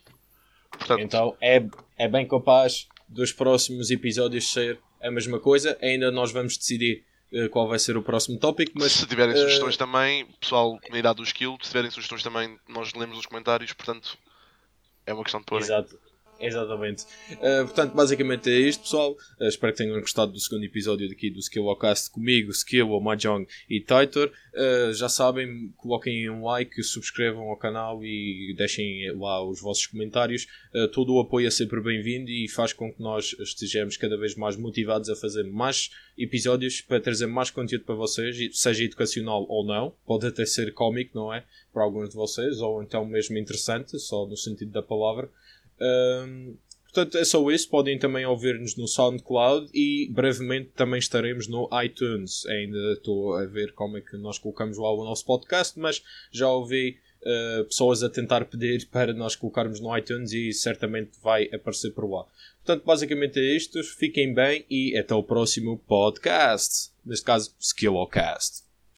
Portanto, 0.71 1.01
Então 1.01 1.37
é, 1.41 1.63
é 1.97 2.07
bem 2.07 2.27
capaz 2.27 2.87
dos 3.07 3.31
próximos 3.31 3.89
episódios 3.89 4.51
ser 4.51 4.79
a 5.01 5.11
mesma 5.11 5.39
coisa. 5.39 5.77
Ainda 5.81 6.11
nós 6.11 6.31
vamos 6.31 6.57
decidir 6.57 7.03
eh, 7.31 7.47
qual 7.49 7.67
vai 7.67 7.79
ser 7.79 7.97
o 7.97 8.03
próximo 8.03 8.39
tópico, 8.39 8.71
mas 8.75 8.91
se 8.93 9.05
tiverem 9.05 9.33
eh, 9.33 9.37
sugestões 9.37 9.77
também, 9.77 10.25
pessoal, 10.39 10.79
comunidade 10.81 11.17
do 11.17 11.23
Skill, 11.23 11.57
se 11.61 11.69
tiverem 11.69 11.91
sugestões 11.91 12.23
também, 12.23 12.57
nós 12.67 12.93
lemos 12.93 13.17
os 13.17 13.25
comentários. 13.25 13.73
Portanto, 13.73 14.17
é 15.05 15.13
uma 15.13 15.23
questão 15.23 15.39
de 15.39 15.45
pôr. 15.45 15.61
Exato. 15.61 15.99
Exatamente. 16.39 17.03
Uh, 17.33 17.65
portanto, 17.65 17.93
basicamente 17.93 18.49
é 18.49 18.59
isto, 18.59 18.81
pessoal. 18.81 19.13
Uh, 19.39 19.45
espero 19.45 19.73
que 19.73 19.77
tenham 19.77 19.99
gostado 19.99 20.31
do 20.31 20.39
segundo 20.39 20.63
episódio 20.63 21.09
daqui 21.09 21.29
do 21.29 21.39
Skill 21.39 21.75
Cast 21.75 22.11
comigo, 22.11 22.51
Skill, 22.51 22.91
o 22.91 22.99
Mahjong 22.99 23.47
e 23.69 23.79
Titor. 23.79 24.31
Uh, 24.53 24.93
já 24.93 25.09
sabem, 25.09 25.73
coloquem 25.77 26.29
um 26.29 26.43
like, 26.43 26.81
subscrevam 26.83 27.49
ao 27.49 27.57
canal 27.57 28.03
e 28.03 28.53
deixem 28.57 29.11
lá 29.17 29.43
os 29.43 29.61
vossos 29.61 29.87
comentários. 29.87 30.47
todo 30.93 31.13
o 31.13 31.19
apoio 31.19 31.47
é 31.47 31.51
sempre 31.51 31.81
bem-vindo 31.81 32.29
e 32.29 32.47
faz 32.47 32.73
com 32.73 32.91
que 32.91 33.01
nós 33.01 33.35
estejamos 33.39 33.97
cada 33.97 34.17
vez 34.17 34.35
mais 34.35 34.55
motivados 34.55 35.09
a 35.09 35.15
fazer 35.15 35.43
mais 35.43 35.89
episódios 36.17 36.81
para 36.81 36.99
trazer 36.99 37.27
mais 37.27 37.51
conteúdo 37.51 37.85
para 37.85 37.95
vocês, 37.95 38.37
seja 38.57 38.83
educacional 38.83 39.45
ou 39.47 39.65
não. 39.65 39.93
Pode 40.05 40.27
até 40.27 40.45
ser 40.45 40.73
cómico, 40.73 41.17
não 41.17 41.33
é? 41.33 41.43
Para 41.73 41.83
alguns 41.83 42.09
de 42.09 42.15
vocês, 42.15 42.59
ou 42.59 42.81
então 42.81 43.05
mesmo 43.05 43.37
interessante, 43.37 43.99
só 43.99 44.25
no 44.25 44.35
sentido 44.35 44.71
da 44.71 44.81
palavra. 44.81 45.29
Um, 45.79 46.55
portanto, 46.83 47.17
é 47.17 47.25
só 47.25 47.49
isso. 47.51 47.69
Podem 47.69 47.97
também 47.97 48.25
ouvir-nos 48.25 48.75
no 48.75 48.87
SoundCloud 48.87 49.69
e 49.73 50.09
brevemente 50.11 50.71
também 50.75 50.99
estaremos 50.99 51.47
no 51.47 51.69
iTunes. 51.83 52.45
Ainda 52.47 52.93
estou 52.93 53.35
a 53.35 53.45
ver 53.45 53.73
como 53.73 53.97
é 53.97 54.01
que 54.01 54.17
nós 54.17 54.37
colocamos 54.37 54.77
lá 54.77 54.91
o 54.91 55.03
nosso 55.03 55.25
podcast, 55.25 55.79
mas 55.79 56.03
já 56.31 56.49
ouvi 56.49 56.97
uh, 57.21 57.65
pessoas 57.65 58.03
a 58.03 58.09
tentar 58.09 58.45
pedir 58.45 58.87
para 58.91 59.13
nós 59.13 59.35
colocarmos 59.35 59.79
no 59.79 59.95
iTunes 59.97 60.31
e 60.33 60.51
certamente 60.53 61.11
vai 61.21 61.49
aparecer 61.53 61.91
por 61.91 62.09
lá. 62.09 62.25
Portanto, 62.65 62.85
basicamente 62.85 63.39
é 63.39 63.55
isto. 63.55 63.81
Fiquem 63.83 64.33
bem 64.33 64.65
e 64.69 64.97
até 64.97 65.15
o 65.15 65.23
próximo 65.23 65.77
podcast. 65.87 66.91
Neste 67.05 67.23
caso, 67.23 67.55
Skillocast. 67.59 68.66